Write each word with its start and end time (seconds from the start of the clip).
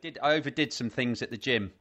overdid 0.00 0.18
I 0.22 0.34
overdid 0.34 0.72
some 0.72 0.90
things 0.90 1.22
at 1.22 1.30
the 1.30 1.36
gym. 1.36 1.72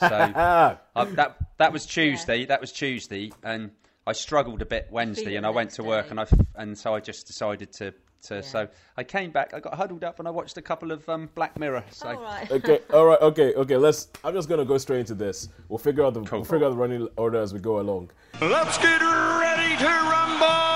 So 0.00 0.08
I, 0.08 1.04
that 1.14 1.36
that 1.58 1.72
was 1.72 1.86
Tuesday. 1.86 2.44
That 2.46 2.60
was 2.60 2.72
Tuesday, 2.72 3.30
and 3.44 3.70
I 4.08 4.12
struggled 4.12 4.60
a 4.60 4.66
bit 4.66 4.88
Wednesday, 4.90 5.36
and 5.36 5.46
I 5.46 5.50
went 5.50 5.70
to 5.72 5.84
work, 5.84 6.06
day. 6.06 6.10
and 6.10 6.20
I 6.20 6.26
and 6.56 6.76
so 6.76 6.94
I 6.96 7.00
just 7.00 7.26
decided 7.26 7.72
to. 7.74 7.94
To, 8.24 8.42
So 8.42 8.66
I 8.96 9.04
came 9.04 9.30
back. 9.30 9.54
I 9.54 9.60
got 9.60 9.74
huddled 9.74 10.02
up, 10.02 10.18
and 10.18 10.26
I 10.26 10.32
watched 10.32 10.56
a 10.56 10.62
couple 10.62 10.90
of 10.90 11.08
um, 11.08 11.30
Black 11.36 11.56
Mirror. 11.56 11.84
So 11.92 12.08
All 12.08 12.20
right. 12.20 12.50
okay, 12.58 12.80
all 12.92 13.06
right, 13.06 13.20
okay, 13.20 13.54
okay. 13.54 13.76
Let's. 13.76 14.08
I'm 14.24 14.34
just 14.34 14.48
gonna 14.48 14.64
go 14.64 14.76
straight 14.78 14.98
into 14.98 15.14
this. 15.14 15.48
We'll 15.68 15.78
figure 15.78 16.04
out 16.04 16.14
the 16.14 16.22
we'll 16.22 16.42
figure 16.42 16.66
out 16.66 16.70
the 16.70 16.76
running 16.76 17.08
order 17.16 17.38
as 17.38 17.54
we 17.54 17.60
go 17.60 17.78
along. 17.78 18.10
Let's 18.40 18.76
get 18.78 19.00
ready 19.00 19.76
to 19.76 19.86
rumble! 19.86 20.67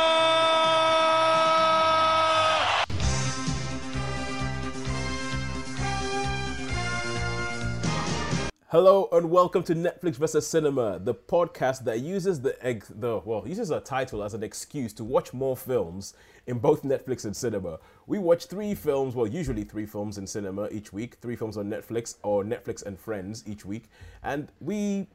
Hello 8.73 9.07
and 9.13 9.29
welcome 9.29 9.63
to 9.65 9.75
Netflix 9.75 10.15
vs 10.15 10.47
Cinema, 10.47 10.99
the 10.99 11.15
podcast 11.15 11.85
that 11.85 12.01
uses 12.01 12.41
the 12.41 12.57
ex- 12.67 12.89
the 12.89 13.21
well 13.23 13.47
uses 13.47 13.71
a 13.71 13.81
title 13.81 14.25
as 14.25 14.33
an 14.33 14.43
excuse 14.43 14.95
to 14.95 15.05
watch 15.05 15.35
more 15.35 15.55
films 15.55 16.15
in 16.47 16.59
both 16.59 16.83
Netflix 16.83 17.27
and 17.27 17.37
cinema. 17.37 17.79
We 18.07 18.19
watch 18.19 18.47
three 18.47 18.75
films, 18.75 19.15
well 19.15 19.27
usually 19.27 19.65
three 19.65 19.85
films 19.85 20.17
in 20.17 20.27
cinema 20.27 20.71
each 20.71 20.91
week, 20.91 21.17
three 21.21 21.37
films 21.37 21.59
on 21.59 21.69
Netflix 21.69 22.17
or 22.23 22.45
Netflix 22.45 22.83
and 22.83 22.99
Friends 22.99 23.45
each 23.47 23.67
week, 23.67 23.91
and 24.23 24.51
we 24.59 25.07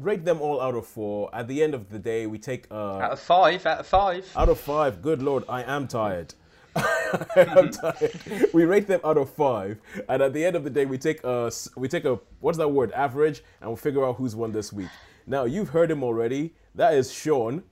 rate 0.00 0.24
them 0.24 0.40
all 0.40 0.58
out 0.58 0.74
of 0.74 0.86
four. 0.86 1.28
At 1.34 1.46
the 1.46 1.62
end 1.62 1.74
of 1.74 1.90
the 1.90 1.98
day, 1.98 2.26
we 2.26 2.38
take 2.38 2.68
uh, 2.70 3.00
out 3.00 3.12
of 3.12 3.20
five, 3.20 3.66
out 3.66 3.80
of 3.80 3.86
five. 3.86 4.32
out 4.34 4.48
of 4.48 4.58
five. 4.58 5.02
Good 5.02 5.22
lord, 5.22 5.44
I 5.46 5.62
am 5.62 5.88
tired. 5.88 6.32
I'm 7.36 7.68
mm-hmm. 7.68 8.34
tired. 8.34 8.52
We 8.52 8.64
rate 8.64 8.86
them 8.86 9.00
out 9.04 9.16
of 9.16 9.30
five, 9.30 9.78
and 10.08 10.22
at 10.22 10.32
the 10.32 10.44
end 10.44 10.56
of 10.56 10.64
the 10.64 10.70
day, 10.70 10.86
we 10.86 10.98
take 10.98 11.22
a 11.24 11.46
s- 11.46 11.68
we 11.76 11.88
take 11.88 12.04
a 12.04 12.18
what's 12.40 12.58
that 12.58 12.68
word 12.68 12.92
average, 12.92 13.42
and 13.60 13.70
we'll 13.70 13.76
figure 13.76 14.04
out 14.04 14.16
who's 14.16 14.36
won 14.36 14.52
this 14.52 14.72
week. 14.72 14.88
Now 15.26 15.44
you've 15.44 15.70
heard 15.70 15.90
him 15.90 16.02
already. 16.02 16.54
That 16.74 16.94
is 16.94 17.12
Sean. 17.12 17.62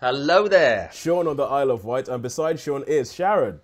Hello 0.00 0.48
there. 0.48 0.90
Sean 0.92 1.26
on 1.26 1.36
the 1.36 1.44
Isle 1.44 1.70
of 1.70 1.84
Wight, 1.84 2.08
and 2.08 2.22
beside 2.22 2.60
Sean 2.60 2.82
is 2.84 3.12
Sharon. 3.12 3.60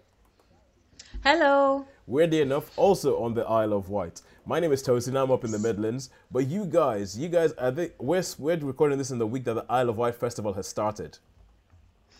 Hello. 1.22 1.86
Weirdly 2.06 2.40
enough, 2.40 2.76
also 2.78 3.22
on 3.22 3.34
the 3.34 3.42
Isle 3.42 3.72
of 3.72 3.90
Wight. 3.90 4.22
My 4.46 4.58
name 4.58 4.72
is 4.72 4.82
Tosin. 4.82 5.20
I'm 5.22 5.30
up 5.30 5.44
in 5.44 5.50
the 5.50 5.58
Midlands. 5.58 6.10
But 6.30 6.46
you 6.46 6.64
guys, 6.64 7.16
you 7.16 7.28
guys, 7.28 7.52
I 7.60 7.70
think 7.70 7.92
we're 7.98 8.24
we're 8.38 8.56
recording 8.56 8.98
this 8.98 9.10
in 9.10 9.18
the 9.18 9.26
week 9.26 9.44
that 9.44 9.54
the 9.54 9.66
Isle 9.68 9.90
of 9.90 9.98
Wight 9.98 10.14
festival 10.14 10.52
has 10.54 10.66
started. 10.66 11.18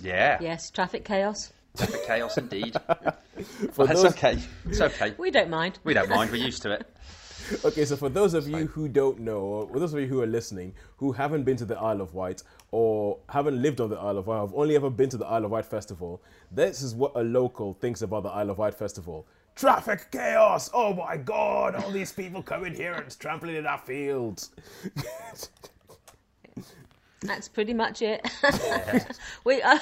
Yeah. 0.02 0.38
Yes, 0.40 0.70
traffic 0.70 1.04
chaos. 1.04 1.52
Traffic 1.76 2.06
chaos 2.06 2.36
indeed. 2.38 2.76
For 3.72 3.86
That's 3.86 4.02
those, 4.02 4.12
okay. 4.12 4.38
It's 4.66 4.80
okay. 4.80 5.14
We 5.18 5.30
don't 5.30 5.50
mind. 5.50 5.78
We 5.84 5.94
don't 5.94 6.10
mind. 6.10 6.30
We're 6.30 6.44
used 6.44 6.62
to 6.62 6.72
it. 6.72 6.86
Okay, 7.64 7.84
so 7.84 7.96
for 7.96 8.08
those 8.08 8.32
of 8.34 8.46
you 8.48 8.66
who 8.68 8.86
don't 8.86 9.18
know, 9.18 9.38
or 9.40 9.66
for 9.66 9.80
those 9.80 9.92
of 9.92 9.98
you 9.98 10.06
who 10.06 10.22
are 10.22 10.26
listening, 10.26 10.72
who 10.98 11.10
haven't 11.10 11.42
been 11.42 11.56
to 11.56 11.64
the 11.64 11.76
Isle 11.76 12.00
of 12.00 12.14
Wight 12.14 12.44
or 12.70 13.18
haven't 13.28 13.60
lived 13.60 13.80
on 13.80 13.90
the 13.90 13.96
Isle 13.96 14.18
of 14.18 14.28
Wight, 14.28 14.38
have 14.38 14.54
only 14.54 14.76
ever 14.76 14.88
been 14.88 15.08
to 15.10 15.16
the 15.16 15.26
Isle 15.26 15.46
of 15.46 15.50
Wight 15.50 15.66
festival, 15.66 16.22
this 16.52 16.80
is 16.80 16.94
what 16.94 17.10
a 17.16 17.22
local 17.22 17.74
thinks 17.74 18.02
about 18.02 18.22
the 18.22 18.28
Isle 18.28 18.50
of 18.50 18.58
Wight 18.58 18.74
festival. 18.74 19.26
Traffic 19.56 20.12
chaos! 20.12 20.70
Oh 20.72 20.94
my 20.94 21.16
god, 21.16 21.74
all 21.74 21.90
these 21.90 22.12
people 22.12 22.40
coming 22.42 22.72
here 22.72 22.92
and 22.92 23.18
trampling 23.18 23.56
in 23.56 23.66
our 23.66 23.78
fields. 23.78 24.50
That's 27.22 27.48
pretty 27.48 27.74
much 27.74 28.00
it. 28.00 28.26
we 29.44 29.60
uh, 29.60 29.78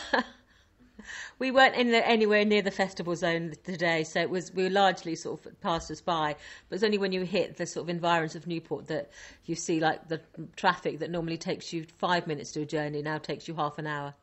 we 1.38 1.50
weren't 1.50 1.74
in 1.74 1.90
the, 1.90 2.06
anywhere 2.06 2.44
near 2.44 2.62
the 2.62 2.70
festival 2.70 3.14
zone 3.16 3.54
today, 3.64 4.04
so 4.04 4.20
it 4.20 4.30
was 4.30 4.52
we 4.52 4.64
were 4.64 4.70
largely 4.70 5.14
sort 5.14 5.44
of 5.44 5.60
passed 5.60 5.90
us 5.90 6.00
by. 6.00 6.36
But 6.68 6.76
it's 6.76 6.84
only 6.84 6.98
when 6.98 7.12
you 7.12 7.22
hit 7.22 7.56
the 7.56 7.66
sort 7.66 7.84
of 7.84 7.90
environs 7.90 8.34
of 8.34 8.46
Newport 8.46 8.86
that 8.88 9.10
you 9.44 9.54
see 9.54 9.80
like 9.80 10.08
the 10.08 10.20
traffic 10.56 10.98
that 11.00 11.10
normally 11.10 11.38
takes 11.38 11.72
you 11.72 11.84
five 11.98 12.26
minutes 12.26 12.52
to 12.52 12.62
a 12.62 12.66
journey 12.66 13.02
now 13.02 13.18
takes 13.18 13.48
you 13.48 13.54
half 13.54 13.78
an 13.78 13.86
hour. 13.86 14.14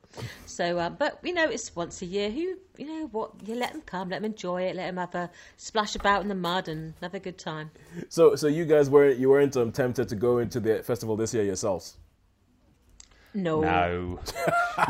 So, 0.45 0.78
uh, 0.78 0.90
but 0.90 1.19
you 1.24 1.34
know, 1.34 1.50
it's 1.50 1.75
once 1.75 2.01
a 2.01 2.06
year. 2.06 2.29
Who 2.29 2.56
you 2.78 2.85
know 2.85 3.07
what? 3.12 3.31
You 3.45 3.56
let 3.56 3.74
them 3.74 3.81
come, 3.81 4.09
let 4.09 4.22
them 4.22 4.25
enjoy 4.31 4.63
it, 4.63 4.75
let 4.75 4.88
them 4.88 4.97
have 4.97 5.16
a 5.16 5.29
splash 5.57 5.95
about 5.95 6.22
in 6.22 6.28
the 6.28 6.35
mud 6.35 6.68
and 6.68 6.94
have 7.01 7.13
a 7.13 7.19
good 7.19 7.38
time. 7.38 7.72
So, 8.09 8.35
so 8.35 8.47
you 8.47 8.66
guys 8.66 8.90
weren't 8.90 9.19
you 9.19 9.29
weren't 9.29 9.56
um, 9.57 9.72
tempted 9.72 10.09
to 10.09 10.16
go 10.16 10.38
into 10.38 10.59
the 10.59 10.84
festival 10.84 11.16
this 11.16 11.34
year 11.34 11.44
yourselves? 11.44 11.97
No, 13.34 13.62
No. 13.62 14.19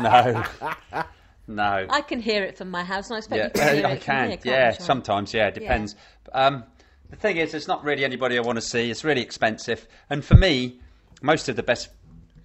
no. 0.00 1.04
No. 1.48 1.86
I 1.88 2.00
can 2.00 2.20
hear 2.20 2.42
it 2.42 2.56
from 2.58 2.70
my 2.70 2.82
house, 2.84 3.08
and 3.08 3.14
I 3.14 3.18
expect 3.18 3.56
Yeah, 3.56 3.72
you 3.72 3.74
can 3.74 3.76
hear 3.76 3.86
I 3.90 3.92
it 3.92 4.00
can. 4.00 4.30
here, 4.30 4.38
yeah, 4.44 4.70
sometimes. 4.72 5.32
Yeah, 5.32 5.48
it 5.48 5.54
depends. 5.54 5.94
Um, 6.32 6.64
the 7.10 7.16
thing 7.16 7.36
is, 7.36 7.52
there's 7.52 7.68
not 7.68 7.84
really 7.84 8.04
anybody 8.04 8.36
I 8.36 8.40
want 8.40 8.56
to 8.56 8.62
see. 8.62 8.90
It's 8.90 9.04
really 9.04 9.22
expensive, 9.22 9.86
and 10.10 10.24
for 10.24 10.34
me, 10.34 10.80
most 11.22 11.48
of 11.48 11.56
the 11.56 11.62
best 11.62 11.90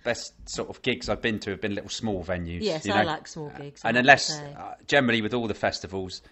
best 0.04 0.34
sort 0.50 0.68
of 0.70 0.82
gigs 0.82 1.10
I've 1.10 1.22
been 1.22 1.38
to 1.40 1.52
have 1.52 1.62
been 1.62 1.76
little 1.76 1.90
small 1.90 2.24
venues. 2.24 2.60
Yes, 2.62 2.86
you 2.86 2.94
I 2.94 3.04
like 3.04 3.28
small 3.28 3.52
gigs. 3.58 3.82
And 3.84 3.98
unless 3.98 4.32
uh, 4.40 4.74
generally 4.88 5.22
with 5.22 5.34
all 5.36 5.48
the 5.48 5.54
festivals, 5.54 6.24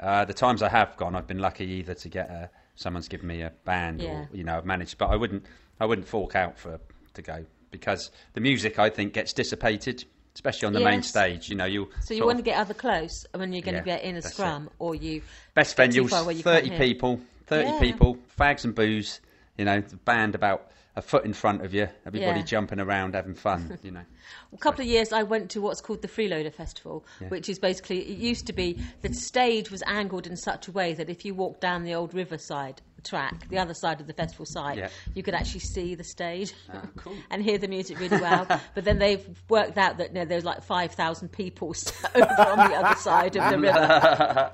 uh, 0.00 0.24
the 0.24 0.32
times 0.32 0.62
I 0.62 0.70
have 0.70 0.96
gone, 0.96 1.14
I've 1.14 1.26
been 1.26 1.38
lucky 1.38 1.66
either 1.66 1.92
to 1.92 2.08
get 2.08 2.30
a, 2.30 2.48
someone's 2.74 3.08
given 3.08 3.26
me 3.26 3.42
a 3.42 3.50
band 3.64 4.00
Yeah. 4.00 4.10
or 4.10 4.28
you 4.32 4.44
know 4.44 4.56
I've 4.56 4.64
managed, 4.64 4.96
but 4.98 5.10
I 5.10 5.16
wouldn't 5.16 5.44
I 5.80 5.84
wouldn't 5.86 6.08
fork 6.08 6.34
out 6.36 6.58
for 6.58 6.80
to 7.14 7.22
go 7.22 7.44
because 7.70 8.10
the 8.34 8.40
music 8.40 8.78
I 8.78 8.88
think 8.90 9.12
gets 9.12 9.32
dissipated, 9.34 10.04
especially 10.34 10.66
on 10.66 10.72
the 10.72 10.80
main 10.80 11.02
stage. 11.02 11.48
You 11.48 11.56
know, 11.56 11.64
you 11.64 11.88
So 12.00 12.14
you 12.14 12.24
want 12.24 12.38
to 12.38 12.42
get 12.44 12.58
either 12.58 12.74
close 12.74 13.26
when 13.34 13.52
you're 13.52 13.62
going 13.62 13.74
Yeah, 13.74 13.80
to 13.80 13.84
get 13.86 14.02
in 14.02 14.16
a 14.16 14.22
scrum, 14.22 14.70
or 14.78 14.94
you 14.94 15.22
best 15.54 15.76
venues, 15.76 16.36
you 16.36 16.42
thirty 16.42 16.70
people, 16.70 17.20
thirty 17.46 17.70
Yeah. 17.72 17.78
people, 17.80 18.18
fags 18.38 18.64
and 18.64 18.74
booze. 18.74 19.20
You 19.58 19.66
know, 19.66 19.80
the 19.80 19.96
band 19.96 20.34
about 20.34 20.70
a 20.96 21.02
foot 21.02 21.24
in 21.24 21.32
front 21.32 21.64
of 21.64 21.72
you, 21.72 21.88
everybody 22.06 22.40
Yeah. 22.40 22.46
jumping 22.46 22.78
around 22.80 23.14
having 23.14 23.34
fun. 23.34 23.78
You 23.82 23.90
know, 23.92 24.04
A 24.52 24.56
couple 24.58 24.82
of 24.82 24.86
years, 24.88 25.12
I 25.12 25.22
went 25.22 25.50
to 25.52 25.60
what's 25.60 25.80
called 25.80 26.02
the 26.02 26.08
Freeloader 26.08 26.52
Festival, 26.52 27.04
which 27.28 27.48
is 27.48 27.58
basically 27.58 28.00
it 28.00 28.18
used 28.18 28.46
to 28.46 28.52
be 28.52 28.78
the 29.02 29.12
stage 29.14 29.70
was 29.70 29.82
angled 29.86 30.26
in 30.26 30.36
such 30.36 30.68
a 30.68 30.72
way 30.72 30.94
that 30.94 31.08
if 31.08 31.24
you 31.24 31.34
walked 31.34 31.60
down 31.60 31.84
the 31.84 31.94
old 31.94 32.14
riverside 32.14 32.82
track, 33.04 33.48
the 33.48 33.58
other 33.58 33.74
side 33.74 34.00
of 34.00 34.06
the 34.06 34.12
festival 34.12 34.46
site, 34.46 34.78
Yeah. 34.78 34.88
you 35.14 35.22
could 35.22 35.34
actually 35.34 35.60
see 35.60 35.94
the 35.94 36.04
stage 36.04 36.52
Ah, 36.72 36.82
cool. 36.96 37.14
and 37.30 37.42
hear 37.42 37.58
the 37.58 37.68
music 37.68 37.98
really 37.98 38.20
well. 38.20 38.46
but 38.74 38.84
then 38.84 38.98
they've 38.98 39.26
worked 39.48 39.76
out 39.78 39.98
that 39.98 40.08
you 40.08 40.14
know, 40.14 40.24
there's 40.24 40.44
like 40.44 40.62
five 40.62 40.92
thousand 40.92 41.30
people 41.30 41.68
over 42.14 42.24
on 42.40 42.70
the 42.70 42.76
other 42.76 42.98
side 43.00 43.36
of 43.36 43.50
the 43.50 43.58
river. 43.58 44.52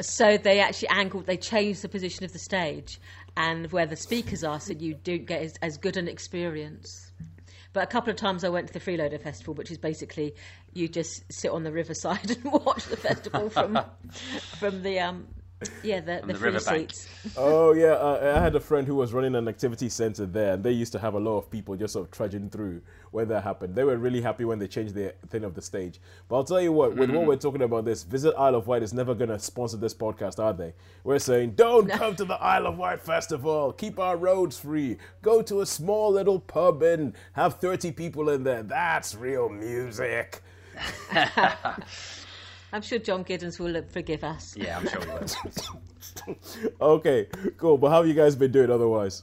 so 0.00 0.36
they 0.36 0.60
actually 0.60 0.88
angled, 0.88 1.26
they 1.26 1.36
changed 1.36 1.82
the 1.82 1.88
position 1.88 2.24
of 2.24 2.32
the 2.32 2.38
stage 2.38 3.00
and 3.36 3.70
where 3.72 3.86
the 3.86 3.96
speakers 3.96 4.44
are, 4.44 4.60
so 4.60 4.72
you 4.72 4.94
don't 4.94 5.26
get 5.26 5.42
as, 5.42 5.54
as 5.62 5.76
good 5.78 5.96
an 5.96 6.06
experience. 6.08 7.10
But 7.72 7.82
a 7.82 7.86
couple 7.88 8.10
of 8.10 8.16
times 8.16 8.44
I 8.44 8.48
went 8.50 8.68
to 8.68 8.72
the 8.72 8.78
Freeloader 8.78 9.20
Festival, 9.20 9.54
which 9.54 9.72
is 9.72 9.78
basically 9.78 10.34
you 10.74 10.86
just 10.86 11.24
sit 11.32 11.50
on 11.50 11.64
the 11.64 11.72
riverside 11.72 12.30
and 12.30 12.44
watch 12.44 12.84
the 12.86 12.96
festival 12.96 13.50
from 13.50 13.80
from 14.58 14.82
the 14.82 15.00
um 15.00 15.26
yeah 15.82 16.00
the, 16.00 16.20
the, 16.20 16.32
the 16.32 16.38
free 16.38 16.50
riverbank. 16.50 16.92
seats. 16.92 17.08
Oh 17.36 17.72
yeah, 17.72 17.86
uh, 17.92 18.34
I 18.36 18.40
had 18.40 18.54
a 18.54 18.60
friend 18.60 18.86
who 18.86 18.94
was 18.94 19.12
running 19.12 19.34
an 19.34 19.48
activity 19.48 19.88
center 19.88 20.26
there, 20.26 20.54
and 20.54 20.64
they 20.64 20.72
used 20.72 20.92
to 20.92 20.98
have 20.98 21.14
a 21.14 21.20
lot 21.20 21.38
of 21.38 21.50
people 21.50 21.76
just 21.76 21.92
sort 21.92 22.06
of 22.06 22.10
trudging 22.10 22.50
through 22.50 22.82
when 23.10 23.28
that 23.28 23.44
happened. 23.44 23.74
They 23.74 23.84
were 23.84 23.96
really 23.96 24.20
happy 24.20 24.44
when 24.44 24.58
they 24.58 24.66
changed 24.66 24.94
the 24.94 25.14
thing 25.28 25.44
of 25.44 25.54
the 25.54 25.62
stage. 25.62 26.00
But 26.28 26.36
I'll 26.36 26.44
tell 26.44 26.60
you 26.60 26.72
what, 26.72 26.96
with 26.96 27.10
what 27.10 27.26
we're 27.26 27.36
talking 27.36 27.62
about, 27.62 27.84
this 27.84 28.02
Visit 28.02 28.34
Isle 28.36 28.56
of 28.56 28.66
Wight 28.66 28.82
is 28.82 28.92
never 28.92 29.14
going 29.14 29.30
to 29.30 29.38
sponsor 29.38 29.76
this 29.76 29.94
podcast, 29.94 30.42
are 30.42 30.52
they? 30.52 30.74
We're 31.04 31.18
saying, 31.18 31.52
don't 31.52 31.88
come 31.88 32.16
to 32.16 32.24
the 32.24 32.34
Isle 32.34 32.66
of 32.66 32.78
Wight 32.78 33.00
festival. 33.00 33.72
Keep 33.72 33.98
our 34.00 34.16
roads 34.16 34.58
free. 34.58 34.98
Go 35.22 35.42
to 35.42 35.60
a 35.60 35.66
small 35.66 36.12
little 36.12 36.40
pub 36.40 36.82
and 36.82 37.14
have 37.32 37.60
thirty 37.60 37.92
people 37.92 38.28
in 38.30 38.42
there. 38.42 38.62
That's 38.62 39.14
real 39.14 39.48
music. 39.48 40.42
I'm 42.74 42.82
sure 42.82 42.98
John 42.98 43.24
Giddens 43.24 43.58
will 43.60 43.76
uh, 43.76 43.82
forgive 43.88 44.24
us. 44.24 44.56
yeah, 44.56 44.78
I'm 44.78 44.88
sure 44.88 45.00
he 45.00 45.06
will. 45.08 46.36
Okay, 46.80 47.26
cool. 47.56 47.78
But 47.78 47.90
how 47.90 47.98
have 47.98 48.06
you 48.08 48.14
guys 48.14 48.36
been 48.36 48.52
doing 48.52 48.70
otherwise? 48.70 49.22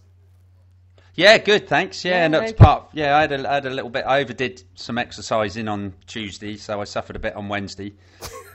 Yeah, 1.16 1.38
good, 1.38 1.68
thanks. 1.68 2.04
Yeah, 2.06 2.12
Yeah, 2.12 2.26
and 2.26 2.34
that's 2.34 2.54
part. 2.54 2.90
Yeah, 2.94 3.18
I 3.18 3.22
had 3.22 3.32
a, 3.34 3.50
I 3.50 3.54
had 3.56 3.66
a 3.66 3.70
little 3.70 3.90
bit. 3.90 4.06
I 4.06 4.22
overdid 4.22 4.64
some 4.76 4.98
exercising 4.98 5.68
on 5.68 5.94
Tuesday, 6.08 6.56
so 6.58 6.80
I 6.82 6.86
suffered 6.86 7.16
a 7.16 7.20
bit 7.20 7.36
on 7.36 7.50
Wednesday. 7.50 7.94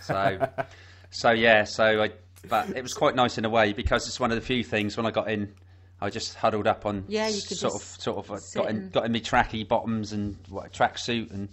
So, 0.02 0.48
so 1.10 1.30
yeah, 1.30 1.64
so 1.64 2.02
I. 2.02 2.10
But 2.48 2.70
it 2.76 2.82
was 2.82 2.94
quite 2.94 3.14
nice 3.16 3.38
in 3.38 3.44
a 3.44 3.50
way 3.50 3.72
because 3.72 4.06
it's 4.06 4.20
one 4.20 4.30
of 4.30 4.36
the 4.36 4.42
few 4.44 4.62
things 4.64 4.96
when 4.96 5.04
I 5.04 5.10
got 5.10 5.28
in, 5.28 5.52
I 6.00 6.10
just 6.10 6.34
huddled 6.36 6.66
up 6.66 6.86
on. 6.86 7.04
Yeah, 7.08 7.28
you 7.28 7.42
could 7.42 7.56
sort 7.58 7.74
just 7.74 7.96
of 7.96 8.02
sort 8.02 8.18
of 8.18 8.30
uh, 8.30 8.38
got 8.54 8.70
in 8.70 8.76
and- 8.76 8.92
got 8.92 9.04
in 9.04 9.12
me 9.12 9.20
tracky 9.20 9.66
bottoms 9.66 10.12
and 10.12 10.36
what 10.48 10.72
track 10.72 10.96
suit 10.96 11.30
and 11.32 11.48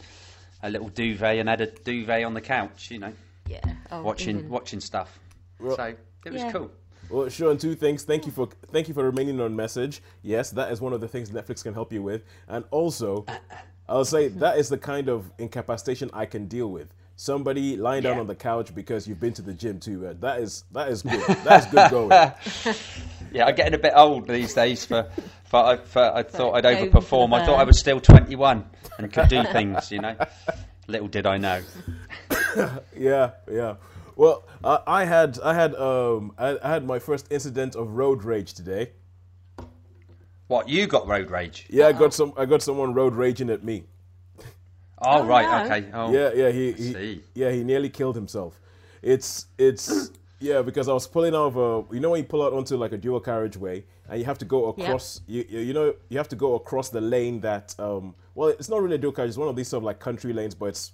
a 0.62 0.69
little 0.69 0.89
duvet 0.89 1.38
and 1.39 1.50
had 1.50 1.62
a 1.62 1.68
duvet 1.68 2.24
on 2.24 2.34
the 2.34 2.42
couch. 2.42 2.89
You 2.92 3.00
know, 3.00 3.07
Yeah. 3.07 3.13
Oh, 4.00 4.04
watching 4.04 4.38
even- 4.40 4.50
watching 4.50 4.80
stuff. 4.80 5.19
so 5.60 5.84
it 6.25 6.31
was 6.34 6.42
Yeah. 6.42 6.51
cool. 6.51 6.72
Well, 7.10 7.30
Sean, 7.30 7.57
two 7.57 7.75
things. 7.75 8.04
Thank 8.04 8.25
you 8.25 8.31
for 8.31 8.48
thank 8.72 8.88
you 8.88 8.94
for 8.94 9.04
remaining 9.04 9.40
on 9.42 9.56
message. 9.56 10.01
Yes, 10.22 10.51
that 10.51 10.72
is 10.72 10.80
one 10.81 10.94
of 10.94 11.01
the 11.01 11.07
things 11.07 11.30
Netflix 11.30 11.62
can 11.63 11.74
help 11.74 11.92
you 11.94 12.01
with, 12.01 12.24
and 12.48 12.63
also, 12.72 13.25
I'll 13.90 14.06
say 14.06 14.30
that 14.30 14.57
is 14.57 14.69
the 14.69 14.78
kind 14.78 15.10
of 15.10 15.30
incapacitation 15.38 16.10
I 16.13 16.25
can 16.25 16.48
deal 16.48 16.72
with. 16.72 16.94
Somebody 17.16 17.78
lying 17.78 18.01
down 18.01 18.18
on 18.18 18.25
the 18.25 18.34
couch 18.36 18.74
because 18.74 19.07
you've 19.07 19.19
been 19.19 19.34
to 19.34 19.44
the 19.44 19.54
gym 19.54 19.80
too. 19.80 20.07
Uh, 20.07 20.13
that 20.22 20.39
is 20.39 20.63
that 20.72 20.88
is 20.89 21.04
good. 21.04 21.22
That's 21.44 21.68
good 21.68 21.92
going. 21.92 22.31
Yeah, 23.31 23.46
I'm 23.48 23.56
getting 23.56 23.74
a 23.74 23.80
bit 23.80 23.94
old 23.96 24.28
these 24.28 24.54
days 24.54 24.86
for. 24.86 25.07
for, 25.46 25.57
I- 25.57 25.78
for 25.78 26.01
I 26.16 26.22
thought 26.24 26.54
I'd 26.54 26.63
overperform. 26.66 27.34
I 27.34 27.44
thought 27.46 27.60
I 27.60 27.63
was 27.63 27.80
still 27.80 28.00
21 28.00 28.63
and 29.00 29.12
could 29.12 29.28
do 29.28 29.44
things, 29.46 29.92
you 29.92 30.00
know. 30.00 30.16
Little 30.88 31.07
did 31.07 31.25
I 31.25 31.38
know. 31.38 31.62
Yeah, 32.98 33.32
yeah. 33.52 33.76
Well, 34.16 34.44
I 34.64 34.80
I 34.88 35.06
had 35.06 35.40
I 35.44 35.54
had 35.54 35.76
um 35.76 36.34
I, 36.38 36.58
I 36.64 36.70
had 36.70 36.86
my 36.86 37.00
first 37.00 37.28
incident 37.32 37.76
of 37.76 37.92
road 37.92 38.24
rage 38.24 38.54
today. 38.54 38.92
What 40.48 40.70
you 40.70 40.88
got 40.88 41.08
road 41.08 41.30
rage? 41.32 41.66
Yeah, 41.70 41.88
I 41.88 41.94
got 41.94 42.14
some 42.14 42.34
I 42.38 42.46
got 42.46 42.62
someone 42.62 42.94
road 42.94 43.16
raging 43.16 43.50
at 43.50 43.64
me. 43.64 43.84
Oh, 45.06 45.22
Oh, 45.22 45.26
right, 45.26 45.50
no. 45.50 45.76
okay. 45.76 45.92
Oh, 45.94 46.14
Yeah, 46.14 46.32
yeah, 46.34 46.50
he, 46.52 46.72
he 46.74 47.22
yeah 47.34 47.52
he 47.52 47.64
nearly 47.64 47.90
killed 47.90 48.16
himself. 48.16 48.60
It's 49.02 49.48
it's 49.58 50.12
yeah 50.40 50.62
because 50.62 50.88
I 50.88 50.94
was 50.94 51.08
pulling 51.08 51.34
out 51.34 51.56
of 51.56 51.58
a 51.58 51.94
you 51.94 52.00
know 52.00 52.12
when 52.12 52.20
you 52.22 52.28
pull 52.28 52.44
out 52.44 52.54
onto 52.54 52.78
like 52.78 52.92
a 52.92 52.98
dual 52.98 53.20
carriageway 53.20 53.84
and 54.10 54.20
you 54.20 54.26
have 54.26 54.38
to 54.40 54.46
go 54.46 54.66
across 54.68 55.22
you, 55.28 55.44
you 55.50 55.60
you 55.60 55.74
know 55.74 55.94
you 56.10 56.18
have 56.18 56.30
to 56.30 56.36
go 56.36 56.56
across 56.56 56.90
the 56.90 57.02
lane 57.02 57.40
that 57.42 57.74
um 57.80 58.14
well 58.36 58.50
it's 58.50 58.70
not 58.70 58.82
really 58.82 58.96
a 58.96 58.98
dual 58.98 59.12
carriage 59.14 59.30
it's 59.30 59.38
one 59.38 59.48
of 59.48 59.56
these 59.56 59.70
sort 59.70 59.80
of 59.80 59.86
like 59.86 60.00
country 60.00 60.34
lanes 60.34 60.54
but 60.56 60.66
it's 60.68 60.92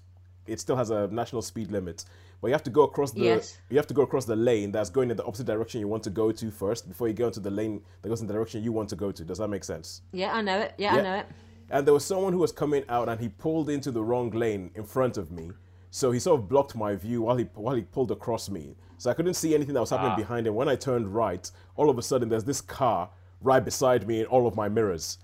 it 0.50 0.60
still 0.60 0.76
has 0.76 0.90
a 0.90 1.08
national 1.08 1.42
speed 1.42 1.72
limit 1.72 2.06
but 2.42 2.48
you 2.48 2.54
have 2.54 2.64
to 2.64 2.70
go 2.70 2.84
across 2.84 3.12
the 3.12 3.22
Yes. 3.22 3.58
you 3.70 3.78
have 3.78 3.88
to 3.88 3.94
go 3.94 4.02
across 4.04 4.26
the 4.26 4.36
lane 4.36 4.72
that's 4.72 4.90
going 4.90 5.12
in 5.12 5.18
the 5.18 5.24
opposite 5.26 5.46
direction 5.48 5.80
you 5.82 5.88
want 5.88 6.04
to 6.04 6.10
go 6.10 6.32
to 6.32 6.52
first 6.52 6.88
before 6.88 7.08
you 7.08 7.14
go 7.14 7.28
into 7.28 7.40
the 7.40 7.52
lane 7.52 7.82
that 8.02 8.10
goes 8.10 8.22
in 8.22 8.28
the 8.28 8.34
direction 8.34 8.64
you 8.64 8.72
want 8.72 8.90
to 8.90 8.96
go 8.96 9.12
to 9.12 9.24
does 9.24 9.38
that 9.38 9.48
make 9.50 9.64
sense 9.64 10.02
Yeah, 10.12 10.32
I 10.34 10.42
know 10.42 10.58
it. 10.60 10.74
Yeah, 10.78 10.94
yeah. 10.96 11.00
I 11.00 11.04
know 11.04 11.16
it. 11.22 11.26
And 11.72 11.86
there 11.86 11.94
was 11.94 12.04
someone 12.06 12.34
who 12.34 12.40
was 12.40 12.52
coming 12.52 12.84
out 12.90 13.10
and 13.10 13.20
he 13.22 13.30
pulled 13.30 13.70
into 13.70 13.92
the 13.92 14.04
wrong 14.04 14.32
lane 14.32 14.72
in 14.74 14.84
front 14.84 15.18
of 15.18 15.32
me. 15.32 15.52
So 15.92 16.12
he 16.12 16.20
sort 16.20 16.40
of 16.40 16.50
blocked 16.50 16.76
my 16.76 16.96
view 16.96 17.22
while 17.24 17.38
he 17.38 17.46
while 17.54 17.76
he 17.76 17.84
pulled 17.84 18.12
across 18.12 18.50
me. 18.50 18.76
So 18.98 19.10
I 19.12 19.14
couldn't 19.14 19.36
see 19.36 19.54
anything 19.54 19.74
that 19.76 19.80
was 19.80 19.92
happening 19.92 20.14
Ah. 20.14 20.16
behind 20.24 20.48
him. 20.48 20.56
When 20.56 20.68
I 20.68 20.76
turned 20.76 21.08
right, 21.14 21.50
all 21.76 21.90
of 21.90 21.98
a 22.00 22.02
sudden 22.02 22.28
there's 22.30 22.44
this 22.44 22.62
car 22.62 23.10
right 23.42 23.64
beside 23.64 24.08
me 24.08 24.22
in 24.22 24.26
all 24.28 24.48
of 24.48 24.56
my 24.56 24.68
mirrors. 24.68 25.20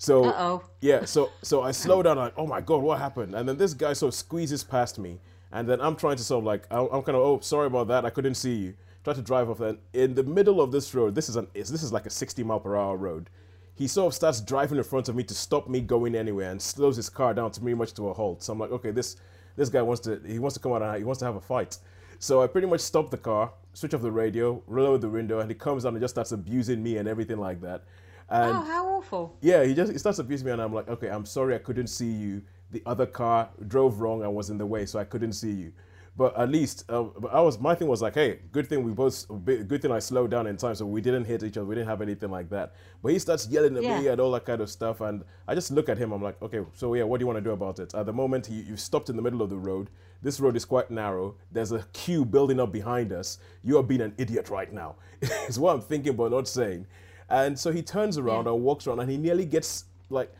So 0.00 0.24
Uh-oh. 0.24 0.62
yeah, 0.80 1.04
so 1.04 1.30
so 1.42 1.60
I 1.60 1.72
slow 1.84 2.02
down 2.02 2.16
like, 2.16 2.32
oh 2.38 2.46
my 2.46 2.62
god, 2.62 2.82
what 2.82 2.98
happened? 2.98 3.34
And 3.34 3.46
then 3.46 3.58
this 3.58 3.74
guy 3.74 3.92
sort 3.92 4.14
of 4.14 4.18
squeezes 4.18 4.64
past 4.64 4.98
me, 4.98 5.18
and 5.52 5.68
then 5.68 5.78
I'm 5.78 5.94
trying 5.94 6.16
to 6.16 6.24
sort 6.24 6.38
of 6.40 6.46
like 6.46 6.66
I'm, 6.70 6.88
I'm 6.90 7.02
kind 7.02 7.16
of 7.16 7.22
oh 7.22 7.40
sorry 7.40 7.66
about 7.66 7.88
that, 7.88 8.06
I 8.06 8.10
couldn't 8.10 8.34
see 8.36 8.54
you. 8.54 8.74
Try 9.04 9.12
to 9.12 9.20
drive 9.20 9.50
off. 9.50 9.60
And 9.60 9.76
in 9.92 10.14
the 10.14 10.22
middle 10.22 10.62
of 10.62 10.72
this 10.72 10.94
road, 10.94 11.14
this 11.14 11.28
is 11.28 11.36
an 11.36 11.48
is- 11.52 11.70
this 11.70 11.82
is 11.82 11.92
like 11.92 12.06
a 12.06 12.10
60 12.10 12.42
mile 12.44 12.60
per 12.60 12.76
hour 12.76 12.96
road. 12.96 13.28
He 13.74 13.86
sort 13.86 14.06
of 14.08 14.14
starts 14.14 14.40
driving 14.40 14.78
in 14.78 14.84
front 14.84 15.08
of 15.10 15.14
me 15.16 15.22
to 15.24 15.34
stop 15.34 15.68
me 15.68 15.80
going 15.82 16.14
anywhere 16.14 16.50
and 16.50 16.60
slows 16.60 16.96
his 16.96 17.10
car 17.10 17.34
down 17.34 17.50
to 17.52 17.60
pretty 17.60 17.74
much 17.74 17.92
to 17.94 18.08
a 18.08 18.14
halt. 18.14 18.42
So 18.42 18.54
I'm 18.54 18.58
like, 18.58 18.70
okay, 18.72 18.92
this 18.92 19.16
this 19.56 19.68
guy 19.68 19.82
wants 19.82 20.00
to 20.02 20.18
he 20.26 20.38
wants 20.38 20.54
to 20.54 20.60
come 20.60 20.72
out 20.72 20.80
and 20.82 20.96
he 20.96 21.04
wants 21.04 21.18
to 21.18 21.26
have 21.26 21.36
a 21.36 21.40
fight. 21.42 21.76
So 22.18 22.42
I 22.42 22.46
pretty 22.46 22.66
much 22.66 22.80
stop 22.80 23.10
the 23.10 23.18
car, 23.18 23.52
switch 23.74 23.92
off 23.94 24.00
the 24.02 24.10
radio, 24.12 24.62
lower 24.66 24.96
the 24.98 25.08
window, 25.10 25.40
and 25.40 25.50
he 25.50 25.54
comes 25.54 25.84
down 25.84 25.94
and 25.94 26.02
just 26.02 26.14
starts 26.14 26.32
abusing 26.32 26.82
me 26.82 26.96
and 26.96 27.06
everything 27.06 27.38
like 27.38 27.60
that. 27.62 27.82
And 28.30 28.56
Oh, 28.56 28.60
how 28.60 28.86
awful. 28.88 29.36
yeah, 29.40 29.64
he 29.64 29.74
just 29.74 29.92
he 29.92 29.98
starts 29.98 30.18
abusing 30.20 30.46
me, 30.46 30.52
and 30.52 30.62
I'm 30.62 30.72
like, 30.72 30.88
okay, 30.88 31.08
I'm 31.08 31.26
sorry, 31.26 31.54
I 31.54 31.58
couldn't 31.58 31.88
see 31.88 32.10
you. 32.10 32.42
The 32.70 32.82
other 32.86 33.06
car 33.06 33.48
drove 33.66 34.00
wrong 34.00 34.22
and 34.22 34.34
was 34.34 34.50
in 34.50 34.58
the 34.58 34.66
way, 34.66 34.86
so 34.86 34.98
I 35.00 35.04
couldn't 35.04 35.32
see 35.32 35.50
you. 35.50 35.72
But 36.16 36.36
at 36.38 36.48
least, 36.50 36.84
uh, 36.90 37.04
but 37.18 37.32
I 37.32 37.40
was 37.40 37.58
my 37.58 37.74
thing 37.74 37.88
was 37.88 38.02
like, 38.02 38.14
hey, 38.14 38.40
good 38.52 38.68
thing 38.68 38.84
we 38.84 38.92
both, 38.92 39.26
good 39.44 39.80
thing 39.82 39.90
I 39.90 39.98
slowed 40.00 40.30
down 40.30 40.46
in 40.46 40.56
time, 40.56 40.74
so 40.74 40.84
we 40.86 41.00
didn't 41.00 41.24
hit 41.24 41.42
each 41.42 41.56
other. 41.56 41.64
We 41.66 41.74
didn't 41.76 41.88
have 41.88 42.02
anything 42.02 42.30
like 42.30 42.50
that. 42.50 42.74
But 43.02 43.12
he 43.12 43.18
starts 43.18 43.48
yelling 43.48 43.76
at 43.76 43.82
me 43.82 44.08
and 44.08 44.20
all 44.20 44.30
that 44.32 44.44
kind 44.44 44.60
of 44.60 44.70
stuff, 44.70 45.00
and 45.00 45.24
I 45.48 45.54
just 45.54 45.70
look 45.70 45.88
at 45.88 45.98
him. 45.98 46.12
I'm 46.12 46.22
like, 46.22 46.40
okay, 46.42 46.60
so 46.74 46.94
yeah, 46.94 47.04
what 47.04 47.18
do 47.18 47.22
you 47.22 47.26
want 47.26 47.38
to 47.38 47.42
do 47.44 47.50
about 47.52 47.78
it? 47.78 47.94
At 47.94 48.06
the 48.06 48.12
moment, 48.12 48.48
you, 48.50 48.62
you've 48.62 48.80
stopped 48.80 49.08
in 49.08 49.16
the 49.16 49.22
middle 49.22 49.40
of 49.42 49.50
the 49.50 49.56
road. 49.56 49.88
This 50.22 50.38
road 50.40 50.56
is 50.56 50.64
quite 50.64 50.90
narrow. 50.90 51.36
There's 51.50 51.72
a 51.72 51.84
queue 51.94 52.24
building 52.24 52.60
up 52.60 52.70
behind 52.70 53.12
us. 53.12 53.38
You 53.64 53.78
are 53.78 53.82
being 53.82 54.02
an 54.02 54.12
idiot 54.18 54.50
right 54.50 54.70
now. 54.72 54.96
is 55.48 55.58
what 55.58 55.74
I'm 55.74 55.80
thinking, 55.80 56.14
but 56.16 56.30
not 56.32 56.46
saying. 56.46 56.86
And 57.30 57.58
so 57.58 57.70
he 57.72 57.82
turns 57.82 58.18
around 58.18 58.46
Yeah. 58.46 58.52
and 58.52 58.62
walks 58.62 58.86
around, 58.86 59.00
and 59.00 59.10
he 59.10 59.16
nearly 59.16 59.44
gets 59.46 59.84
like 60.10 60.32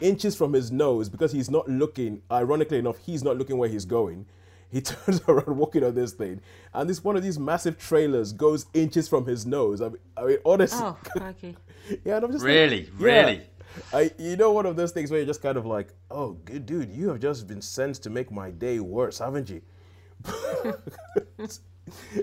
inches 0.00 0.36
from 0.36 0.52
his 0.52 0.70
nose 0.70 1.08
because 1.08 1.32
he's 1.32 1.50
not 1.50 1.68
looking. 1.68 2.20
Ironically 2.30 2.78
enough, 2.78 2.98
he's 2.98 3.22
not 3.24 3.36
looking 3.38 3.56
where 3.58 3.68
he's 3.68 3.84
going. 3.86 4.26
He 4.70 4.80
turns 4.82 5.20
around 5.28 5.56
walking 5.56 5.82
on 5.84 5.94
this 5.94 6.12
thing, 6.12 6.40
and 6.74 6.90
this 6.90 7.02
one 7.02 7.16
of 7.16 7.22
these 7.22 7.38
massive 7.38 7.78
trailers 7.78 8.32
goes 8.32 8.66
inches 8.74 9.08
from 9.08 9.24
his 9.26 9.46
nose. 9.46 9.80
I 9.80 9.88
mean, 9.88 9.98
I 10.16 10.24
mean 10.24 10.38
honestly, 10.44 10.80
Oh, 10.82 10.98
crikey. 11.04 11.56
yeah, 12.04 12.16
and 12.16 12.24
I'm 12.26 12.32
just 12.32 12.44
like- 12.44 12.52
Really? 12.54 12.82
yeah. 12.82 12.90
Really? 12.98 13.40
I, 13.92 14.10
you 14.18 14.36
know, 14.36 14.52
one 14.52 14.66
of 14.66 14.76
those 14.76 14.92
things 14.92 15.10
where 15.10 15.18
you're 15.18 15.26
just 15.26 15.42
kind 15.42 15.56
of 15.58 15.66
like, 15.66 15.88
oh, 16.10 16.32
good 16.44 16.64
dude, 16.66 16.90
you 16.92 17.08
have 17.08 17.18
just 17.20 17.46
been 17.48 17.60
sent 17.62 17.96
to 18.02 18.10
make 18.10 18.30
my 18.30 18.50
day 18.52 18.78
worse, 18.80 19.18
haven't 19.18 19.50
you? 19.50 19.62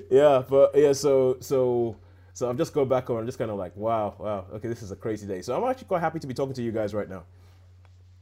yeah, 0.10 0.44
but 0.50 0.72
yeah, 0.76 0.94
so 0.94 1.38
so 1.40 1.96
so 2.34 2.50
I'm 2.50 2.58
just 2.58 2.74
going 2.74 2.88
back 2.90 3.08
home. 3.08 3.18
And 3.18 3.24
I'm 3.24 3.28
just 3.28 3.38
kind 3.38 3.52
of 3.52 3.58
like, 3.58 3.76
wow, 3.76 4.16
wow, 4.18 4.46
okay, 4.54 4.68
this 4.68 4.82
is 4.82 4.92
a 4.92 4.96
crazy 4.96 5.28
day. 5.28 5.42
So 5.42 5.56
I'm 5.56 5.70
actually 5.70 5.88
quite 5.88 6.02
happy 6.02 6.20
to 6.20 6.28
be 6.28 6.34
talking 6.34 6.54
to 6.54 6.62
you 6.64 6.72
guys 6.72 6.94
right 6.94 7.10
now. 7.10 7.24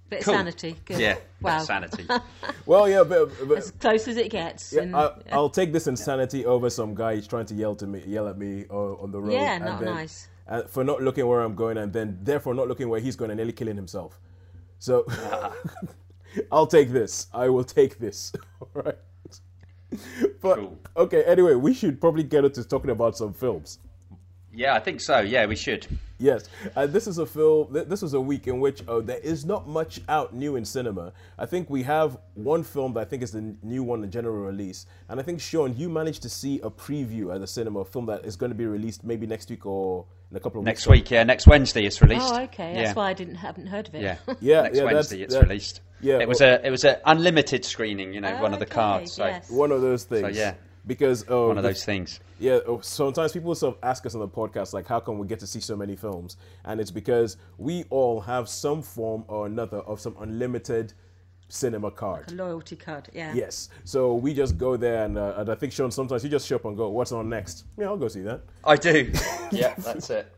Bit 0.10 0.24
Cool. 0.24 0.34
of 0.34 0.40
sanity. 0.40 0.76
Good. 0.86 1.00
Yeah, 1.00 1.18
Wow. 1.42 1.60
sanity. 1.60 2.06
Well, 2.66 2.90
yeah, 2.90 3.04
but, 3.04 3.32
but 3.48 3.58
As 3.60 3.72
close 3.72 4.08
as 4.08 4.18
it 4.18 4.30
gets. 4.32 4.74
yeah, 4.74 4.82
and- 4.82 4.96
I, 4.96 5.12
I'll 5.32 5.50
take 5.52 5.72
this 5.72 5.86
insanity 5.88 6.46
over 6.46 6.70
some 6.70 6.94
guy 6.96 7.16
who's 7.16 7.28
trying 7.28 7.46
to 7.48 7.54
yell 7.56 7.76
to 7.76 7.86
me, 7.88 8.04
yell 8.08 8.28
at 8.28 8.38
me 8.38 8.66
uh, 8.72 8.94
on 8.96 9.12
the 9.12 9.20
road. 9.22 9.34
Yeah, 9.34 9.58
not 9.60 9.80
then- 9.82 9.94
nice. 9.94 10.28
And 10.48 10.68
for 10.68 10.84
not 10.84 11.04
looking 11.04 11.28
where 11.28 11.42
I'm 11.42 11.54
going, 11.54 11.78
and 11.78 11.94
then 11.94 12.18
therefore 12.24 12.56
not 12.56 12.68
looking 12.68 12.90
where 12.90 13.00
he's 13.00 13.16
going 13.16 13.30
and 13.30 13.38
nearly 13.38 13.52
killing 13.54 13.76
himself. 13.76 14.20
So 14.80 15.06
I'll 16.52 16.66
take 16.68 16.90
this. 16.90 17.28
I 17.34 17.50
will 17.50 17.64
take 17.64 18.00
this. 18.00 18.34
All 18.62 18.70
right. 18.84 18.98
But 20.42 20.56
Cool. 20.56 20.80
okay. 20.98 21.24
Anyway, 21.24 21.54
we 21.56 21.74
should 21.74 22.00
probably 22.02 22.24
get 22.24 22.46
into 22.46 22.64
talking 22.64 22.90
about 22.92 23.16
some 23.18 23.32
films. 23.34 23.78
Yeah, 24.54 24.74
I 24.75 24.80
think 24.80 25.00
so. 25.00 25.19
Yeah, 25.19 25.46
we 25.46 25.56
should. 25.56 25.86
Yes, 26.18 26.50
and 26.75 26.92
this 26.92 27.07
is 27.07 27.18
a 27.18 27.25
film. 27.25 27.72
th- 27.74 27.88
This 27.88 28.01
was 28.01 28.13
a 28.13 28.19
week 28.19 28.48
in 28.48 28.60
which 28.60 28.86
uh, 28.88 29.00
there 29.00 29.19
is 29.19 29.46
not 29.46 29.68
much 29.69 30.01
out 30.10 30.34
new 30.34 30.57
in 30.57 30.66
cinema. 30.66 31.13
I 31.38 31.46
think 31.46 31.69
we 31.69 31.84
have 31.84 32.18
one 32.34 32.63
film 32.63 32.94
that 32.94 33.00
I 33.01 33.06
think 33.06 33.24
is 33.24 33.31
the 33.31 33.38
n- 33.38 33.57
new 33.63 33.84
one, 33.84 34.01
the 34.01 34.07
general 34.07 34.36
release, 34.44 34.86
and 35.07 35.19
I 35.19 35.24
think 35.24 35.40
Sean, 35.40 35.78
you 35.78 35.88
managed 35.88 36.24
to 36.24 36.30
see 36.30 36.60
a 36.62 36.69
preview 36.69 37.34
at 37.34 37.40
the 37.40 37.48
cinema, 37.48 37.80
a 37.81 37.86
film 37.86 38.06
that 38.07 38.25
is 38.25 38.36
going 38.36 38.50
to 38.51 38.56
be 38.57 38.66
released 38.66 39.04
maybe 39.06 39.28
next 39.28 39.50
week 39.50 39.66
or 39.66 40.06
in 40.31 40.36
a 40.36 40.40
couple 40.42 40.60
of 40.60 40.66
Next 40.66 40.86
weeks. 40.88 40.98
Next 41.00 41.04
week, 41.06 41.12
yeah, 41.12 41.24
next 41.24 41.48
Wednesday 41.48 41.86
it's 41.86 42.01
released. 42.01 42.34
Oh, 42.34 42.42
okay. 42.44 42.74
That's 42.74 42.88
yeah. 42.90 42.94
why 42.94 43.10
I 43.12 43.13
didn't 43.13 43.36
haven't 43.36 43.68
heard 43.68 43.88
of 43.88 43.96
it. 43.96 44.01
Yeah, 44.01 44.18
Yeah, 44.42 44.62
next 44.63 44.78
yeah, 44.78 44.84
Wednesday 44.84 45.22
it's 45.22 45.34
that- 45.36 45.44
released. 45.44 45.80
yeah, 46.01 46.18
it 46.19 46.28
was 46.28 46.42
well- 46.42 46.60
a 46.62 46.68
it 46.68 46.72
was 46.72 46.84
an 46.84 46.98
unlimited 47.06 47.63
screening. 47.63 48.13
You 48.13 48.19
know, 48.22 48.36
Oh, 48.38 48.42
one 48.42 48.54
of 48.54 48.60
the 48.60 48.66
okay, 48.66 48.75
cards. 48.75 49.13
So 49.13 49.25
yes. 49.25 49.50
One 49.50 49.72
of 49.72 49.80
those 49.81 50.04
things. 50.04 50.36
yeah. 50.36 50.56
Because 50.88 51.30
uh, 51.30 51.48
one 51.48 51.58
of 51.58 51.64
those 51.64 51.86
things. 51.86 52.20
Yeah, 52.40 52.60
oh, 52.66 52.80
sometimes 52.81 53.34
people 53.34 53.54
sort 53.56 53.76
of 53.76 53.84
ask 53.84 54.06
us 54.06 54.16
on 54.16 54.22
the 54.22 54.28
podcast, 54.28 54.74
like, 54.74 54.88
how 54.88 55.00
come 55.00 55.18
we 55.18 55.28
get 55.28 55.40
to 55.40 55.48
see 55.48 55.60
so 55.60 55.76
many 55.76 55.96
films? 55.96 56.38
And 56.66 56.80
it's 56.80 56.92
because 56.92 57.38
we 57.58 57.86
all 57.89 58.22
have 58.22 58.48
some 58.48 58.82
form 58.82 59.25
or 59.27 59.46
another 59.46 59.80
of 59.80 60.00
some 60.00 60.15
unlimited 60.20 60.94
cinema 61.50 61.92
card. 61.92 62.32
A 62.32 62.36
loyalty 62.36 62.75
card. 62.75 63.10
Yeah. 63.13 63.34
Yes. 63.34 63.70
So 63.84 64.15
we 64.15 64.34
just 64.34 64.58
go 64.58 64.77
there, 64.77 65.06
and, 65.06 65.18
uh, 65.18 65.36
and 65.38 65.50
I 65.50 65.56
think, 65.56 65.74
Sean, 65.74 65.92
sometimes 65.92 66.24
you 66.24 66.30
just 66.30 66.48
show 66.48 66.56
up 66.56 66.65
and 66.65 66.77
go, 66.77 66.89
what's 66.89 67.12
on 67.12 67.30
next? 67.30 67.65
Yeah, 67.77 67.88
I'll 67.88 67.98
go 67.98 68.08
see 68.08 68.22
that. 68.22 68.42
I 68.63 68.75
do. 68.75 69.12
yeah, 69.51 69.74
that's 69.77 70.10
it. 70.10 70.32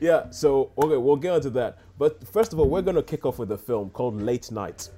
Yeah, 0.00 0.30
so, 0.30 0.70
okay, 0.78 0.96
we'll 0.96 1.16
get 1.16 1.32
onto 1.32 1.50
that. 1.50 1.78
But 1.98 2.26
first 2.26 2.52
of 2.52 2.58
all, 2.58 2.68
we're 2.68 2.82
going 2.82 2.96
to 2.96 3.02
kick 3.02 3.26
off 3.26 3.38
with 3.38 3.50
a 3.52 3.58
film 3.58 3.90
called 3.90 4.20
Late 4.20 4.50
Night. 4.50 4.88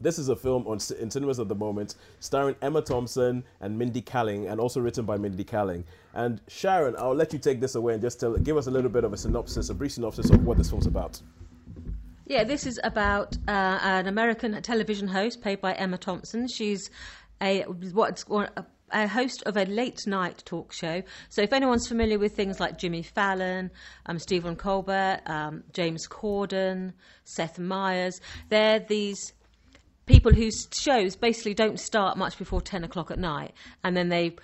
This 0.00 0.18
is 0.18 0.28
a 0.28 0.36
film 0.36 0.66
on 0.66 0.78
in 0.98 1.10
cinemas 1.10 1.40
at 1.40 1.48
the 1.48 1.54
moment, 1.54 1.94
starring 2.20 2.56
Emma 2.62 2.82
Thompson 2.82 3.44
and 3.60 3.78
Mindy 3.78 4.02
Kaling, 4.02 4.50
and 4.50 4.60
also 4.60 4.80
written 4.80 5.04
by 5.04 5.16
Mindy 5.16 5.44
Kaling. 5.44 5.84
And 6.14 6.40
Sharon, 6.48 6.94
I'll 6.98 7.14
let 7.14 7.32
you 7.32 7.38
take 7.38 7.60
this 7.60 7.74
away 7.74 7.94
and 7.94 8.02
just 8.02 8.20
tell, 8.20 8.36
give 8.36 8.56
us 8.56 8.66
a 8.66 8.70
little 8.70 8.90
bit 8.90 9.04
of 9.04 9.12
a 9.12 9.16
synopsis, 9.16 9.70
a 9.70 9.74
brief 9.74 9.92
synopsis 9.92 10.30
of 10.30 10.44
what 10.44 10.58
this 10.58 10.70
film's 10.70 10.86
about. 10.86 11.20
Yeah, 12.28 12.42
this 12.42 12.66
is 12.66 12.80
about 12.82 13.36
uh, 13.46 13.78
an 13.82 14.08
American 14.08 14.60
television 14.60 15.06
host 15.06 15.42
played 15.42 15.60
by 15.60 15.74
Emma 15.74 15.96
Thompson. 15.96 16.48
She's 16.48 16.90
a 17.40 17.62
what's 17.62 18.24
a, 18.92 19.06
host 19.06 19.44
of 19.46 19.56
a 19.56 19.64
late 19.64 20.06
night 20.08 20.42
talk 20.44 20.72
show. 20.72 21.02
So 21.28 21.42
if 21.42 21.52
anyone's 21.52 21.86
familiar 21.86 22.18
with 22.18 22.34
things 22.34 22.58
like 22.58 22.78
Jimmy 22.78 23.02
Fallon, 23.02 23.70
um, 24.06 24.18
Stephen 24.18 24.56
Colbert, 24.56 25.20
um, 25.26 25.62
James 25.72 26.08
Corden, 26.08 26.94
Seth 27.22 27.60
Meyers, 27.60 28.20
they're 28.48 28.80
these 28.80 29.32
people 30.06 30.32
whose 30.32 30.68
shows 30.72 31.16
basically 31.16 31.54
don't 31.54 31.78
start 31.78 32.16
much 32.16 32.38
before 32.38 32.60
10 32.60 32.84
o'clock 32.84 33.10
at 33.10 33.18
night 33.18 33.52
and 33.84 33.96
then 33.96 34.08
they 34.08 34.36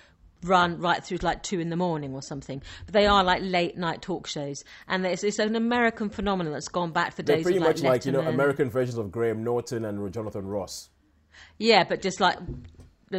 run 0.42 0.78
right 0.80 1.04
through 1.04 1.18
to 1.18 1.24
like 1.24 1.42
2 1.44 1.60
in 1.60 1.70
the 1.70 1.76
morning 1.76 2.12
or 2.14 2.20
something 2.20 2.60
but 2.84 2.92
they 2.92 3.06
are 3.06 3.22
like 3.22 3.40
late 3.42 3.76
night 3.76 4.02
talk 4.02 4.26
shows 4.26 4.64
and 4.88 5.06
it's, 5.06 5.22
it's 5.22 5.38
an 5.38 5.54
american 5.54 6.10
phenomenon 6.10 6.52
that's 6.52 6.66
gone 6.66 6.90
back 6.90 7.14
to 7.14 7.22
They're 7.22 7.36
days 7.36 7.44
pretty 7.44 7.58
of 7.58 7.64
like, 7.64 7.76
much 7.76 7.82
like, 7.84 8.06
you 8.06 8.12
know, 8.12 8.22
American 8.22 8.68
versions 8.68 8.98
of 8.98 9.12
Graham 9.12 9.44
Norton 9.44 9.84
and 9.84 10.12
Jonathan 10.12 10.46
Ross. 10.46 10.90
yeah 11.58 11.84
but 11.84 12.02
just 12.02 12.20
like 12.20 12.38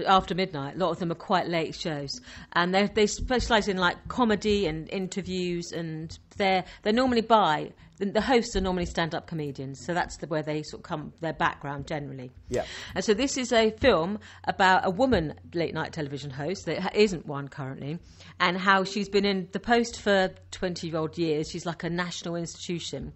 after 0.07 0.33
midnight. 0.33 0.75
A 0.75 0.77
lot 0.79 0.89
of 0.89 0.99
them 0.99 1.11
are 1.11 1.15
quite 1.15 1.47
late 1.47 1.75
shows, 1.75 2.19
and 2.53 2.73
they 2.73 2.87
they 2.87 3.07
specialise 3.07 3.67
in 3.67 3.77
like 3.77 4.07
comedy 4.07 4.65
and 4.65 4.89
interviews, 4.89 5.71
and 5.71 6.17
they're 6.37 6.63
they're 6.81 6.93
normally 6.93 7.21
by 7.21 7.71
the, 8.11 8.21
hosts 8.21 8.55
are 8.55 8.61
normally 8.61 8.85
stand 8.85 9.15
up 9.15 9.27
comedians, 9.27 9.85
so 9.85 9.93
that's 9.93 10.17
the, 10.17 10.27
where 10.27 10.43
they 10.43 10.63
sort 10.63 10.81
of 10.81 10.83
come 10.83 11.13
their 11.21 11.33
background 11.33 11.87
generally. 11.87 12.31
Yeah. 12.49 12.65
And 12.95 13.05
so 13.05 13.13
this 13.13 13.37
is 13.37 13.53
a 13.53 13.71
film 13.71 14.19
about 14.43 14.85
a 14.85 14.89
woman 14.89 15.35
late 15.53 15.73
night 15.73 15.93
television 15.93 16.31
host 16.31 16.65
that 16.65 16.79
ha- 16.79 16.89
isn't 16.93 17.25
one 17.25 17.47
currently, 17.47 17.99
and 18.39 18.57
how 18.57 18.83
she's 18.83 19.09
been 19.09 19.25
in 19.25 19.47
the 19.51 19.59
post 19.59 20.01
for 20.01 20.31
twenty 20.51 20.93
odd 20.93 21.17
years. 21.17 21.49
She's 21.49 21.65
like 21.65 21.83
a 21.83 21.89
national 21.89 22.35
institution. 22.35 23.13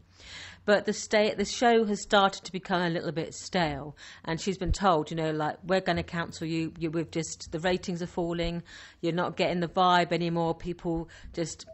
But 0.65 0.83
the 0.83 0.91
stay, 0.91 1.33
the 1.33 1.45
show 1.45 1.85
has 1.85 2.01
started 2.01 2.43
to 2.43 2.51
become 2.51 2.81
a 2.81 2.89
little 2.89 3.13
bit 3.13 3.33
stale, 3.33 3.95
and 4.25 4.41
she's 4.41 4.57
been 4.57 4.73
told, 4.73 5.09
you 5.09 5.15
know, 5.15 5.31
like 5.31 5.55
we're 5.63 5.79
going 5.79 5.95
to 5.95 6.03
cancel 6.03 6.45
you. 6.45 6.73
you 6.77 6.91
we've 6.91 7.09
just 7.09 7.53
the 7.53 7.59
ratings 7.59 8.01
are 8.01 8.07
falling. 8.07 8.63
You're 8.99 9.13
not 9.13 9.37
getting 9.37 9.61
the 9.61 9.69
vibe 9.69 10.11
anymore. 10.11 10.53
People 10.55 11.07
just 11.31 11.65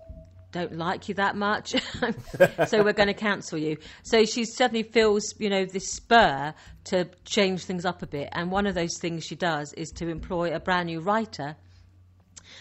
don't 0.54 0.78
like 0.78 1.10
you 1.10 1.16
that 1.16 1.36
much, 1.36 1.72
so 2.68 2.84
we're 2.84 2.94
going 2.94 3.08
to 3.08 3.14
cancel 3.14 3.58
you. 3.58 3.76
So 4.04 4.24
she 4.24 4.46
suddenly 4.46 4.84
feels, 4.84 5.34
you 5.40 5.50
know, 5.50 5.66
this 5.66 5.92
spur 5.92 6.54
to 6.86 7.10
change 7.26 7.66
things 7.66 7.84
up 7.86 8.02
a 8.02 8.08
bit. 8.08 8.30
And 8.32 8.50
one 8.52 8.66
of 8.66 8.76
those 8.76 8.98
things 9.02 9.26
she 9.26 9.36
does 9.36 9.74
is 9.74 9.90
to 9.98 10.08
employ 10.08 10.54
a 10.56 10.60
brand 10.60 10.88
new 10.88 11.02
writer 11.02 11.58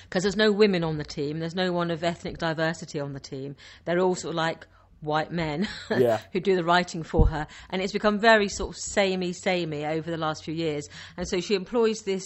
because 0.05 0.23
there's 0.25 0.37
no 0.37 0.51
women 0.51 0.83
on 0.85 0.97
the 0.99 1.05
team, 1.05 1.39
there's 1.39 1.55
no 1.55 1.71
one 1.73 1.91
of 1.91 2.03
ethnic 2.03 2.39
diversity 2.39 2.99
on 2.99 3.13
the 3.13 3.21
team. 3.21 3.57
They're 3.85 4.01
all 4.01 4.15
sort 4.15 4.33
of 4.33 4.37
like 4.37 4.67
white 5.01 5.33
men 5.33 5.69
Yeah. 5.91 6.21
who 6.33 6.41
do 6.41 6.57
the 6.57 6.65
writing 6.65 7.03
for 7.03 7.29
her, 7.29 7.47
and 7.71 7.83
it's 7.83 7.93
become 7.93 8.19
very 8.19 8.49
sort 8.49 8.71
of 8.71 8.77
samey, 8.81 9.33
samey 9.33 9.85
over 9.85 10.11
the 10.11 10.17
last 10.17 10.45
few 10.45 10.55
years. 10.55 10.89
And 11.17 11.29
so 11.29 11.41
she 11.41 11.55
employs 11.55 12.03
this 12.03 12.25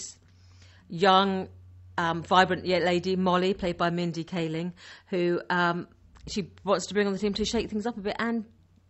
young, 0.89 1.49
um, 1.97 2.23
vibrant 2.23 2.65
yet 2.65 2.83
lady, 2.83 3.15
Molly, 3.15 3.53
played 3.53 3.77
by 3.77 3.89
Mindy 3.89 4.23
Kaling, 4.23 4.73
who 5.07 5.41
um, 5.49 5.87
she 6.27 6.49
wants 6.63 6.85
to 6.87 6.93
bring 6.93 7.07
on 7.07 7.13
the 7.13 7.19
team 7.19 7.33
to 7.33 7.45
shake 7.45 7.69
things 7.69 7.85
up 7.85 7.97
a 7.97 8.01
bit, 8.01 8.15
and 8.19 8.45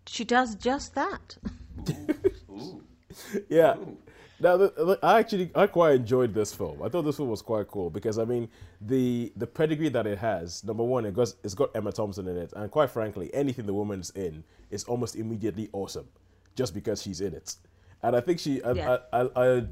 she 0.06 0.24
does 0.24 0.56
just 0.56 0.96
that. 0.96 1.38
Yeah. 3.50 3.76
Now, 4.40 4.56
the, 4.58 4.72
the, 4.78 5.00
I 5.02 5.18
actually 5.20 5.50
I 5.56 5.66
quite 5.66 5.96
enjoyed 5.96 6.34
this 6.34 6.54
film. 6.54 6.84
I 6.84 6.90
thought 6.90 7.02
this 7.02 7.18
film 7.18 7.30
was 7.30 7.42
quite 7.42 7.68
cool 7.68 7.90
because 7.90 8.20
I 8.20 8.26
mean 8.26 8.50
the 8.82 9.34
the 9.36 9.48
pedigree 9.48 9.90
that 9.90 10.06
it 10.06 10.20
has. 10.20 10.64
Number 10.64 10.84
one, 10.84 11.06
it 11.06 11.16
got 11.16 11.34
it's 11.44 11.56
got 11.56 11.76
Emma 11.76 11.92
Thompson 11.92 12.28
in 12.28 12.38
it, 12.38 12.54
and 12.56 12.70
quite 12.70 12.92
frankly, 12.92 13.34
anything 13.34 13.66
the 13.66 13.74
woman's 13.74 14.12
in 14.12 14.44
is 14.70 14.84
almost 14.84 15.16
immediately 15.16 15.70
awesome, 15.74 16.08
just 16.56 16.76
because 16.76 17.02
she's 17.02 17.20
in 17.20 17.34
it. 17.34 17.56
And 18.04 18.16
I 18.16 18.20
think 18.22 18.40
she, 18.40 18.62
I, 18.62 18.72
Yeah. 18.74 18.98
I, 19.12 19.22
I, 19.22 19.30
I, 19.36 19.64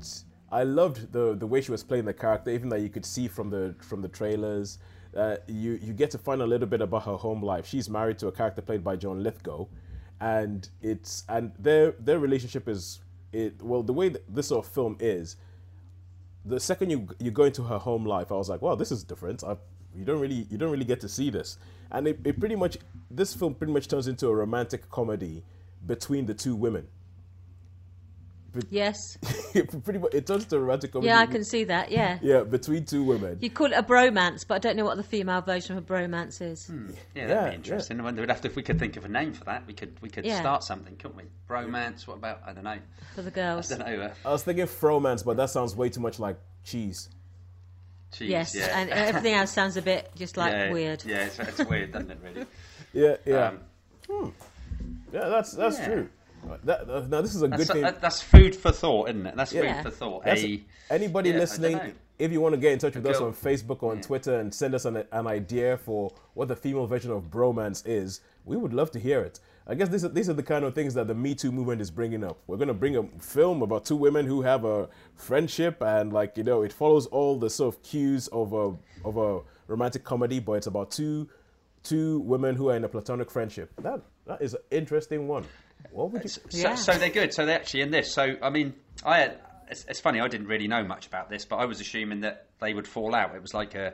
I 0.56 0.64
loved 0.64 1.12
the 1.12 1.36
the 1.36 1.46
way 1.46 1.60
she 1.62 1.72
was 1.72 1.84
playing 1.84 2.06
the 2.06 2.14
character, 2.14 2.50
even 2.52 2.70
that 2.70 2.80
you 2.80 2.90
could 2.90 3.06
see 3.06 3.28
from 3.28 3.50
the 3.50 3.76
from 3.80 4.02
the 4.02 4.08
trailers. 4.08 4.80
Uh, 5.16 5.38
you 5.48 5.80
you 5.82 5.94
get 5.94 6.12
to 6.12 6.18
find 6.18 6.42
a 6.42 6.48
little 6.48 6.68
bit 6.68 6.82
about 6.82 7.04
her 7.04 7.18
home 7.18 7.42
life. 7.42 7.66
She's 7.66 7.90
married 7.90 8.18
to 8.20 8.28
a 8.28 8.32
character 8.32 8.62
played 8.62 8.84
by 8.84 8.96
John 8.96 9.22
Lithgow, 9.22 9.68
and 10.22 10.70
it's 10.82 11.26
and 11.28 11.52
their 11.60 11.92
their 12.00 12.20
relationship 12.20 12.70
is 12.70 13.02
it 13.34 13.62
well 13.62 13.84
the 13.84 13.94
way 13.94 14.16
this 14.30 14.48
sort 14.48 14.66
of 14.66 14.72
film 14.72 14.96
is 15.00 15.36
the 16.46 16.60
second 16.60 16.90
you 16.90 17.08
you 17.20 17.32
go 17.32 17.44
into 17.44 17.64
her 17.64 17.78
home 17.78 18.06
life 18.06 18.32
i 18.32 18.36
was 18.36 18.50
like 18.50 18.62
wow 18.62 18.76
this 18.76 18.92
is 18.92 19.04
different 19.04 19.44
I, 19.44 19.58
you 19.94 20.06
don't 20.06 20.22
really 20.22 20.48
you 20.50 20.58
don't 20.58 20.72
really 20.72 20.86
get 20.86 21.02
to 21.02 21.10
see 21.10 21.30
this 21.30 21.58
and 21.92 22.08
it, 22.08 22.20
it 22.24 22.40
pretty 22.40 22.56
much 22.56 22.78
this 23.12 23.34
film 23.34 23.56
pretty 23.56 23.74
much 23.74 23.88
turns 23.88 24.08
into 24.08 24.28
a 24.28 24.36
romantic 24.36 24.90
comedy 24.90 25.44
between 25.86 26.26
the 26.26 26.34
two 26.34 26.56
women 26.56 26.88
Yes, 28.70 28.98
it 29.54 29.84
pretty 29.84 30.00
much 30.00 30.14
it 30.14 30.26
turns 30.28 30.46
to 30.46 30.56
a 30.58 30.60
romantic 30.60 30.92
comedy 30.92 31.08
yeah, 31.08 31.20
I 31.20 31.26
can 31.26 31.44
see 31.44 31.64
that. 31.66 31.92
Yeah. 31.92 32.20
yeah 32.22 32.44
between 32.44 32.86
two 32.86 33.04
women 33.04 33.38
You 33.42 33.50
call 33.50 33.68
it 33.68 33.74
a 33.78 33.84
bromance, 33.84 34.46
but 34.48 34.56
I 34.56 34.60
don't 34.60 34.76
know 34.78 34.86
what 34.86 34.98
the 34.98 35.04
female 35.04 35.42
version 35.42 35.78
of 35.78 35.84
a 35.84 35.94
bromance 35.94 36.42
is. 36.42 36.70
Yeah, 37.16 37.28
that'd 37.28 37.30
Yeah, 37.30 37.50
be 37.50 37.56
interesting. 37.56 38.00
I 38.00 38.04
wonder 38.04 38.22
we'd 38.22 38.30
have 38.30 38.42
to, 38.42 38.48
if 38.48 38.56
we 38.56 38.64
could 38.64 38.80
think 38.80 38.98
of 38.98 39.06
a 39.06 39.10
name 39.10 39.34
for 39.34 39.44
that. 39.46 39.66
We 39.68 39.74
could 39.74 39.98
we 40.02 40.10
could 40.10 40.26
Yeah. 40.26 40.40
start 40.40 40.64
something, 40.64 40.96
couldn't 40.98 41.18
we? 41.18 41.24
Romance. 41.48 42.08
What 42.08 42.18
about 42.18 42.42
I 42.46 42.54
don't 42.54 42.64
know. 42.64 42.78
for 43.16 43.22
the 43.22 43.32
girls. 43.32 43.72
I 43.72 43.78
girls. 43.78 43.88
don't 43.90 43.98
know. 44.00 44.06
Uh, 44.06 44.14
i 44.26 44.32
was 44.32 44.44
thinking 44.44 44.66
fromance 44.66 45.24
but 45.26 45.38
that 45.38 45.50
sounds 45.50 45.76
way 45.76 45.90
too 45.90 46.02
much 46.02 46.20
like 46.20 46.38
cheese 46.64 47.10
cheese, 48.12 48.30
Yes, 48.30 48.56
yeah. 48.56 48.80
and 48.80 48.90
everything 48.90 49.34
else 49.34 49.52
sounds 49.52 49.76
a 49.78 49.82
bit 49.82 50.10
just 50.16 50.38
like 50.38 50.54
yeah, 50.54 50.72
weird. 50.72 51.04
Yeah, 51.06 51.26
it's, 51.26 51.40
it's 51.40 51.66
weird, 51.66 51.92
doesn't 51.92 52.12
it? 52.12 52.20
Really. 52.24 52.46
yeah 52.94 53.16
yeah 53.26 53.52
Um, 54.10 54.34
yeah 55.12 55.28
that's 55.30 55.52
that's 55.52 55.80
yeah. 55.80 55.86
true 55.86 56.10
that, 56.64 56.90
uh, 56.90 57.06
now 57.08 57.22
this 57.22 57.36
is 57.36 57.42
a 57.42 57.48
good 57.48 57.60
that's, 57.60 57.72
thing 57.72 57.82
that- 57.82 58.02
that's 58.02 58.22
food 58.22 58.56
for 58.56 58.72
thought, 58.72 59.10
isn't 59.10 59.26
it? 59.26 59.36
That's 59.36 59.54
Yeah. 59.54 59.82
food 59.82 59.92
for 59.92 59.98
thought. 59.98 60.28
A, 60.28 60.64
anybody 60.90 61.30
yeah, 61.32 61.38
listening, 61.38 61.80
if 62.20 62.32
you 62.32 62.42
want 62.42 62.54
to 62.56 62.62
get 62.62 62.74
in 62.74 62.80
touch 62.80 62.96
with 62.96 63.06
us 63.06 63.18
on 63.18 63.34
Facebook 63.34 63.84
or 63.84 63.92
on 63.92 64.02
Twitter 64.02 64.40
and 64.40 64.54
send 64.54 64.74
us 64.76 64.86
an, 64.86 65.04
an 65.12 65.28
idea 65.28 65.78
for 65.78 66.12
what 66.34 66.48
the 66.48 66.56
female 66.56 66.88
version 66.88 67.12
of 67.12 67.30
bromance 67.30 67.84
is, 67.86 68.22
we 68.46 68.56
would 68.58 68.74
love 68.74 68.92
to 68.92 69.00
hear 69.00 69.22
it. 69.22 69.40
I 69.68 69.74
guess 69.74 69.90
these 69.90 70.06
are, 70.06 70.10
these 70.10 70.30
are 70.30 70.34
the 70.34 70.44
kind 70.44 70.64
of 70.64 70.76
things 70.76 70.94
that 70.94 71.08
the 71.08 71.16
Me 71.16 71.34
Too 71.34 71.52
movement 71.52 71.82
is 71.82 71.90
bringing 71.90 72.24
up. 72.24 72.38
We're 72.46 72.58
going 72.58 72.68
to 72.68 72.74
bring 72.76 72.96
a 72.98 73.04
film 73.20 73.64
about 73.64 73.84
two 73.84 73.96
women 73.96 74.28
who 74.28 74.44
have 74.44 74.64
a 74.64 74.88
friendship 75.16 75.82
and, 75.82 76.14
like, 76.14 76.38
you 76.38 76.44
know, 76.44 76.62
it 76.62 76.72
follows 76.72 77.08
all 77.08 77.40
the 77.40 77.50
sort 77.50 77.74
of 77.76 77.82
cues 77.82 78.28
of 78.28 78.54
a, 78.54 78.76
of 79.08 79.18
a 79.18 79.40
romantic 79.68 80.04
comedy, 80.04 80.40
but 80.40 80.54
it's 80.54 80.68
about 80.68 80.92
two 80.92 81.28
two 81.84 82.20
women 82.22 82.56
who 82.56 82.70
are 82.70 82.76
in 82.76 82.84
a 82.84 82.90
platonic 82.90 83.30
friendship. 83.30 83.72
That 83.82 84.02
That 84.26 84.42
is 84.42 84.56
an 84.56 84.62
interesting 84.72 85.28
one. 85.28 85.46
What 85.92 86.12
would 86.12 86.24
you... 86.24 86.30
So, 86.30 86.42
Yeah. 86.52 86.76
so 86.76 86.94
they're 86.98 87.10
good. 87.10 87.34
So 87.34 87.46
they're 87.46 87.56
actually 87.56 87.82
in 87.82 87.92
this. 87.92 88.14
So 88.14 88.36
I 88.42 88.50
mean, 88.50 88.74
I 89.06 89.20
had, 89.20 89.40
it's, 89.70 89.86
it's 89.88 90.00
funny. 90.00 90.20
I 90.20 90.28
didn't 90.28 90.48
really 90.48 90.68
know 90.68 90.84
much 90.84 91.08
about 91.08 91.30
this, 91.30 91.46
but 91.46 91.58
I 91.58 91.66
was 91.66 91.80
assuming 91.82 92.22
that 92.22 92.48
they 92.62 92.74
would 92.74 92.88
fall 92.88 93.16
out. 93.16 93.36
It 93.36 93.42
was 93.42 93.54
like 93.54 93.76
a, 93.76 93.94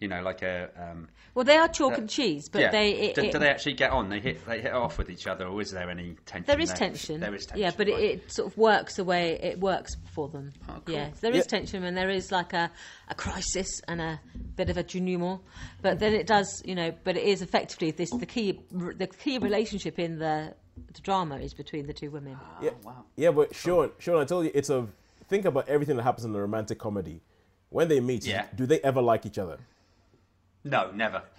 you 0.00 0.08
know, 0.08 0.20
like 0.22 0.42
a. 0.42 0.68
Um, 0.78 1.08
Well, 1.34 1.44
they 1.46 1.56
are 1.56 1.68
chalk 1.68 1.96
and 1.96 2.08
cheese, 2.08 2.50
but 2.50 2.60
yeah. 2.60 2.70
they. 2.70 2.90
It, 2.92 3.14
do, 3.14 3.22
it- 3.22 3.32
do 3.32 3.38
they 3.38 3.48
actually 3.48 3.72
get 3.74 3.90
on? 3.92 4.10
They 4.10 4.20
hit 4.20 4.44
they 4.46 4.60
hit 4.60 4.72
off 4.74 4.98
with 4.98 5.08
each 5.08 5.26
other, 5.26 5.46
or 5.46 5.60
is 5.62 5.70
there 5.70 5.88
any 5.90 6.16
tension? 6.26 6.44
there 6.46 6.60
is 6.60 6.70
tension. 6.72 7.18
There 7.20 7.34
is 7.34 7.46
tension. 7.46 7.62
Yeah, 7.64 7.70
but 7.74 7.86
right. 7.88 7.98
it, 7.98 8.10
it 8.24 8.32
sort 8.32 8.52
of 8.52 8.58
works 8.58 8.96
the 8.96 9.04
way 9.04 9.38
it 9.42 9.58
works 9.58 9.96
for 10.14 10.28
them. 10.28 10.52
Oh, 10.68 10.74
cool. 10.84 10.94
Yeah, 10.94 11.10
there 11.22 11.32
is 11.32 11.46
Yeah. 11.50 11.58
tension 11.58 11.82
and 11.84 11.96
there 11.96 12.10
is 12.10 12.30
like 12.30 12.52
a, 12.52 12.70
a 13.08 13.14
crisis 13.14 13.68
and 13.88 14.02
a 14.02 14.20
bit 14.54 14.68
of 14.68 14.76
a 14.76 14.82
denouement. 14.82 15.40
But 15.80 15.98
then 15.98 16.12
it 16.12 16.26
does, 16.26 16.62
you 16.64 16.74
know, 16.74 16.92
but 17.04 17.16
it 17.16 17.24
is 17.24 17.40
effectively 17.40 17.90
this 17.90 18.10
the 18.10 18.26
key 18.26 18.60
the 18.70 19.06
key 19.06 19.38
relationship 19.38 19.98
in 19.98 20.18
the, 20.18 20.54
the 20.96 21.02
drama 21.02 21.36
is 21.38 21.54
between 21.54 21.86
the 21.86 21.92
two 21.92 22.10
women. 22.10 22.36
Yeah, 22.60 22.70
Oh, 22.70 22.76
wow. 22.84 23.04
yeah, 23.16 23.30
but 23.30 23.54
Sean, 23.54 23.90
Sean, 23.98 24.20
I 24.20 24.24
tell 24.24 24.42
you, 24.44 24.50
it's 24.54 24.70
a 24.70 24.86
think 25.28 25.44
about 25.44 25.68
everything 25.68 25.96
that 25.96 26.02
happens 26.02 26.24
in 26.24 26.34
a 26.34 26.40
romantic 26.40 26.78
comedy. 26.78 27.20
When 27.70 27.88
they 27.88 28.00
meet, 28.00 28.26
Yeah. 28.26 28.46
do 28.54 28.66
they 28.66 28.80
ever 28.80 29.00
like 29.02 29.26
each 29.26 29.38
other? 29.38 29.58
No, 30.64 30.90
never. 30.92 31.22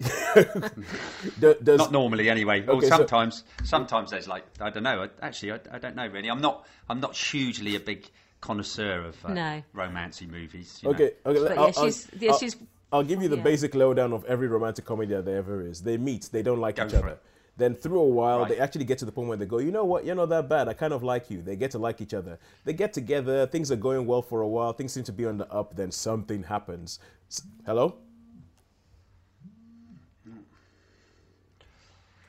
Does, 1.40 1.78
Not 1.78 1.92
normally, 1.92 2.30
anyway. 2.30 2.62
Well, 2.62 2.76
Okay, 2.76 2.88
so- 2.88 2.96
sometimes, 2.98 3.44
sometimes 3.64 4.10
there's 4.10 4.26
like 4.28 4.44
I 4.60 4.70
don't 4.70 4.82
know. 4.82 5.04
I, 5.04 5.26
actually, 5.26 5.52
I, 5.52 5.60
I 5.72 5.78
don't 5.78 5.96
know 5.96 6.06
really. 6.06 6.30
I'm 6.30 6.40
not. 6.40 6.66
I'm 6.88 7.00
not 7.00 7.14
hugely 7.16 7.76
a 7.76 7.80
big 7.80 8.08
connoisseur 8.40 9.02
of 9.04 9.16
uh, 9.24 9.32
No. 9.34 9.62
romancy 9.74 10.28
movies. 10.30 10.78
you 10.82 10.88
know. 10.88 10.94
okay, 10.94 11.10
okay. 11.26 11.40
But 11.40 11.58
I'll, 11.58 11.66
yeah, 11.66 11.72
she's- 11.72 12.08
I'll, 12.12 12.18
yeah, 12.22 12.30
I'll- 12.32 12.38
she's- 12.38 12.56
I'll 12.90 13.02
give 13.02 13.20
you 13.22 13.28
the 13.28 13.36
yeah. 13.36 13.42
basic 13.42 13.74
lowdown 13.74 14.14
of 14.14 14.24
every 14.24 14.48
romantic 14.48 14.86
comedy 14.86 15.12
that 15.14 15.26
there 15.26 15.36
ever 15.36 15.60
is. 15.60 15.82
They 15.82 15.98
meet, 15.98 16.30
they 16.32 16.40
don't 16.42 16.58
like 16.60 16.76
Go 16.76 16.86
each 16.86 16.92
for 16.92 16.96
other. 16.98 17.08
it. 17.08 17.22
Then 17.58 17.74
through 17.74 17.98
a 17.98 18.04
while, 18.06 18.38
Right. 18.38 18.48
they 18.50 18.58
actually 18.60 18.84
get 18.84 18.98
to 18.98 19.04
the 19.04 19.10
point 19.12 19.26
where 19.28 19.36
they 19.36 19.44
go, 19.44 19.58
you 19.58 19.72
know 19.72 19.84
what, 19.84 20.04
you're 20.06 20.14
not 20.14 20.28
that 20.30 20.48
bad. 20.48 20.68
I 20.68 20.74
kind 20.74 20.92
of 20.92 21.02
like 21.02 21.28
you. 21.28 21.42
They 21.42 21.56
get 21.56 21.72
to 21.72 21.78
like 21.78 22.00
each 22.00 22.14
other. 22.14 22.38
They 22.64 22.72
get 22.72 22.92
together. 22.92 23.46
Things 23.46 23.72
are 23.72 23.76
going 23.76 24.06
well 24.06 24.22
for 24.22 24.42
a 24.42 24.48
while. 24.48 24.72
Things 24.72 24.92
seem 24.92 25.02
to 25.04 25.12
be 25.12 25.26
on 25.26 25.38
the 25.38 25.52
up. 25.52 25.74
Then 25.74 25.90
something 25.90 26.44
happens. 26.44 27.00
S- 27.28 27.42
Hello. 27.66 27.96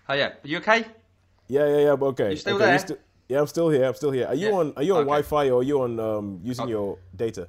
Oh 0.07 0.13
yeah, 0.15 0.27
are 0.43 0.47
you 0.47 0.57
okay? 0.57 0.85
Yeah, 1.47 1.67
yeah, 1.67 1.77
yeah. 1.77 1.95
but 1.95 2.05
Okay. 2.07 2.31
You 2.31 2.37
still 2.37 2.55
okay, 2.55 2.77
there? 2.77 2.97
yeah, 3.27 3.39
I'm 3.39 3.47
still 3.47 3.69
here. 3.69 3.85
I'm 3.85 3.93
still 3.93 4.11
here. 4.11 4.25
Are 4.27 4.33
you 4.35 4.47
Yeah. 4.49 4.53
on? 4.55 4.73
Are 4.77 4.83
you 4.83 4.93
on 4.95 5.01
Okay. 5.01 5.05
Wi-Fi 5.07 5.49
or 5.51 5.59
are 5.59 5.63
you 5.63 5.81
on 5.83 5.99
um, 5.99 6.39
using 6.43 6.65
Oh. 6.65 6.69
your 6.69 6.97
data? 7.15 7.47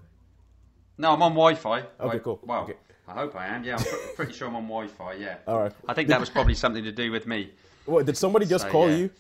No, 0.99 1.13
I'm 1.15 1.23
on 1.23 1.33
Wi-Fi. 1.33 1.81
Okay, 1.81 2.17
I- 2.17 2.19
cool. 2.19 2.39
Well, 2.45 2.65
Okay. 2.65 2.77
I 3.09 3.13
hope 3.15 3.35
I 3.35 3.47
am. 3.47 3.65
Yeah, 3.65 3.77
I'm 3.79 3.83
pre- 3.85 3.99
pretty 4.17 4.33
sure 4.35 4.49
I'm 4.49 4.57
on 4.57 4.65
Wi-Fi. 4.69 5.15
Yeah. 5.15 5.37
All 5.47 5.59
right. 5.63 5.73
I 5.89 5.95
think 5.95 6.09
that 6.11 6.21
was 6.21 6.29
probably 6.29 6.55
something 6.55 6.85
to 6.85 6.93
do 6.93 7.11
with 7.11 7.27
me. 7.27 7.51
What 7.87 8.07
did 8.07 8.17
somebody 8.17 8.47
just 8.47 8.65
So, 8.65 8.71
call 8.71 8.91
yeah. 8.91 8.97
you? 8.97 9.11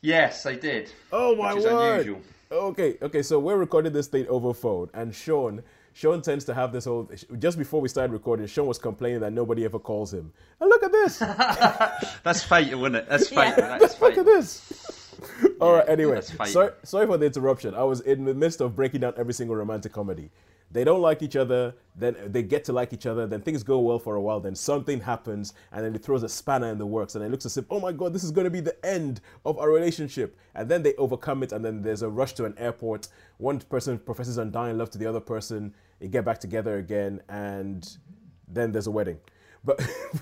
Yes, 0.00 0.44
I 0.46 0.54
did. 0.56 0.90
Oh 1.12 1.34
my 1.36 1.54
which 1.54 1.64
is 1.64 1.70
word! 1.72 1.92
unusual. 2.00 2.20
Okay, 2.52 2.96
okay. 3.02 3.22
So 3.22 3.38
we're 3.38 3.56
recording 3.56 3.92
this 3.92 4.06
thing 4.06 4.26
over 4.28 4.52
phone, 4.52 4.90
and 4.94 5.14
Sean, 5.14 5.62
Sean 5.94 6.20
tends 6.20 6.44
to 6.44 6.54
have 6.54 6.72
this 6.72 6.84
whole. 6.84 7.08
Just 7.38 7.56
before 7.58 7.80
we 7.80 7.88
started 7.88 8.12
recording, 8.12 8.46
Sean 8.46 8.66
was 8.66 8.78
complaining 8.78 9.20
that 9.20 9.32
nobody 9.32 9.64
ever 9.64 9.78
calls 9.78 10.12
him. 10.12 10.32
And 10.60 10.68
look 10.68 10.82
at 10.82 10.92
this! 10.92 11.18
That's 12.22 12.42
fatal, 12.42 12.80
isn't 12.84 12.96
it? 12.96 13.08
That's 13.08 13.32
Yeah. 13.32 13.50
fatal. 13.54 13.78
That's 13.78 13.82
look 14.00 14.14
fatal. 14.14 14.20
at 14.20 14.26
this! 14.26 15.14
All 15.60 15.72
right. 15.74 15.88
Anyway, 15.88 16.14
that's 16.16 16.30
fatal. 16.30 16.46
sorry, 16.52 16.70
sorry 16.82 17.06
for 17.06 17.16
the 17.16 17.26
interruption. 17.26 17.74
I 17.74 17.84
was 17.84 18.00
in 18.00 18.24
the 18.24 18.34
midst 18.34 18.60
of 18.60 18.76
breaking 18.76 19.00
down 19.00 19.14
every 19.16 19.32
single 19.32 19.56
romantic 19.56 19.92
comedy. 19.92 20.28
They 20.74 20.82
don't 20.82 21.00
like 21.00 21.22
each 21.22 21.36
other, 21.36 21.72
then 21.94 22.16
they 22.26 22.42
get 22.42 22.64
to 22.64 22.72
like 22.72 22.92
each 22.92 23.06
other, 23.06 23.28
then 23.28 23.40
things 23.40 23.62
go 23.62 23.78
well 23.78 24.00
for 24.00 24.16
a 24.16 24.20
while, 24.20 24.40
then 24.40 24.56
something 24.56 25.00
happens, 25.00 25.54
and 25.70 25.84
then 25.84 25.94
it 25.94 26.02
throws 26.02 26.24
a 26.24 26.28
spanner 26.28 26.68
in 26.68 26.78
the 26.78 26.84
works, 26.84 27.14
and 27.14 27.24
it 27.24 27.30
looks 27.30 27.46
as 27.46 27.56
if, 27.56 27.64
oh 27.70 27.78
my 27.78 27.92
god, 27.92 28.12
this 28.12 28.24
is 28.24 28.32
going 28.32 28.44
to 28.44 28.50
be 28.50 28.58
the 28.58 28.76
end 28.84 29.20
of 29.46 29.56
our 29.58 29.70
relationship. 29.70 30.36
And 30.56 30.68
then 30.68 30.82
they 30.82 30.94
overcome 30.96 31.44
it, 31.44 31.52
and 31.52 31.64
then 31.64 31.80
there's 31.80 32.02
a 32.02 32.08
rush 32.08 32.32
to 32.34 32.44
an 32.44 32.54
airport. 32.58 33.06
One 33.38 33.60
person 33.60 34.00
professes 34.00 34.36
undying 34.36 34.76
love 34.76 34.90
to 34.90 34.98
the 34.98 35.06
other 35.06 35.20
person, 35.20 35.72
they 36.00 36.08
get 36.08 36.24
back 36.24 36.40
together 36.40 36.78
again, 36.78 37.22
and 37.28 37.88
then 38.48 38.72
there's 38.72 38.88
a 38.88 38.92
wedding. 38.92 39.18
But, 39.66 39.80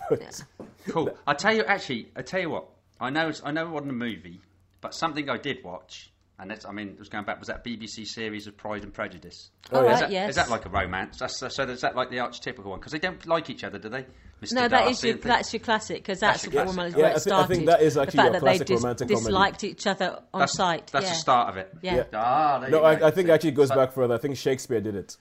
but 0.09 0.45
Cool. 0.87 1.19
I 1.27 1.35
tell 1.35 1.53
you, 1.53 1.65
actually, 1.65 2.13
I 2.15 2.23
tell 2.23 2.41
you 2.41 2.51
what. 2.51 2.69
I 3.01 3.11
know, 3.11 3.29
it's, 3.29 3.43
I 3.45 3.51
know 3.51 3.67
it 3.67 3.71
wasn't 3.71 3.91
a 3.91 3.95
movie, 3.95 4.41
but 4.81 4.95
something 4.95 5.29
I 5.29 5.37
did 5.37 5.65
watch, 5.65 6.12
and 6.43 6.51
that's, 6.51 6.67
I 6.67 6.73
mean, 6.73 6.89
it 6.89 6.99
was 6.99 7.09
going 7.09 7.25
back. 7.25 7.39
Was 7.39 7.47
that 7.49 7.65
BBC 7.65 8.05
series 8.05 8.49
of 8.49 8.57
Pride 8.57 8.83
and 8.83 8.93
Prejudice? 8.93 9.51
All 9.73 9.79
Oh, 9.79 9.83
yeah. 9.85 9.87
right, 9.87 9.95
Is 9.95 10.01
that, 10.01 10.11
yes. 10.11 10.29
is 10.31 10.37
that 10.37 10.51
like 10.51 10.67
a 10.67 10.69
romance? 10.69 11.19
That's, 11.19 11.39
so 11.39 11.47
is 11.47 11.81
that 11.83 11.95
like 11.95 12.11
the 12.11 12.17
archetypical 12.17 12.65
one? 12.65 12.81
Because 12.81 12.91
they 12.93 12.99
don't 12.99 13.25
like 13.27 13.49
each 13.49 13.63
other, 13.63 13.79
do 13.79 13.89
they? 13.89 14.05
Mr. 14.43 14.55
No, 14.55 14.63
that 14.63 14.71
Darcy 14.71 14.91
is 14.91 15.05
your, 15.05 15.15
that's 15.19 15.53
your 15.53 15.61
classic 15.61 15.99
because 15.99 16.19
that's, 16.19 16.43
That's 16.43 16.53
your 16.53 16.65
what 16.67 16.75
classic. 16.75 16.97
where 16.97 17.05
Yeah, 17.07 17.11
it 17.13 17.17
I 17.17 17.19
thi- 17.21 17.31
I 17.31 17.47
think 17.47 17.63
started. 17.63 17.69
that 17.69 17.83
is 17.83 17.95
the 17.95 18.03
actually 18.03 18.17
fact 18.17 18.25
your 18.25 18.33
that 18.33 18.41
classic 18.41 18.67
they 18.67 18.75
dis- 18.75 18.83
romantic 18.83 19.09
comedy. 19.09 19.25
disliked 19.25 19.65
each 19.65 19.87
other 19.87 20.19
on 20.35 20.41
That's, 20.41 20.53
sight. 20.55 20.87
that's 20.89 21.05
yeah. 21.07 21.11
the 21.13 21.17
start 21.17 21.49
of 21.51 21.57
it. 21.59 21.73
Yeah. 21.81 21.95
Yeah. 21.97 22.03
Ah, 22.13 22.59
there 22.59 22.71
no, 22.71 22.79
you 22.81 22.85
I, 22.85 22.95
go. 22.97 23.07
I 23.07 23.11
think 23.13 23.29
it 23.29 23.33
actually 23.33 23.51
goes 23.53 23.69
So- 23.69 23.77
back 23.77 23.93
further. 23.93 24.15
I 24.15 24.19
think 24.19 24.37
Shakespeare 24.37 24.81
did 24.81 24.97
it. 24.97 25.17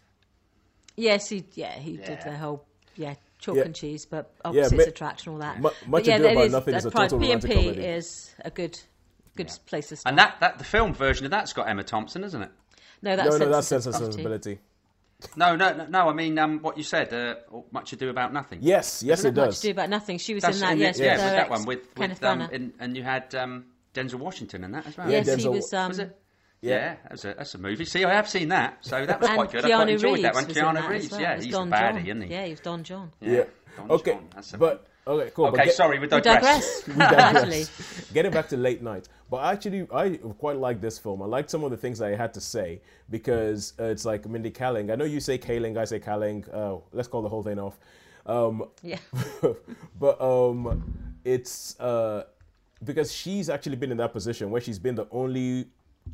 Yes, 0.98 1.30
he 1.30 1.46
yeah 1.54 1.74
he 1.74 1.98
did 1.98 2.20
the 2.24 2.36
whole 2.36 2.66
yeah 2.96 3.14
chalk 3.40 3.58
Yeah. 3.58 3.64
and 3.64 3.76
cheese, 3.76 4.06
but 4.06 4.32
Yeah, 4.44 4.50
opposites 4.50 4.74
ma- 4.74 4.84
attract 4.84 5.26
and 5.28 5.34
all 5.34 5.40
that. 5.40 5.58
mu- 5.58 5.64
But 5.64 5.88
Much 5.88 6.08
yeah, 6.08 6.16
Ado 6.16 6.28
About 6.30 6.46
is- 6.46 6.52
Nothing 6.52 6.76
is 6.76 6.86
a 6.86 6.92
Pride- 6.92 7.10
total 7.10 7.20
romantic 7.20 7.50
P&P 7.52 7.64
comedy. 7.64 7.86
is 7.86 8.36
a 8.44 8.50
good 8.52 8.80
good 9.36 9.52
place 9.66 9.90
to 9.90 9.96
start. 9.96 10.12
And 10.12 10.18
that, 10.20 10.38
that 10.40 10.58
the 10.58 10.64
film 10.64 10.94
version 10.94 11.26
of 11.26 11.32
that's 11.32 11.54
got 11.54 11.68
Emma 11.70 11.84
Thompson, 11.84 12.24
isn't 12.24 12.42
it? 12.42 12.52
no, 13.02 13.16
that's 13.16 13.38
no, 13.40 13.46
no, 13.46 13.62
Sense 13.62 13.62
that's 13.70 13.72
and 13.72 13.84
sense 13.84 13.86
and 13.86 13.96
Sensibility. 14.14 14.50
sensibility. 14.56 14.60
No, 15.36 15.56
no, 15.56 15.74
no. 15.74 15.86
no 15.86 16.10
I 16.10 16.14
mean, 16.14 16.38
um, 16.40 16.60
what 16.60 16.78
you 16.78 16.84
said. 16.84 17.14
Uh, 17.14 17.36
much 17.72 17.94
ado 17.94 18.10
about 18.10 18.34
nothing. 18.34 18.60
Yes, 18.62 19.04
yes, 19.04 19.20
Doesn't 19.20 19.38
it 19.38 19.40
have 19.40 19.46
much 19.48 19.54
does. 19.56 19.60
to 19.62 19.68
do 19.68 19.72
about 19.72 19.90
nothing. 19.90 20.18
She 20.18 20.34
was 20.34 20.42
That's 20.44 20.56
in 20.58 20.62
that. 20.62 20.74
in 20.74 20.80
yes, 20.80 20.98
the, 20.98 21.04
yeah, 21.04 21.12
with 21.14 21.22
with 21.22 21.30
her 21.30 21.36
that 21.36 21.50
one 21.50 21.66
with, 21.66 21.96
Kenneth 21.96 22.22
with 22.22 22.30
um, 22.30 22.40
Branagh. 22.40 22.52
in, 22.54 22.74
and 22.80 22.98
you 22.98 23.04
had 23.04 23.36
um, 23.36 23.66
Denzel 23.94 24.16
Washington 24.16 24.64
in 24.64 24.72
that 24.72 24.88
as 24.88 24.98
well. 24.98 25.10
Yeah, 25.12 25.24
yes, 25.26 25.42
he 25.44 25.48
was. 25.48 25.72
Um, 25.74 25.90
Was 25.90 26.00
it? 26.00 26.18
Yeah. 26.62 26.72
Yeah, 26.76 26.96
that's 27.10 27.26
a 27.26 27.34
that's 27.36 27.54
a 27.56 27.58
movie. 27.60 27.86
See, 27.86 28.04
I 28.06 28.14
have 28.14 28.28
seen 28.30 28.50
that, 28.50 28.78
so 28.82 29.06
that 29.06 29.20
was 29.22 29.30
quite 29.30 29.52
good. 29.52 29.66
I 29.66 29.70
quite 29.70 29.90
enjoyed 29.90 30.12
Reeves 30.14 30.22
that 30.24 30.34
one. 30.36 30.48
was 30.48 30.58
in 30.58 30.64
Keanu 30.64 30.74
that 30.76 30.84
as 30.86 30.90
Reeves, 30.90 31.12
well. 31.12 31.22
yeah, 31.22 31.34
It 31.34 31.44
he's 31.44 31.52
Don 31.54 31.68
a 31.68 31.72
baddie, 31.72 31.94
John. 31.98 32.06
isn't 32.08 32.22
he? 32.22 32.28
Yeah, 32.30 32.46
he 32.46 32.52
was 32.52 32.60
Don 32.60 32.84
John. 32.84 33.12
Yeah. 33.20 33.44
Don 33.78 33.92
Okay, 33.92 34.12
John, 34.14 34.28
that's 34.36 34.54
a- 34.54 34.58
but 34.60 34.88
okay, 35.08 35.32
cool. 35.34 35.46
but 35.46 35.54
okay, 35.56 35.66
get- 35.66 35.74
sorry, 35.76 35.98
we 36.00 36.04
We 36.06 36.08
digress. 36.08 36.82
digress. 36.82 36.88
we 36.88 36.94
digress. 36.96 37.36
Actually, 37.36 37.66
Getting 38.14 38.32
back 38.32 38.48
to 38.50 38.58
late 38.58 38.82
night, 38.82 39.08
but 39.30 39.44
actually, 39.46 39.88
I 39.94 40.18
quite 40.40 40.58
like 40.58 40.82
this 40.82 40.98
film. 41.00 41.22
I 41.22 41.26
liked 41.26 41.50
some 41.50 41.64
of 41.64 41.72
the 41.72 41.78
things 41.78 42.02
I 42.02 42.16
had 42.16 42.34
to 42.34 42.42
say 42.42 42.82
because 43.10 43.74
uh, 43.80 43.86
it's 43.86 44.06
like 44.06 44.28
Mindy 44.28 44.52
Kaling. 44.52 44.92
I 44.92 44.96
know 44.96 45.06
you 45.06 45.20
say 45.20 45.38
Kaling, 45.38 45.78
I 45.78 45.86
say 45.86 46.00
Kaling. 46.00 46.44
Uh, 46.54 46.80
let's 46.92 47.08
call 47.08 47.22
the 47.22 47.30
whole 47.30 47.44
thing 47.44 47.60
off. 47.60 47.80
Um, 48.26 48.66
yeah. 48.84 48.98
but 50.00 50.22
um, 50.22 50.84
it's 51.24 51.80
uh, 51.80 52.24
because 52.84 53.12
she's 53.14 53.50
actually 53.50 53.78
been 53.78 53.92
in 53.92 53.98
that 53.98 54.12
position 54.14 54.50
where 54.52 54.62
she's 54.62 54.80
been 54.80 54.96
the 54.96 55.08
only 55.12 55.68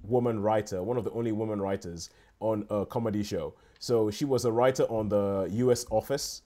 woman 0.04 0.40
writer, 0.40 0.84
one 0.84 0.98
of 0.98 1.04
the 1.04 1.12
only 1.12 1.32
women 1.32 1.60
writers 1.62 2.10
on 2.40 2.66
a 2.70 2.86
comedy 2.86 3.24
show. 3.24 3.54
So 3.80 4.10
she 4.12 4.26
was 4.26 4.46
a 4.46 4.52
writer 4.52 4.84
on 4.84 5.10
the 5.10 5.48
U.S. 5.52 5.86
Office 5.90 6.42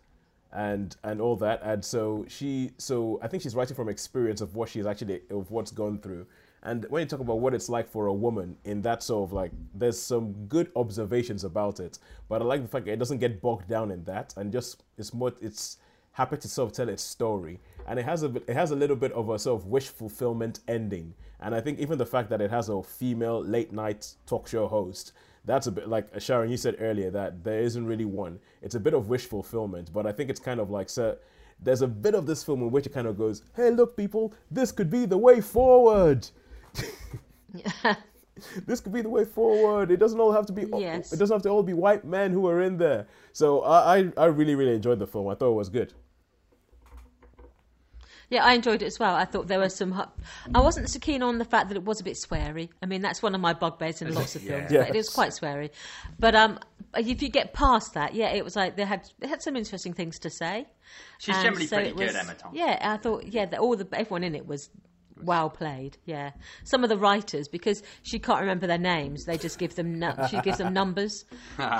and 0.53 0.95
and 1.03 1.21
all 1.21 1.35
that. 1.37 1.61
And 1.63 1.83
so 1.83 2.25
she 2.27 2.71
so 2.77 3.19
i 3.21 3.27
think 3.27 3.43
she's 3.43 3.55
writing 3.55 3.75
from 3.75 3.89
experience 3.89 4.41
of 4.41 4.55
what 4.55 4.69
she's 4.69 4.85
actually 4.85 5.21
of 5.29 5.51
what's 5.51 5.71
gone 5.71 5.99
through. 5.99 6.25
And 6.63 6.85
when 6.89 7.01
you 7.01 7.07
talk 7.07 7.21
about 7.21 7.39
what 7.39 7.55
it's 7.55 7.69
like 7.69 7.89
for 7.89 8.05
a 8.05 8.13
woman 8.13 8.55
in 8.65 8.83
that 8.83 9.01
sort 9.01 9.27
of 9.27 9.33
like 9.33 9.51
there's 9.73 9.99
some 9.99 10.33
good 10.47 10.71
observations 10.75 11.43
about 11.43 11.79
it 11.79 11.97
but 12.29 12.39
i 12.41 12.45
like 12.45 12.61
the 12.61 12.67
fact 12.67 12.85
that 12.85 12.91
it 12.91 12.99
doesn't 12.99 13.17
get 13.17 13.41
bogged 13.41 13.67
down 13.67 13.89
in 13.89 14.03
that 14.03 14.35
and 14.37 14.51
just 14.51 14.83
it's 14.97 15.11
more 15.11 15.33
it's 15.41 15.77
happy 16.11 16.37
to 16.37 16.47
sort 16.47 16.69
of 16.69 16.75
tell 16.75 16.89
its 16.89 17.01
story. 17.01 17.59
And 17.87 17.97
it 17.97 18.05
has 18.05 18.23
a 18.23 18.27
it 18.47 18.53
has 18.53 18.71
a 18.71 18.75
little 18.75 18.95
bit 18.95 19.11
of 19.13 19.29
a 19.29 19.39
sort 19.39 19.61
of 19.61 19.67
wish 19.67 19.87
fulfillment 19.87 20.59
ending. 20.67 21.13
And 21.39 21.55
i 21.55 21.61
think 21.61 21.79
even 21.79 21.97
the 21.97 22.05
fact 22.05 22.29
that 22.29 22.41
it 22.41 22.51
has 22.51 22.69
a 22.69 22.83
female 22.83 23.43
late 23.43 23.71
night 23.71 24.13
talk 24.27 24.47
show 24.47 24.67
host 24.67 25.13
that's 25.45 25.67
a 25.67 25.71
bit 25.71 25.87
like 25.87 26.07
Sharon. 26.19 26.49
You 26.51 26.57
said 26.57 26.75
earlier 26.79 27.09
that 27.11 27.43
there 27.43 27.61
isn't 27.61 27.85
really 27.85 28.05
one. 28.05 28.39
It's 28.61 28.75
a 28.75 28.79
bit 28.79 28.93
of 28.93 29.09
wish 29.09 29.25
fulfillment, 29.25 29.91
but 29.93 30.05
I 30.05 30.11
think 30.11 30.29
it's 30.29 30.39
kind 30.39 30.59
of 30.59 30.69
like 30.69 30.89
so. 30.89 31.17
There's 31.59 31.81
a 31.81 31.87
bit 31.87 32.15
of 32.15 32.25
this 32.25 32.43
film 32.43 32.61
in 32.63 32.71
which 32.71 32.85
it 32.85 32.93
kind 32.93 33.07
of 33.07 33.17
goes, 33.17 33.43
"Hey, 33.55 33.69
look, 33.71 33.97
people, 33.97 34.33
this 34.49 34.71
could 34.71 34.89
be 34.89 35.05
the 35.05 35.17
way 35.17 35.41
forward. 35.41 36.27
this 38.65 38.79
could 38.79 38.93
be 38.93 39.01
the 39.01 39.09
way 39.09 39.25
forward. 39.25 39.91
It 39.91 39.97
doesn't 39.97 40.19
all 40.19 40.31
have 40.31 40.45
to 40.47 40.53
be. 40.53 40.65
Yes. 40.77 41.11
It 41.11 41.17
doesn't 41.17 41.33
have 41.33 41.43
to 41.43 41.49
all 41.49 41.63
be 41.63 41.73
white 41.73 42.05
men 42.05 42.31
who 42.31 42.47
are 42.47 42.61
in 42.61 42.77
there." 42.77 43.07
So 43.33 43.61
I, 43.61 43.97
I, 43.97 44.11
I 44.17 44.25
really, 44.25 44.55
really 44.55 44.75
enjoyed 44.75 44.99
the 44.99 45.07
film. 45.07 45.27
I 45.27 45.35
thought 45.35 45.51
it 45.51 45.55
was 45.55 45.69
good. 45.69 45.93
Yeah, 48.31 48.45
I 48.45 48.53
enjoyed 48.53 48.81
it 48.81 48.85
as 48.85 48.97
well. 48.97 49.13
I 49.13 49.25
thought 49.25 49.47
there 49.47 49.59
was 49.59 49.75
some. 49.75 49.91
hu- 49.91 50.09
I 50.55 50.61
wasn't 50.61 50.89
so 50.89 50.99
keen 50.99 51.21
on 51.21 51.37
the 51.37 51.43
fact 51.45 51.67
that 51.67 51.75
it 51.75 51.83
was 51.83 51.99
a 51.99 52.03
bit 52.03 52.15
sweary. 52.15 52.69
I 52.81 52.85
mean, 52.85 53.01
that's 53.01 53.21
one 53.21 53.35
of 53.35 53.41
my 53.41 53.53
bugbears 53.53 54.01
in 54.01 54.13
lots 54.13 54.37
of 54.37 54.41
films. 54.41 54.71
Yeah. 54.71 54.85
But 54.87 54.95
it 54.95 54.97
was 54.97 55.09
quite 55.09 55.31
sweary. 55.31 55.69
But 56.17 56.33
um, 56.33 56.57
if 56.95 57.21
you 57.21 57.27
get 57.27 57.53
past 57.53 57.93
that, 57.95 58.15
yeah, 58.15 58.29
it 58.29 58.43
was 58.45 58.55
like 58.55 58.77
they 58.77 58.85
had 58.85 59.01
they 59.19 59.27
had 59.27 59.41
some 59.41 59.57
interesting 59.57 59.93
things 59.93 60.17
to 60.19 60.29
say. 60.29 60.65
She's 61.19 61.35
And 61.35 61.43
generally 61.43 61.67
so 61.67 61.75
pretty 61.75 61.89
it 61.89 61.97
good, 61.97 62.15
Emma 62.15 62.33
Thompson. 62.33 62.55
Yeah, 62.55 62.79
I 62.81 62.97
thought 62.97 63.27
yeah, 63.27 63.45
that 63.47 63.59
all 63.59 63.75
the 63.75 63.87
everyone 63.91 64.23
in 64.23 64.33
it 64.33 64.47
was 64.47 64.69
well 65.23 65.49
played. 65.49 65.97
Yeah, 66.05 66.31
some 66.63 66.83
of 66.83 66.89
the 66.89 66.97
writers 66.97 67.47
because 67.47 67.83
she 68.03 68.19
can't 68.19 68.41
remember 68.41 68.67
their 68.67 68.77
names, 68.77 69.25
they 69.25 69.37
just 69.37 69.57
give 69.59 69.75
them 69.75 69.99
nu- 69.99 70.13
she 70.29 70.39
gives 70.41 70.57
them 70.57 70.73
numbers. 70.73 71.25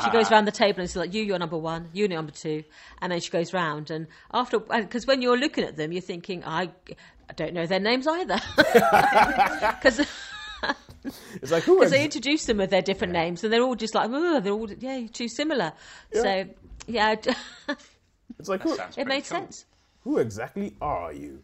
she 0.04 0.10
goes 0.12 0.32
around 0.32 0.46
the 0.46 0.52
table 0.52 0.82
and 0.82 0.90
says 0.90 0.98
like 0.98 1.14
you, 1.14 1.24
you're 1.24 1.40
number 1.40 1.58
one, 1.58 1.90
You're 1.94 2.08
number 2.08 2.32
two, 2.32 2.64
and 3.02 3.12
then 3.12 3.20
she 3.20 3.30
goes 3.32 3.54
round 3.54 3.92
and 3.92 4.08
after 4.34 4.60
because 4.60 5.06
when 5.08 5.22
you're 5.22 5.38
looking 5.38 5.64
at 5.64 5.76
them, 5.78 5.92
you're 5.92 6.02
thinking 6.02 6.44
I. 6.46 6.70
I 7.30 7.34
don't 7.34 7.54
know 7.54 7.66
their 7.66 7.80
names 7.80 8.08
either, 8.08 8.38
because 8.58 10.06
It's 11.42 11.50
like 11.50 11.64
who? 11.64 11.80
they 11.88 11.96
ex- 12.04 12.04
introduce 12.16 12.46
them 12.46 12.58
with 12.58 12.70
their 12.72 12.82
different 12.82 13.14
names, 13.14 13.42
and 13.44 13.54
they're 13.54 13.62
all 13.64 13.76
just 13.76 13.96
like, 13.96 14.10
oh, 14.12 14.42
they're 14.42 14.52
all 14.52 14.70
yeah, 14.70 15.08
too 15.08 15.30
similar. 15.30 15.72
So 16.14 16.46
yeah, 16.88 17.16
it's 18.38 18.50
like 18.50 18.62
who? 18.64 18.78
It 18.98 19.08
made 19.08 19.22
cool. 19.22 19.40
sense. 19.40 19.66
who 20.04 20.18
exactly 20.18 20.76
are 20.82 21.14
you? 21.14 21.42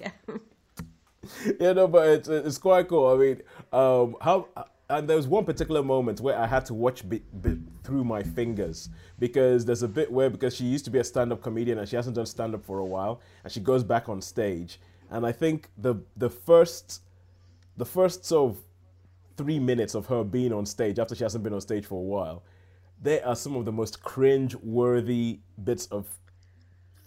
yeah, 0.00 0.10
no, 1.60 1.88
but 1.88 2.08
it's 2.08 2.28
it's 2.28 2.58
quite 2.58 2.88
cool. 2.88 3.06
I 3.06 3.16
mean, 3.16 3.42
um, 3.72 4.16
how 4.20 4.48
and 4.90 5.08
there 5.08 5.16
was 5.16 5.26
one 5.26 5.44
particular 5.44 5.82
moment 5.82 6.20
where 6.20 6.38
I 6.38 6.46
had 6.46 6.66
to 6.66 6.74
watch 6.74 7.08
bit 7.08 7.22
through 7.82 8.04
my 8.04 8.22
fingers 8.22 8.90
because 9.18 9.64
there's 9.64 9.82
a 9.82 9.88
bit 9.88 10.12
where 10.12 10.28
because 10.28 10.54
she 10.54 10.64
used 10.64 10.84
to 10.84 10.90
be 10.90 10.98
a 10.98 11.04
stand-up 11.04 11.42
comedian 11.42 11.78
and 11.78 11.88
she 11.88 11.96
hasn't 11.96 12.16
done 12.16 12.26
stand-up 12.26 12.64
for 12.64 12.78
a 12.78 12.84
while 12.84 13.20
and 13.42 13.52
she 13.52 13.60
goes 13.60 13.82
back 13.82 14.08
on 14.08 14.20
stage 14.20 14.78
and 15.10 15.26
I 15.26 15.32
think 15.32 15.70
the 15.78 15.96
the 16.16 16.28
first 16.28 17.02
the 17.76 17.84
first 17.84 18.24
sort 18.24 18.52
of 18.52 18.62
three 19.36 19.58
minutes 19.58 19.94
of 19.94 20.06
her 20.06 20.22
being 20.22 20.52
on 20.52 20.66
stage 20.66 20.98
after 20.98 21.14
she 21.14 21.24
hasn't 21.24 21.42
been 21.42 21.54
on 21.54 21.60
stage 21.60 21.86
for 21.86 21.96
a 21.96 22.02
while, 22.02 22.44
they 23.02 23.20
are 23.22 23.34
some 23.34 23.56
of 23.56 23.64
the 23.64 23.72
most 23.72 24.02
cringe-worthy 24.02 25.40
bits 25.64 25.86
of 25.86 26.06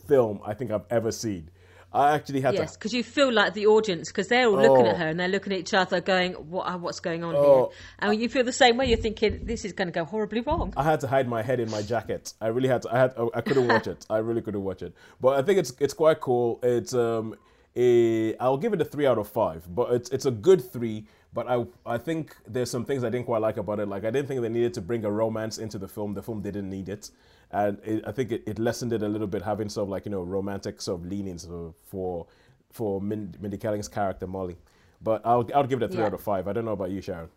film 0.07 0.41
I 0.45 0.53
think 0.53 0.71
I've 0.71 0.85
ever 0.89 1.11
seen. 1.11 1.49
I 1.97 2.13
actually 2.15 2.41
had 2.41 2.53
Yes, 2.53 2.77
because 2.77 2.93
you 2.93 3.03
feel 3.03 3.31
like 3.31 3.53
the 3.53 3.65
audience, 3.67 4.09
because 4.09 4.27
they're 4.27 4.47
all 4.47 4.55
looking 4.55 4.85
Oh. 4.85 4.89
at 4.91 4.97
her 4.97 5.07
and 5.07 5.19
they're 5.19 5.27
looking 5.27 5.53
at 5.53 5.59
each 5.59 5.73
other, 5.73 5.99
going, 6.01 6.33
"What? 6.33 6.67
uh, 6.67 6.77
What's 6.77 6.99
going 6.99 7.23
on 7.23 7.35
Oh. 7.35 7.71
here?" 7.99 8.09
And 8.11 8.21
you 8.21 8.29
feel 8.29 8.43
the 8.43 8.51
same 8.51 8.77
way. 8.77 8.85
You're 8.87 8.97
thinking, 8.97 9.41
"This 9.43 9.65
is 9.65 9.73
going 9.73 9.87
to 9.87 9.91
go 9.91 10.05
horribly 10.05 10.41
wrong." 10.41 10.73
I 10.77 10.83
had 10.83 10.99
to 11.01 11.07
hide 11.07 11.27
my 11.27 11.41
head 11.41 11.59
in 11.59 11.69
my 11.71 11.81
jacket. 11.81 12.33
I 12.39 12.47
really 12.47 12.69
had 12.69 12.83
to. 12.83 12.93
I 12.95 12.99
had. 12.99 13.13
I 13.33 13.41
couldn't 13.41 13.67
watch 13.67 13.87
it. 13.87 14.05
I 14.09 14.17
really 14.19 14.41
couldn't 14.41 14.63
watch 14.63 14.81
it. 14.81 14.93
But 15.19 15.39
I 15.39 15.41
think 15.41 15.59
it's 15.59 15.73
it's 15.79 15.93
quite 15.93 16.19
cool. 16.21 16.59
It's 16.63 16.93
um, 16.93 17.35
a, 17.75 18.35
I'll 18.37 18.57
give 18.57 18.73
it 18.73 18.81
a 18.81 18.85
three 18.85 19.05
out 19.05 19.17
of 19.17 19.27
five. 19.27 19.67
But 19.73 19.91
it's 19.93 20.09
it's 20.09 20.25
a 20.25 20.31
good 20.31 20.61
three. 20.71 21.05
But 21.33 21.47
I 21.49 21.65
I 21.85 21.97
think 21.97 22.35
there's 22.47 22.71
some 22.71 22.85
things 22.85 23.03
I 23.03 23.09
didn't 23.09 23.25
quite 23.25 23.41
like 23.41 23.57
about 23.57 23.79
it. 23.79 23.87
Like 23.87 24.05
I 24.05 24.11
didn't 24.11 24.27
think 24.27 24.41
they 24.41 24.49
needed 24.49 24.73
to 24.75 24.81
bring 24.81 25.05
a 25.05 25.11
romance 25.11 25.57
into 25.57 25.77
the 25.77 25.87
film. 25.87 26.13
The 26.13 26.23
film 26.23 26.41
didn't 26.41 26.69
need 26.69 26.89
it, 26.89 27.11
and 27.51 27.79
it, 27.83 28.03
I 28.07 28.11
think 28.11 28.31
it, 28.31 28.43
it 28.45 28.59
lessened 28.59 28.93
it 28.93 29.01
a 29.03 29.07
little 29.07 29.27
bit, 29.27 29.41
having 29.41 29.69
sort 29.69 29.83
of 29.83 29.89
like 29.89 30.05
you 30.05 30.11
know 30.11 30.21
romantic 30.21 30.81
sort 30.81 31.01
of 31.01 31.07
leanings 31.07 31.45
for 31.45 31.73
for, 31.89 32.27
for 32.71 33.01
Min- 33.01 33.35
Mindy 33.39 33.57
Kaling's 33.57 33.87
character 33.87 34.27
Molly. 34.27 34.57
But 35.01 35.21
I'll 35.25 35.47
I'll 35.55 35.63
give 35.65 35.81
it 35.81 35.85
a 35.85 35.87
three 35.89 35.99
Yeah. 35.99 36.07
out 36.07 36.13
of 36.13 36.21
five. 36.21 36.47
I 36.47 36.53
don't 36.53 36.65
know 36.65 36.71
about 36.73 36.91
you, 36.91 37.01
Sharon. 37.01 37.29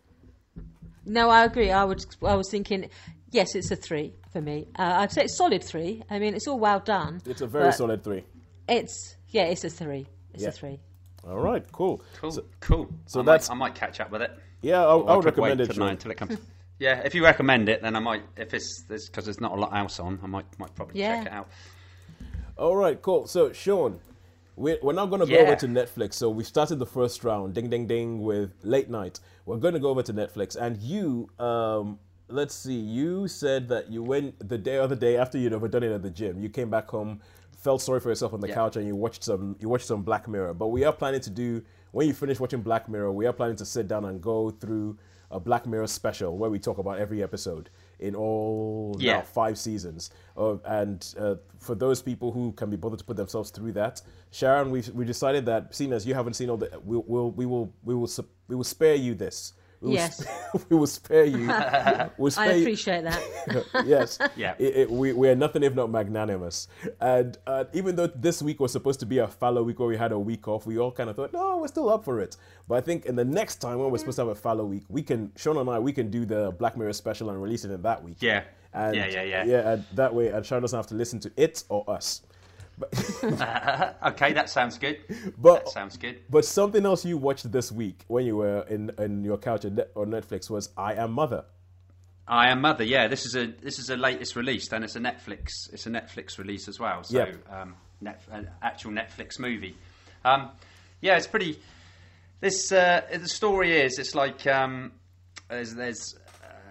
No, 1.05 1.29
I 1.29 1.45
agree. 1.45 1.71
I 1.71 1.83
would. 1.83 2.03
I 2.23 2.35
was 2.35 2.49
thinking, 2.51 2.89
yes, 3.31 3.55
it's 3.55 3.71
a 3.71 3.75
three 3.75 4.13
for 4.31 4.41
me. 4.41 4.67
Uh, 4.77 4.97
I'd 4.99 5.11
say 5.11 5.23
it's 5.23 5.37
solid 5.37 5.63
three. 5.63 6.03
I 6.09 6.19
mean, 6.19 6.35
it's 6.35 6.47
all 6.47 6.59
well 6.59 6.79
done. 6.79 7.21
It's 7.25 7.41
a 7.41 7.47
very 7.47 7.71
solid 7.73 8.03
three. 8.03 8.23
It's 8.67 9.15
yeah, 9.29 9.43
it's 9.45 9.63
a 9.63 9.69
three. 9.69 10.07
It's 10.33 10.43
Yeah. 10.43 10.49
a 10.49 10.51
three. 10.51 10.79
All 11.27 11.39
right, 11.39 11.63
cool. 11.71 12.03
Cool, 12.19 12.31
So- 12.31 12.45
cool. 12.61 12.89
so 13.05 13.19
I 13.21 13.23
that's- 13.23 13.49
might, 13.49 13.55
I 13.55 13.57
might 13.57 13.75
catch 13.75 13.99
up 13.99 14.11
with 14.11 14.21
it. 14.23 14.31
Yeah, 14.61 14.83
I, 14.83 14.85
I 14.85 14.89
I 14.89 14.95
would 14.95 15.05
could 15.17 15.25
recommend 15.25 15.59
wait 15.59 15.69
it. 15.69 15.73
tonight 15.73 15.85
Sean. 15.85 15.89
until 15.91 16.11
it 16.11 16.17
comes. 16.17 16.37
yeah, 16.81 17.01
if 17.05 17.13
you 17.13 17.23
recommend 17.23 17.69
it, 17.69 17.81
then 17.83 17.95
I 17.95 17.99
might. 17.99 18.23
If 18.35 18.53
it's 18.55 18.81
because 18.89 19.25
there's 19.25 19.39
not 19.39 19.51
a 19.51 19.55
lot 19.55 19.71
else 19.75 19.99
on, 19.99 20.19
I 20.23 20.27
might 20.27 20.47
might 20.59 20.73
probably 20.75 20.99
Yeah. 20.99 21.17
check 21.17 21.27
it 21.27 21.31
out. 21.31 21.47
All 22.57 22.75
right, 22.75 22.99
cool. 23.01 23.27
So, 23.27 23.53
Sean, 23.53 23.99
we're, 24.55 24.77
we're 24.81 24.93
now 24.93 25.05
going 25.05 25.21
to 25.21 25.27
go 25.27 25.33
Yeah. 25.33 25.41
over 25.47 25.55
to 25.57 25.67
Netflix. 25.67 26.15
So, 26.15 26.29
we 26.29 26.43
started 26.43 26.77
the 26.79 26.85
first 26.85 27.23
round, 27.23 27.53
ding, 27.53 27.69
ding, 27.69 27.85
ding, 27.87 28.21
with 28.21 28.51
late 28.63 28.89
night. 28.89 29.19
We're 29.45 29.57
going 29.57 29.73
to 29.75 29.79
go 29.79 29.89
over 29.89 30.03
to 30.03 30.13
Netflix. 30.13 30.55
And 30.55 30.77
you, 30.81 31.29
um, 31.39 31.99
let's 32.29 32.53
see. 32.55 32.75
You 32.75 33.27
said 33.27 33.69
that 33.69 33.91
you 33.91 34.01
went 34.03 34.47
the 34.47 34.57
day 34.57 34.77
other 34.79 34.95
day 34.95 35.17
after 35.17 35.37
you'd 35.37 35.53
overdone 35.53 35.83
it 35.83 35.91
at 35.91 36.01
the 36.01 36.09
gym. 36.11 36.39
You 36.39 36.49
came 36.49 36.69
back 36.71 36.89
home, 36.89 37.21
felt 37.57 37.81
sorry 37.81 37.99
for 37.99 38.09
yourself 38.09 38.33
on 38.33 38.39
the 38.41 38.47
Yeah. 38.49 38.55
couch, 38.55 38.75
and 38.75 38.85
you 38.87 38.95
watched 38.95 39.23
some. 39.23 39.55
You 39.59 39.69
watched 39.69 39.85
some 39.87 40.01
Black 40.03 40.27
Mirror. 40.27 40.55
But 40.55 40.67
we 40.69 40.83
are 40.83 40.93
planning 40.93 41.21
to 41.21 41.29
do 41.29 41.63
when 41.91 42.07
you 42.07 42.13
finish 42.13 42.39
watching 42.39 42.61
Black 42.61 42.89
Mirror. 42.89 43.11
We 43.13 43.27
are 43.27 43.33
planning 43.33 43.55
to 43.57 43.65
sit 43.65 43.87
down 43.87 44.05
and 44.05 44.19
go 44.21 44.49
through 44.51 44.97
a 45.31 45.39
Black 45.39 45.65
Mirror 45.65 45.87
special 45.87 46.37
where 46.37 46.49
we 46.49 46.59
talk 46.59 46.77
about 46.77 46.99
every 46.99 47.23
episode 47.23 47.69
in 47.99 48.15
all 48.15 48.95
now 49.15 49.21
five 49.21 49.57
seasons. 49.57 50.11
Uh, 50.37 50.57
and 50.65 51.13
uh, 51.19 51.35
for 51.59 51.75
those 51.75 52.01
people 52.01 52.31
who 52.31 52.51
can 52.53 52.69
be 52.69 52.75
bothered 52.75 52.99
to 52.99 53.05
put 53.05 53.17
themselves 53.17 53.49
through 53.51 53.71
that, 53.73 54.01
Sharon, 54.31 54.71
we 54.71 54.83
we 54.93 55.05
decided 55.05 55.45
that 55.45 55.73
seeing 55.73 55.93
as 55.93 56.05
you 56.05 56.13
haven't 56.13 56.33
seen 56.33 56.49
all 56.49 56.57
the, 56.57 56.69
we'll, 56.83 57.03
we'll 57.07 57.31
we 57.31 57.45
will 57.45 57.73
we 57.83 57.95
will 57.95 58.09
we 58.47 58.55
will 58.55 58.63
spare 58.63 58.95
you 58.95 59.15
this. 59.15 59.53
We 59.81 59.87
will 59.89 59.95
Yes. 59.95 60.17
sp- 60.21 60.61
we 60.69 60.77
will 60.77 60.87
spare 60.87 61.25
you. 61.25 61.47
We'll 62.17 62.27
I 62.27 62.29
spare 62.29 62.55
you- 62.55 62.61
appreciate 62.63 63.03
that. 63.03 63.65
yes. 63.85 64.19
Yeah. 64.35 64.53
It, 64.59 64.75
it, 64.75 64.91
we, 64.91 65.11
we 65.13 65.27
are 65.29 65.35
nothing 65.35 65.63
if 65.63 65.73
not 65.73 65.89
magnanimous. 65.89 66.67
And 66.99 67.37
uh, 67.47 67.65
even 67.73 67.95
though 67.95 68.07
this 68.07 68.41
week 68.43 68.59
was 68.59 68.71
supposed 68.71 68.99
to 69.01 69.05
be 69.05 69.17
a 69.17 69.27
fallow 69.27 69.63
week 69.63 69.79
where 69.79 69.87
we 69.87 69.97
had 69.97 70.11
a 70.11 70.19
week 70.19 70.47
off, 70.47 70.65
we 70.67 70.77
all 70.77 70.91
kind 70.91 71.09
of 71.09 71.15
thought, 71.15 71.33
no, 71.33 71.57
we're 71.57 71.67
still 71.67 71.89
up 71.89 72.03
for 72.05 72.19
it. 72.19 72.37
But 72.67 72.75
I 72.75 72.81
think 72.81 73.05
in 73.07 73.15
the 73.15 73.25
next 73.25 73.55
time 73.57 73.79
when 73.79 73.89
we're 73.91 73.97
supposed 73.97 74.17
to 74.17 74.21
have 74.21 74.29
a 74.29 74.35
fallow 74.35 74.65
week, 74.65 74.83
we 74.87 75.01
can, 75.01 75.31
Sean 75.35 75.57
and 75.57 75.69
I, 75.69 75.79
we 75.79 75.91
can 75.93 76.11
do 76.11 76.25
the 76.25 76.51
Black 76.51 76.77
Mirror 76.77 76.93
special 76.93 77.29
and 77.31 77.41
release 77.41 77.65
it 77.65 77.71
in 77.71 77.81
that 77.81 78.03
week. 78.03 78.17
Yeah. 78.19 78.43
And, 78.73 78.95
Yeah, 78.95 79.07
yeah, 79.07 79.23
yeah. 79.23 79.43
Yeah, 79.45 79.71
and 79.71 79.85
that 79.95 80.13
way, 80.13 80.27
and 80.29 80.45
Sharon 80.45 80.61
doesn't 80.61 80.77
have 80.77 80.87
to 80.87 80.95
listen 80.95 81.19
to 81.21 81.31
it 81.37 81.63
or 81.69 81.89
us. 81.89 82.21
Okay, 84.03 84.33
that 84.33 84.49
sounds 84.49 84.77
good. 84.77 84.97
But- 85.37 85.65
that 85.65 85.69
sounds 85.69 85.97
good. 85.97 86.21
But 86.29 86.45
something 86.45 86.85
else 86.85 87.05
you 87.05 87.17
watched 87.17 87.51
this 87.51 87.71
week 87.71 88.03
when 88.07 88.25
you 88.25 88.37
were 88.37 88.61
in, 88.69 88.91
in 88.97 89.23
your 89.23 89.37
couch 89.37 89.65
on 89.65 89.75
Netflix 89.75 90.49
was 90.49 90.69
I 90.77 90.93
Am 90.95 91.11
Mother. 91.13 91.45
I 92.27 92.49
am 92.51 92.61
Mother. 92.61 92.83
Yeah, 92.83 93.07
this 93.07 93.25
is 93.25 93.35
a 93.35 93.47
this 93.47 93.77
is 93.79 93.89
a 93.89 93.97
latest 93.97 94.35
release, 94.35 94.71
and 94.71 94.83
it's 94.85 94.95
a 94.95 94.99
Netflix. 94.99 95.49
It's 95.73 95.85
a 95.85 95.89
Netflix 95.89 96.37
release 96.37 96.67
as 96.69 96.79
well. 96.79 97.03
So, 97.03 97.17
Yep. 97.17 97.35
um, 97.51 97.75
net, 97.99 98.21
an 98.31 98.47
actual 98.61 98.91
Netflix 98.91 99.37
movie. 99.39 99.75
Um, 100.23 100.51
yeah, 101.01 101.17
it's 101.17 101.27
pretty. 101.27 101.59
This 102.39 102.71
uh, 102.71 103.01
the 103.11 103.27
story 103.27 103.81
is 103.81 103.99
it's 103.99 104.15
like 104.15 104.47
um, 104.47 104.93
there's, 105.49 105.73
there's 105.75 106.15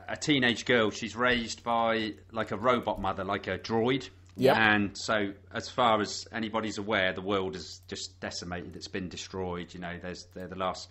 a 0.09 0.16
teenage 0.16 0.64
girl. 0.64 0.90
She's 0.90 1.14
raised 1.14 1.62
by 1.62 2.14
like 2.33 2.53
a 2.53 2.57
robot 2.57 3.01
mother, 3.01 3.25
like 3.25 3.46
a 3.46 3.59
droid. 3.59 4.09
Yep. 4.40 4.57
And 4.57 4.96
so, 4.96 5.33
as 5.53 5.68
far 5.68 6.00
as 6.00 6.26
anybody's 6.33 6.79
aware, 6.79 7.12
the 7.12 7.20
world 7.20 7.57
is 7.57 7.83
just 7.88 8.18
decimated. 8.20 8.74
It's 8.76 8.88
been 8.88 9.09
destroyed. 9.09 9.74
You 9.74 9.81
know, 9.81 9.98
there's 10.00 10.26
they're 10.35 10.48
the 10.48 10.57
last. 10.57 10.88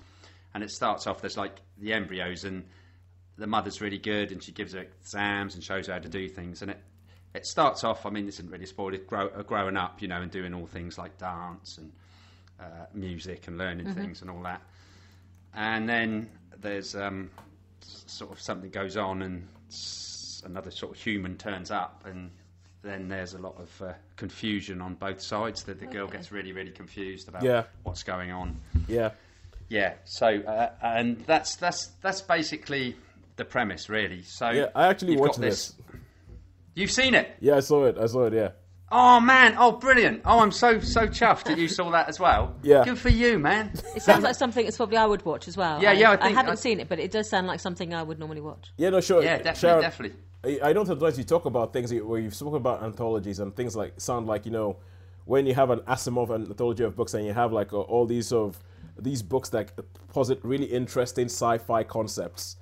And 0.54 0.64
it 0.64 0.72
starts 0.72 1.08
off. 1.08 1.22
There's 1.22 1.38
like 1.38 1.58
the 1.78 1.94
embryos, 1.94 2.44
and 2.44 2.66
the 3.38 3.48
mother's 3.48 3.82
really 3.82 3.98
good, 3.98 4.32
and 4.32 4.44
she 4.44 4.52
gives 4.52 4.74
her 4.74 4.80
exams 4.80 5.56
and 5.56 5.64
shows 5.64 5.88
her 5.88 5.94
how 5.94 6.00
to 6.00 6.10
do 6.10 6.30
things. 6.30 6.62
And 6.62 6.72
it 6.72 6.80
it 7.34 7.46
starts 7.46 7.84
off. 7.84 8.06
I 8.06 8.10
mean, 8.10 8.26
this 8.26 8.36
isn't 8.36 8.52
really 8.52 8.66
spoiled. 8.66 8.94
It 8.94 9.08
grow, 9.08 9.28
uh, 9.28 9.44
growing 9.44 9.78
up, 9.78 10.02
you 10.02 10.08
know, 10.08 10.22
and 10.22 10.32
doing 10.32 10.54
all 10.54 10.66
things 10.66 10.98
like 10.98 11.18
dance 11.18 11.78
and 11.78 11.92
uh, 12.60 12.86
music 12.94 13.48
and 13.48 13.58
learning 13.58 13.94
things 13.94 14.22
and 14.22 14.30
all 14.30 14.42
that. 14.44 14.62
And 15.54 15.88
then 15.88 16.30
there's 16.60 16.96
um, 16.96 17.30
sort 17.82 18.32
of 18.32 18.42
something 18.42 18.70
goes 18.70 18.98
on, 18.98 19.22
and 19.22 19.48
another 20.44 20.72
sort 20.72 20.96
of 20.96 21.02
human 21.02 21.38
turns 21.38 21.72
up, 21.72 22.04
and 22.06 22.32
then 22.82 23.10
there's 23.10 23.34
a 23.34 23.40
lot 23.40 23.56
of 23.60 23.82
uh, 23.82 23.94
confusion 24.16 24.82
on 24.82 24.96
both 24.96 25.22
sides. 25.22 25.64
That 25.64 25.80
the 25.80 25.86
girl 25.86 26.08
gets 26.08 26.32
really, 26.32 26.54
really 26.54 26.72
confused 26.72 27.28
about 27.28 27.44
Yeah. 27.44 27.64
what's 27.84 28.04
going 28.04 28.32
on. 28.32 28.60
Yeah. 28.88 29.12
Yeah. 29.68 29.94
So, 30.06 30.28
uh, 30.28 30.72
and 30.82 31.20
that's 31.26 31.56
that's 31.58 31.88
that's 32.02 32.22
basically 32.22 32.96
the 33.36 33.46
premise, 33.46 33.90
really. 33.90 34.24
So, 34.24 34.50
Yeah, 34.50 34.68
I 34.76 34.88
actually 34.88 35.12
you've 35.14 35.22
watched 35.22 35.36
got 35.40 35.42
this. 35.42 35.74
You've 36.76 36.92
seen 36.92 37.14
it. 37.14 37.36
Yeah, 37.42 37.56
I 37.58 37.60
saw 37.62 37.86
it. 37.86 37.98
I 37.98 38.06
saw 38.06 38.26
it, 38.26 38.34
yeah. 38.34 38.50
Oh 38.92 39.20
man! 39.20 39.56
Oh, 39.58 39.74
brilliant! 39.74 40.22
Oh, 40.26 40.40
I'm 40.40 40.52
so 40.52 40.80
so 40.80 41.08
chuffed 41.08 41.44
that 41.44 41.58
you 41.58 41.68
saw 41.68 41.92
that 41.92 42.10
as 42.10 42.20
well. 42.20 42.56
Yeah. 42.64 42.84
Good 42.86 42.98
for 42.98 43.10
you, 43.10 43.38
man. 43.38 43.72
It 43.96 44.02
sounds 44.02 44.24
like 44.24 44.36
something 44.36 44.66
that's 44.66 44.78
probably 44.78 44.98
I 44.98 45.06
would 45.06 45.24
watch 45.26 45.48
as 45.48 45.56
well. 45.56 45.82
Yeah, 45.82 45.92
yeah, 45.92 46.12
I 46.12 46.18
think- 46.18 46.36
haven't 46.36 46.54
I- 46.54 46.56
seen 46.56 46.80
it, 46.80 46.90
but 46.90 47.00
it 47.00 47.12
does 47.12 47.30
sound 47.30 47.46
like 47.48 47.60
something 47.60 47.94
I 47.94 48.02
would 48.02 48.18
normally 48.18 48.42
watch. 48.42 48.72
Yeah, 48.78 48.90
no, 48.90 49.00
sure. 49.02 49.22
Yeah, 49.22 49.38
definitely, 49.38 49.60
Sharon, 49.60 49.82
definitely. 49.82 50.18
I 50.64 50.70
I 50.70 50.74
know 50.74 50.84
sometimes 50.86 51.18
you 51.18 51.24
talk 51.24 51.46
about 51.46 51.72
things 51.74 51.94
where 51.94 52.20
you've 52.20 52.34
spoken 52.36 52.58
about 52.58 52.82
anthologies 52.84 53.40
and 53.40 53.56
things 53.56 53.76
like 53.76 53.94
sound 54.00 54.26
like 54.28 54.46
you 54.46 54.52
know 54.52 54.78
when 55.26 55.46
you 55.46 55.54
have 55.54 55.70
an 55.70 55.80
Asimov 55.82 56.34
anthology 56.34 56.84
of 56.84 56.96
books 56.96 57.14
and 57.14 57.26
you 57.26 57.34
have 57.34 57.52
like 57.54 57.72
all 57.74 58.06
these 58.08 58.28
sort 58.28 58.50
of 58.56 58.64
these 58.98 59.22
books 59.22 59.50
that 59.50 59.72
posit 60.12 60.40
really 60.44 60.66
interesting 60.66 61.26
sci-fi 61.26 61.84
concepts. 61.84 62.56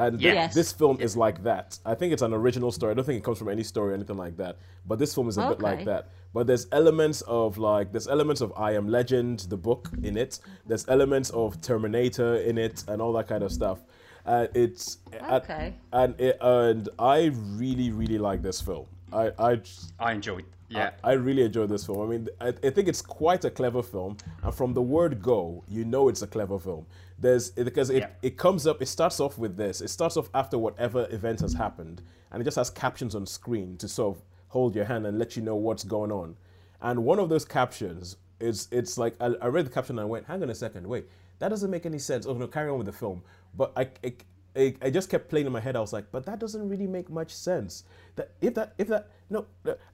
And 0.00 0.18
th- 0.18 0.34
Yes. 0.34 0.54
this 0.54 0.72
film 0.72 0.96
is 1.00 1.16
like 1.16 1.42
that. 1.44 1.78
I 1.84 1.94
think 1.94 2.12
it's 2.14 2.22
an 2.22 2.32
original 2.32 2.72
story. 2.72 2.90
I 2.92 2.94
don't 2.94 3.04
think 3.04 3.18
it 3.18 3.24
comes 3.24 3.38
from 3.38 3.48
any 3.50 3.62
story 3.62 3.90
or 3.92 3.94
anything 3.94 4.16
like 4.16 4.36
that. 4.38 4.56
But 4.86 4.98
this 4.98 5.14
film 5.14 5.28
is 5.28 5.36
a 5.38 5.46
bit 5.48 5.60
like 5.60 5.84
that. 5.84 6.08
But 6.32 6.46
there's 6.46 6.66
elements 6.72 7.20
of 7.40 7.58
like 7.58 7.92
there's 7.92 8.08
elements 8.08 8.40
of 8.40 8.52
I 8.56 8.70
Am 8.80 8.88
Legend, 8.88 9.40
the 9.54 9.56
book 9.56 9.90
in 10.02 10.16
it. 10.16 10.38
There's 10.66 10.86
elements 10.88 11.30
of 11.30 11.60
Terminator 11.60 12.36
in 12.36 12.56
it 12.58 12.84
and 12.88 13.02
all 13.02 13.12
that 13.14 13.28
kind 13.28 13.42
of 13.42 13.52
stuff. 13.52 13.78
Uh, 14.26 14.46
it's 14.54 14.98
Okay. 15.30 15.74
and 15.92 16.14
it, 16.20 16.36
and 16.40 16.88
I 16.98 17.30
really 17.62 17.90
really 17.90 18.18
like 18.18 18.42
this 18.42 18.60
film. 18.60 18.86
I 19.12 19.32
I 19.38 19.60
I 19.98 20.12
enjoyed. 20.12 20.44
Yeah. 20.68 20.90
I 21.02 21.12
really 21.14 21.42
enjoyed 21.42 21.68
this 21.68 21.84
film. 21.84 22.00
I 22.00 22.06
mean, 22.12 22.28
I, 22.40 22.48
I 22.48 22.70
think 22.70 22.86
it's 22.86 23.02
quite 23.02 23.44
a 23.44 23.50
clever 23.50 23.82
film, 23.82 24.16
and 24.44 24.54
from 24.54 24.72
the 24.72 24.82
word 24.82 25.20
go, 25.20 25.64
you 25.68 25.84
know 25.84 26.08
it's 26.08 26.22
a 26.22 26.28
clever 26.28 26.58
film. 26.60 26.86
There's 27.20 27.50
because 27.50 27.90
it, 27.90 27.98
Yeah. 27.98 28.08
it 28.22 28.36
comes 28.38 28.66
up. 28.66 28.80
It 28.80 28.86
starts 28.86 29.20
off 29.20 29.36
with 29.38 29.56
this. 29.56 29.80
It 29.80 29.88
starts 29.88 30.16
off 30.16 30.30
after 30.34 30.56
whatever 30.58 31.06
event 31.10 31.40
has 31.40 31.52
happened, 31.52 32.02
and 32.32 32.40
it 32.40 32.44
just 32.44 32.56
has 32.56 32.70
captions 32.70 33.14
on 33.14 33.26
screen 33.26 33.76
to 33.76 33.88
sort 33.88 34.16
of 34.16 34.22
hold 34.48 34.74
your 34.74 34.86
hand 34.86 35.06
and 35.06 35.18
let 35.18 35.36
you 35.36 35.42
know 35.42 35.54
what's 35.54 35.84
going 35.84 36.10
on. 36.10 36.36
And 36.80 37.04
one 37.04 37.18
of 37.18 37.28
those 37.28 37.44
captions 37.44 38.16
is 38.40 38.68
it's 38.70 38.96
like 38.96 39.14
I, 39.20 39.26
I 39.42 39.46
read 39.48 39.66
the 39.66 39.70
caption 39.70 39.98
and 39.98 40.02
I 40.06 40.08
went, 40.08 40.26
"Hang 40.26 40.42
on 40.42 40.48
a 40.48 40.54
second, 40.54 40.86
wait, 40.86 41.06
that 41.40 41.50
doesn't 41.50 41.70
make 41.70 41.84
any 41.84 41.98
sense." 41.98 42.26
Oh 42.26 42.32
no, 42.32 42.46
carry 42.46 42.70
on 42.70 42.78
with 42.78 42.86
the 42.86 42.92
film. 42.92 43.22
But 43.54 43.72
I, 43.76 43.88
I 44.02 44.14
I, 44.56 44.74
I 44.82 44.90
just 44.90 45.08
kept 45.08 45.28
playing 45.28 45.46
in 45.46 45.52
my 45.52 45.60
head. 45.60 45.76
I 45.76 45.80
was 45.80 45.92
like, 45.92 46.10
but 46.10 46.26
that 46.26 46.38
doesn't 46.38 46.68
really 46.68 46.86
make 46.86 47.08
much 47.08 47.32
sense. 47.32 47.84
That 48.16 48.32
if 48.40 48.54
that 48.54 48.74
if 48.78 48.88
that 48.88 49.08
no, 49.28 49.46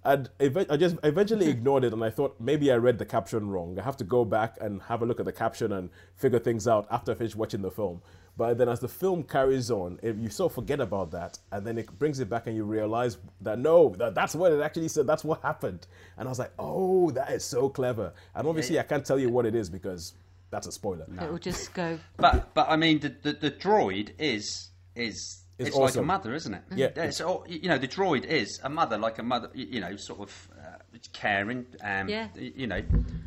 and 0.04 0.30
I 0.40 0.76
just 0.76 0.96
eventually 1.04 1.48
ignored 1.50 1.84
it, 1.84 1.92
and 1.92 2.02
I 2.02 2.10
thought 2.10 2.36
maybe 2.40 2.72
I 2.72 2.76
read 2.76 2.98
the 2.98 3.04
caption 3.04 3.50
wrong. 3.50 3.78
I 3.78 3.82
have 3.82 3.96
to 3.98 4.04
go 4.04 4.24
back 4.24 4.56
and 4.60 4.80
have 4.82 5.02
a 5.02 5.06
look 5.06 5.20
at 5.20 5.26
the 5.26 5.32
caption 5.32 5.72
and 5.72 5.90
figure 6.16 6.38
things 6.38 6.66
out 6.66 6.86
after 6.90 7.12
I 7.12 7.14
finish 7.14 7.36
watching 7.36 7.62
the 7.62 7.70
film. 7.70 8.00
But 8.38 8.58
then 8.58 8.68
as 8.68 8.80
the 8.80 8.88
film 8.88 9.22
carries 9.22 9.70
on, 9.70 9.98
if 10.02 10.18
you 10.18 10.28
sort 10.28 10.52
of 10.52 10.54
forget 10.54 10.80
about 10.80 11.10
that, 11.12 11.38
and 11.52 11.66
then 11.66 11.78
it 11.78 11.98
brings 11.98 12.20
it 12.20 12.28
back, 12.28 12.46
and 12.46 12.56
you 12.56 12.64
realize 12.64 13.18
that 13.42 13.58
no, 13.58 13.90
that, 13.98 14.14
that's 14.14 14.34
what 14.34 14.52
it 14.52 14.60
actually 14.60 14.88
said. 14.88 15.06
That's 15.06 15.24
what 15.24 15.42
happened. 15.42 15.86
And 16.18 16.28
I 16.28 16.30
was 16.30 16.38
like, 16.38 16.52
oh, 16.58 17.10
that 17.12 17.30
is 17.30 17.44
so 17.44 17.68
clever. 17.68 18.12
And 18.34 18.46
obviously, 18.46 18.78
I 18.78 18.82
can't 18.82 19.04
tell 19.04 19.18
you 19.18 19.30
what 19.30 19.46
it 19.46 19.54
is 19.54 19.70
because 19.70 20.14
that's 20.50 20.66
a 20.66 20.72
spoiler. 20.72 21.06
It 21.20 21.30
will 21.30 21.38
just 21.38 21.74
go. 21.82 21.98
But 22.16 22.54
but 22.54 22.68
I 22.68 22.76
mean 22.76 23.00
the 23.00 23.14
the, 23.22 23.32
the 23.32 23.50
droid 23.50 24.12
is 24.18 24.70
is 24.94 25.42
It's 25.58 25.68
it's, 25.70 25.76
like 25.76 25.96
a 25.96 26.02
mother, 26.02 26.34
isn't 26.34 26.54
it? 26.54 26.62
Yeah. 26.74 26.88
It's 26.96 27.20
all, 27.20 27.44
you 27.48 27.68
know 27.68 27.78
the 27.78 27.88
droid 27.88 28.24
is 28.24 28.60
a 28.62 28.68
mother, 28.68 28.98
like 28.98 29.18
a 29.18 29.22
mother. 29.22 29.50
You 29.54 29.80
know, 29.80 29.96
sort 29.96 30.20
of 30.20 30.48
uh, 30.58 30.98
caring. 31.12 31.66
Um, 31.82 32.08
Yeah. 32.08 32.28
You 32.34 32.66
know, 32.66 32.82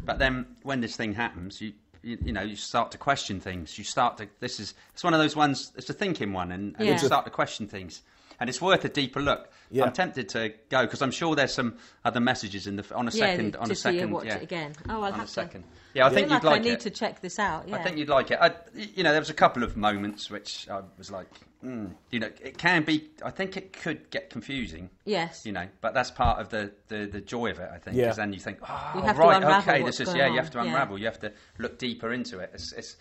but 0.06 0.20
then 0.20 0.46
when 0.64 0.82
this 0.82 0.96
thing 0.96 1.14
happens, 1.14 1.62
you. 1.62 1.74
You, 2.02 2.18
you 2.24 2.32
know, 2.32 2.44
you 2.44 2.56
start 2.56 2.92
to 2.92 2.98
question 2.98 3.42
things. 3.42 3.78
You 3.78 3.84
start 3.84 4.16
to. 4.20 4.30
This 4.40 4.62
is. 4.62 4.74
It's 4.94 5.04
one 5.04 5.14
of 5.14 5.20
those 5.20 5.36
ones. 5.36 5.74
It's 5.76 5.90
a 5.90 5.94
thinking 5.94 6.32
one, 6.32 6.54
and, 6.54 6.74
and 6.78 6.88
Yeah. 6.88 6.94
you 6.94 7.00
start 7.00 7.26
to 7.26 7.30
question 7.32 7.68
things. 7.68 8.04
And 8.40 8.50
it's 8.50 8.62
worth 8.62 8.86
a 8.86 8.90
deeper 8.90 9.22
look. 9.22 9.52
Yeah. 9.72 9.84
I'm 9.86 9.92
tempted 9.92 10.30
to 10.30 10.54
go 10.70 10.82
because 10.84 11.02
I'm 11.02 11.12
sure 11.12 11.36
there's 11.36 11.54
some 11.54 11.78
other 12.06 12.20
messages 12.20 12.68
in 12.68 12.78
the 12.78 12.96
on 12.96 13.08
a 13.08 13.12
second 13.12 13.20
Yeah, 13.28 13.36
second 13.36 13.56
on 13.58 13.66
a 13.66 13.68
just 13.70 13.82
so 13.84 13.90
you 13.90 14.00
second. 14.00 14.12
watch 14.14 14.26
yeah. 14.26 14.36
it 14.36 14.44
again. 14.44 14.74
Oh, 14.88 14.94
I'll 15.04 15.04
on 15.06 15.14
have 15.14 15.30
a 15.38 15.48
to. 15.50 15.64
Yeah, 15.94 16.06
I 16.06 16.08
I 16.08 16.14
think 16.14 16.28
feel 16.28 16.38
you'd 16.38 16.44
like 16.44 16.52
like 16.54 16.62
I 16.62 16.64
need 16.64 16.72
it. 16.74 16.80
to 16.82 16.90
check 16.90 17.22
this 17.22 17.38
out. 17.40 17.68
Yeah. 17.68 17.76
I 17.76 17.84
think 17.84 17.98
you'd 17.98 18.10
like 18.10 18.32
it. 18.32 18.38
I, 18.42 18.52
you 18.76 19.04
know, 19.04 19.12
there 19.12 19.22
was 19.22 19.30
a 19.30 19.34
couple 19.36 19.64
of 19.64 19.76
moments 19.76 20.30
which 20.32 20.68
I 20.70 20.82
was 20.98 21.12
like, 21.12 21.28
mm, 21.64 21.92
you 22.12 22.20
know, 22.20 22.30
it 22.42 22.58
can 22.58 22.84
be. 22.84 23.10
I 23.24 23.32
think 23.32 23.58
it 23.58 23.74
could 23.74 24.10
get 24.10 24.30
confusing. 24.30 24.90
Yes. 25.06 25.46
You 25.46 25.52
know, 25.52 25.68
but 25.82 25.94
that's 25.94 26.12
part 26.12 26.40
of 26.40 26.50
the, 26.50 26.72
the, 26.88 27.06
the 27.08 27.22
joy 27.22 27.50
of 27.52 27.60
it. 27.60 27.70
I 27.74 27.78
think, 27.78 27.98
Yeah. 27.98 28.06
because 28.06 28.18
then 28.18 28.34
you 28.34 28.40
think, 28.40 28.60
oh, 28.68 28.92
You 28.96 29.02
have 29.02 29.18
right, 29.18 29.36
unravel 29.38 29.74
okay, 29.74 29.84
this 29.84 30.00
is 30.00 30.14
yeah. 30.16 30.26
on. 30.28 30.32
You 30.34 30.40
have 30.40 30.52
to 30.52 30.58
Yeah. 30.60 30.66
unravel. 30.66 30.98
You 30.98 31.06
have 31.06 31.20
to 31.22 31.32
look 31.58 31.78
deeper 31.78 32.14
into 32.14 32.40
it. 32.40 32.52
It's, 32.54 32.72
it's 32.74 32.96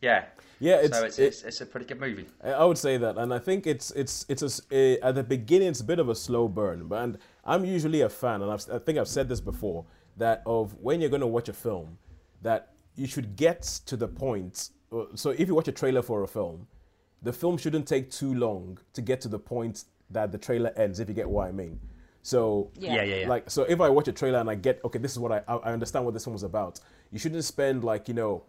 yeah, 0.00 0.24
Yeah, 0.60 0.76
it's- 0.84 0.98
so 0.98 1.04
it's, 1.06 1.18
it- 1.18 1.24
it's 1.26 1.42
it's 1.42 1.60
a 1.60 1.66
pretty 1.66 1.86
good 1.86 2.00
movie. 2.00 2.26
I 2.44 2.50
I 2.52 2.64
would 2.64 2.78
say 2.78 2.96
that, 2.98 3.16
and 3.18 3.32
I 3.32 3.38
think 3.38 3.66
it's 3.66 3.90
it's 3.92 4.26
it's 4.28 4.42
a 4.42 4.46
s 4.46 4.60
a 4.70 4.98
at 5.00 5.14
the 5.14 5.22
beginning 5.22 5.68
it's 5.68 5.80
a 5.80 5.84
bit 5.92 5.98
of 5.98 6.08
a 6.08 6.14
slow 6.14 6.48
burn, 6.48 6.86
but 6.88 6.98
and 7.04 7.18
I'm 7.44 7.64
usually 7.64 8.02
a 8.02 8.08
fan, 8.08 8.42
and 8.42 8.50
I've, 8.50 8.64
I 8.70 8.78
think 8.78 8.98
I've 8.98 9.08
said 9.08 9.28
this 9.28 9.40
before 9.40 9.84
that 10.18 10.42
of 10.44 10.74
when 10.86 11.00
you're 11.00 11.10
going 11.16 11.26
to 11.28 11.32
watch 11.38 11.48
a 11.48 11.52
film, 11.66 11.96
that 12.42 12.60
you 12.96 13.06
should 13.06 13.36
get 13.36 13.62
to 13.86 13.96
the 13.96 14.08
point. 14.08 14.70
uh, 14.92 15.04
So 15.14 15.30
if 15.30 15.48
you 15.48 15.54
watch 15.54 15.68
a 15.68 15.72
trailer 15.82 16.02
for 16.02 16.22
a 16.24 16.28
film, 16.28 16.66
the 17.22 17.32
film 17.32 17.56
shouldn't 17.56 17.86
take 17.94 18.10
too 18.10 18.34
long 18.34 18.78
to 18.92 19.00
get 19.02 19.20
to 19.22 19.28
the 19.28 19.38
point 19.38 19.84
that 20.10 20.30
the 20.32 20.38
trailer 20.38 20.72
ends. 20.76 21.00
If 21.00 21.08
you 21.08 21.14
get 21.14 21.28
what 21.28 21.48
I 21.48 21.52
mean. 21.52 21.80
So 22.22 22.70
Yeah. 22.74 22.96
Yeah, 22.96 23.02
yeah, 23.04 23.16
yeah. 23.22 23.28
like 23.34 23.44
so 23.50 23.62
if 23.74 23.80
I 23.80 23.88
watch 23.88 24.08
a 24.08 24.12
trailer 24.12 24.40
and 24.40 24.50
I 24.50 24.56
get 24.56 24.74
okay, 24.84 24.98
this 25.04 25.12
is 25.12 25.18
what 25.18 25.32
I 25.32 25.40
I 25.52 25.54
I 25.68 25.72
understand 25.72 26.04
what 26.04 26.12
this 26.14 26.24
film 26.24 26.34
was 26.34 26.42
about. 26.54 26.80
You 27.12 27.18
shouldn't 27.18 27.44
spend 27.44 27.82
like 27.92 28.08
you 28.10 28.14
know 28.20 28.42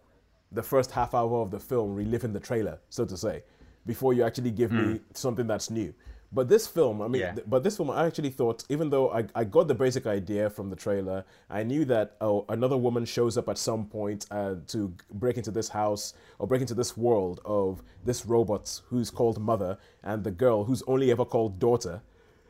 the 0.52 0.62
first 0.62 0.90
half 0.92 1.14
hour 1.14 1.40
of 1.40 1.50
the 1.50 1.58
film 1.60 1.94
reliving 1.94 2.32
the 2.32 2.40
trailer, 2.40 2.78
so 2.88 3.04
to 3.04 3.16
say. 3.16 3.42
before 3.84 4.14
you 4.14 4.22
actually 4.22 4.52
give 4.52 4.70
me 4.70 5.00
something 5.12 5.46
that's 5.48 5.68
new. 5.68 5.92
But 6.34 6.48
this 6.48 6.68
film, 6.68 7.02
I 7.02 7.08
mean, 7.08 7.20
Yeah. 7.22 7.32
th- 7.34 7.46
but 7.50 7.64
this 7.64 7.76
film, 7.76 7.90
I 7.90 8.06
actually 8.06 8.30
thought, 8.30 8.64
even 8.68 8.90
though 8.90 9.10
I, 9.10 9.26
I 9.34 9.42
got 9.42 9.66
the 9.66 9.74
basic 9.74 10.06
idea 10.06 10.48
from 10.48 10.70
the 10.70 10.76
trailer, 10.76 11.24
I 11.50 11.64
knew 11.64 11.84
that 11.86 12.14
oh, 12.20 12.44
another 12.48 12.76
woman 12.76 13.04
shows 13.04 13.36
up 13.36 13.48
at 13.48 13.58
some 13.58 13.86
point 13.86 14.26
uh, 14.30 14.54
to 14.68 14.94
break 15.14 15.36
into 15.36 15.50
this 15.50 15.68
house 15.68 16.14
or 16.38 16.46
break 16.46 16.60
into 16.60 16.74
this 16.74 16.96
world 16.96 17.40
of 17.44 17.82
this 18.04 18.24
robot 18.24 18.80
who's 18.88 19.10
called 19.10 19.40
Mother 19.40 19.76
and 20.04 20.22
the 20.22 20.30
girl 20.30 20.62
who's 20.64 20.82
only 20.86 21.10
ever 21.10 21.24
called 21.24 21.58
Daughter 21.58 22.00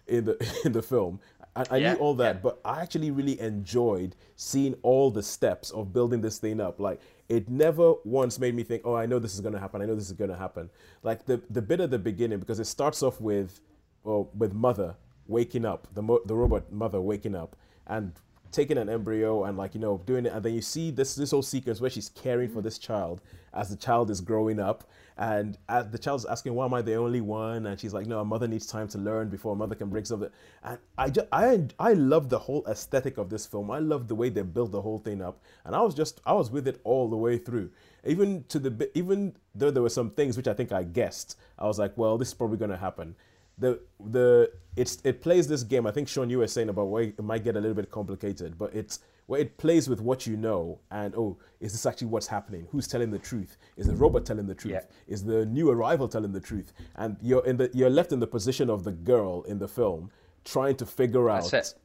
in 0.07 0.27
the 0.27 0.37
in 0.67 0.73
the 0.73 0.83
film. 0.83 1.19
I, 1.55 1.67
I 1.71 1.77
Yeah, 1.77 1.95
knew 1.95 1.97
all 1.97 2.15
that, 2.15 2.37
yeah. 2.37 2.41
but 2.43 2.61
I 2.65 2.81
actually 2.81 3.11
really 3.11 3.39
enjoyed 3.41 4.17
seeing 4.37 4.75
all 4.83 5.11
the 5.11 5.23
steps 5.23 5.71
of 5.71 5.93
building 5.93 6.21
this 6.21 6.39
thing 6.39 6.61
up. 6.61 6.81
Like 6.81 7.01
it 7.29 7.49
never 7.49 7.95
once 8.05 8.39
made 8.39 8.55
me 8.55 8.63
think, 8.63 8.83
"Oh, 8.85 8.95
I 8.95 9.07
know 9.07 9.19
this 9.19 9.35
is 9.35 9.41
going 9.41 9.55
to 9.55 9.61
happen. 9.61 9.83
I 9.83 9.87
know 9.87 9.95
this 9.95 10.07
is 10.07 10.13
going 10.13 10.31
to 10.31 10.37
happen." 10.37 10.71
Like 11.03 11.27
the 11.27 11.41
the 11.51 11.63
bit 11.63 11.81
at 11.81 11.91
the 11.91 11.99
beginning, 11.99 12.39
because 12.39 12.59
it 12.61 12.67
starts 12.67 13.03
off 13.03 13.21
with, 13.21 13.61
well, 14.05 14.31
with 14.37 14.53
mother 14.55 14.97
waking 15.27 15.65
up, 15.65 15.89
the 15.95 16.03
mo- 16.03 16.23
the 16.27 16.35
robot 16.35 16.73
mother 16.73 17.01
waking 17.01 17.35
up 17.35 17.57
and 17.87 18.13
taking 18.51 18.77
an 18.79 18.89
embryo 18.89 19.45
and 19.45 19.57
like 19.57 19.75
you 19.75 19.81
know 19.81 20.01
doing 20.07 20.27
it, 20.27 20.33
and 20.33 20.43
then 20.45 20.55
you 20.55 20.63
see 20.63 20.91
this 20.91 21.15
this 21.15 21.31
whole 21.31 21.43
sequence 21.43 21.81
where 21.81 21.91
she's 21.91 22.09
caring 22.11 22.49
for 22.49 22.63
this 22.63 22.79
child 22.79 23.21
as 23.55 23.69
the 23.71 23.77
child 23.77 24.11
is 24.11 24.21
growing 24.21 24.59
up, 24.61 24.85
and 25.19 25.59
as 25.69 25.89
the 25.91 25.99
child's 25.99 26.25
asking, 26.25 26.55
"Why 26.55 26.65
am 26.65 26.75
I 26.75 26.83
the 26.83 26.95
only 26.95 27.21
one?" 27.21 27.67
and 27.67 27.79
she's 27.79 27.93
like, 27.93 28.07
"No, 28.07 28.21
a 28.21 28.25
mother 28.25 28.49
needs 28.49 28.67
time 28.67 28.89
to 28.89 28.99
learn 28.99 29.29
before 29.29 29.53
a 29.53 29.57
mother 29.57 29.75
can 29.75 29.89
bring 29.91 30.05
something." 30.05 30.31
And 30.65 30.79
I 30.99 31.11
just 31.11 31.29
I 31.33 31.67
I 31.79 31.93
love 31.95 32.29
the 32.29 32.39
whole 32.39 32.65
aesthetic 32.67 33.19
of 33.19 33.31
this 33.31 33.47
film. 33.47 33.71
I 33.71 33.79
love 33.79 34.09
the 34.09 34.15
way 34.15 34.29
they 34.29 34.43
built 34.43 34.73
the 34.73 34.83
whole 34.83 34.99
thing 34.99 35.23
up, 35.23 35.41
and 35.65 35.75
I 35.75 35.83
was 35.83 35.95
just 35.95 36.21
I 36.27 36.33
was 36.33 36.51
with 36.51 36.67
it 36.69 36.81
all 36.85 37.09
the 37.09 37.17
way 37.17 37.39
through. 37.39 37.71
Even 38.05 38.45
to 38.49 38.59
the 38.59 38.91
even 38.97 39.35
though 39.55 39.71
there 39.71 39.83
were 39.83 39.89
some 39.89 40.11
things 40.11 40.37
which 40.37 40.49
I 40.49 40.55
think 40.55 40.73
I 40.73 40.83
guessed, 40.83 41.39
I 41.59 41.67
was 41.67 41.79
like, 41.79 41.97
"Well, 41.97 42.19
this 42.19 42.29
is 42.29 42.35
probably 42.35 42.59
going 42.59 42.71
to 42.71 42.77
happen." 42.77 43.17
the 43.59 43.81
the 44.11 44.51
it's 44.77 44.99
it 45.05 45.23
plays 45.23 45.49
this 45.49 45.63
game. 45.63 45.87
I 45.87 45.91
think 45.91 46.09
Sean, 46.09 46.31
you 46.31 46.39
were 46.39 46.47
saying 46.47 46.69
about 46.69 46.89
where 46.89 47.05
it 47.05 47.23
might 47.23 47.45
get 47.45 47.57
a 47.57 47.61
little 47.61 47.75
bit 47.75 47.91
complicated, 47.91 48.59
but 48.59 48.75
it's 48.75 49.01
where 49.33 49.41
it 49.41 49.57
plays 49.57 49.89
with 49.89 49.99
what 50.03 50.27
you 50.27 50.37
know 50.37 50.79
and 50.91 51.15
oh, 51.17 51.39
is 51.59 51.73
this 51.73 51.87
actually 51.87 52.09
what's 52.09 52.27
happening? 52.27 52.69
Who's 52.71 52.87
telling 52.87 53.11
the 53.11 53.19
truth? 53.19 53.57
Is 53.79 53.87
the 53.87 53.97
robot 53.97 54.27
telling 54.27 54.47
the 54.47 54.55
truth? 54.55 54.75
Yeah. 54.75 54.81
Is 55.15 55.25
the 55.25 55.47
new 55.47 55.71
arrival 55.71 56.07
telling 56.07 56.33
the 56.33 56.41
truth? 56.41 56.75
And 56.97 57.17
you're 57.23 57.45
in 57.47 57.57
the 57.57 57.71
you're 57.73 57.89
left 57.89 58.13
in 58.13 58.21
the 58.21 58.27
position 58.27 58.69
of 58.69 58.85
the 58.85 58.93
girl 58.93 59.43
in 59.45 59.59
the 59.59 59.69
film 59.69 60.11
trying 60.45 60.77
to 60.77 60.85
figure 60.85 61.31
out. 61.31 61.51
That's 61.51 61.73
it. 61.73 61.79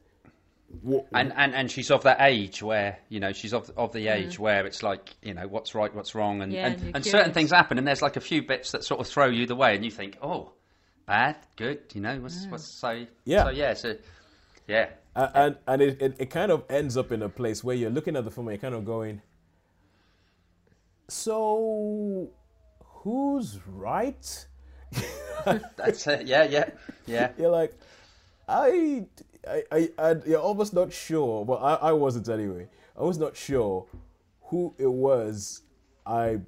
wha- 0.82 1.06
And, 1.14 1.32
and 1.34 1.54
and 1.54 1.70
she's 1.70 1.90
of 1.90 2.02
that 2.02 2.18
age 2.20 2.62
where 2.62 2.98
you 3.08 3.18
know 3.18 3.32
she's 3.32 3.54
of 3.54 3.70
of 3.78 3.92
the 3.94 4.08
age 4.08 4.36
mm. 4.36 4.40
where 4.40 4.66
it's 4.66 4.82
like 4.82 5.16
you 5.22 5.32
know 5.32 5.48
what's 5.48 5.74
right, 5.74 5.94
what's 5.94 6.14
wrong, 6.14 6.42
and 6.42 6.52
Yeah, 6.52 6.66
and, 6.66 6.80
and 6.82 6.96
and 6.96 7.06
certain 7.06 7.32
things 7.32 7.50
happen, 7.50 7.78
and 7.78 7.86
there's 7.88 8.02
like 8.02 8.16
a 8.16 8.20
few 8.20 8.42
bits 8.42 8.72
that 8.72 8.84
sort 8.84 9.00
of 9.00 9.06
throw 9.06 9.28
you 9.28 9.46
the 9.46 9.56
way, 9.56 9.74
and 9.74 9.82
you 9.86 9.90
think, 9.90 10.18
oh, 10.20 10.52
bad, 11.06 11.36
good, 11.56 11.80
you 11.94 12.02
know, 12.02 12.20
what's 12.20 12.44
mm. 12.44 12.50
what's 12.50 12.66
so 12.78 13.06
Yeah. 13.24 13.44
so 13.44 13.50
yeah, 13.52 13.72
so 13.72 13.96
yeah, 14.66 14.84
A- 14.84 15.07
and 15.34 15.56
and 15.66 15.82
it, 15.82 16.02
it, 16.02 16.16
it 16.18 16.30
kind 16.30 16.52
of 16.52 16.64
ends 16.70 16.96
up 16.96 17.10
in 17.12 17.22
a 17.22 17.28
place 17.28 17.64
where 17.64 17.74
you're 17.74 17.90
looking 17.90 18.16
at 18.16 18.24
the 18.24 18.30
film 18.30 18.48
and 18.48 18.54
you're 18.54 18.70
kind 18.70 18.74
of 18.74 18.84
going 18.84 19.20
so 21.08 22.30
who's 22.84 23.58
right? 23.66 24.46
That's 25.76 26.06
it, 26.06 26.26
yeah, 26.26 26.44
yeah, 26.44 26.70
yeah. 27.06 27.30
you're 27.38 27.50
like 27.50 27.72
i 28.48 29.04
i, 29.48 29.62
I, 29.72 29.88
I 29.98 30.16
you're 30.26 30.40
almost 30.40 30.74
not 30.74 30.92
sure. 30.92 31.44
Well 31.44 31.58
I, 31.58 31.74
I 31.74 31.92
wasn't 31.92 32.28
anyway. 32.28 32.68
I 32.96 33.02
was 33.02 33.18
not 33.18 33.36
sure 33.36 33.86
who 34.48 34.74
it 34.78 34.90
was 34.90 35.62
i 36.06 36.38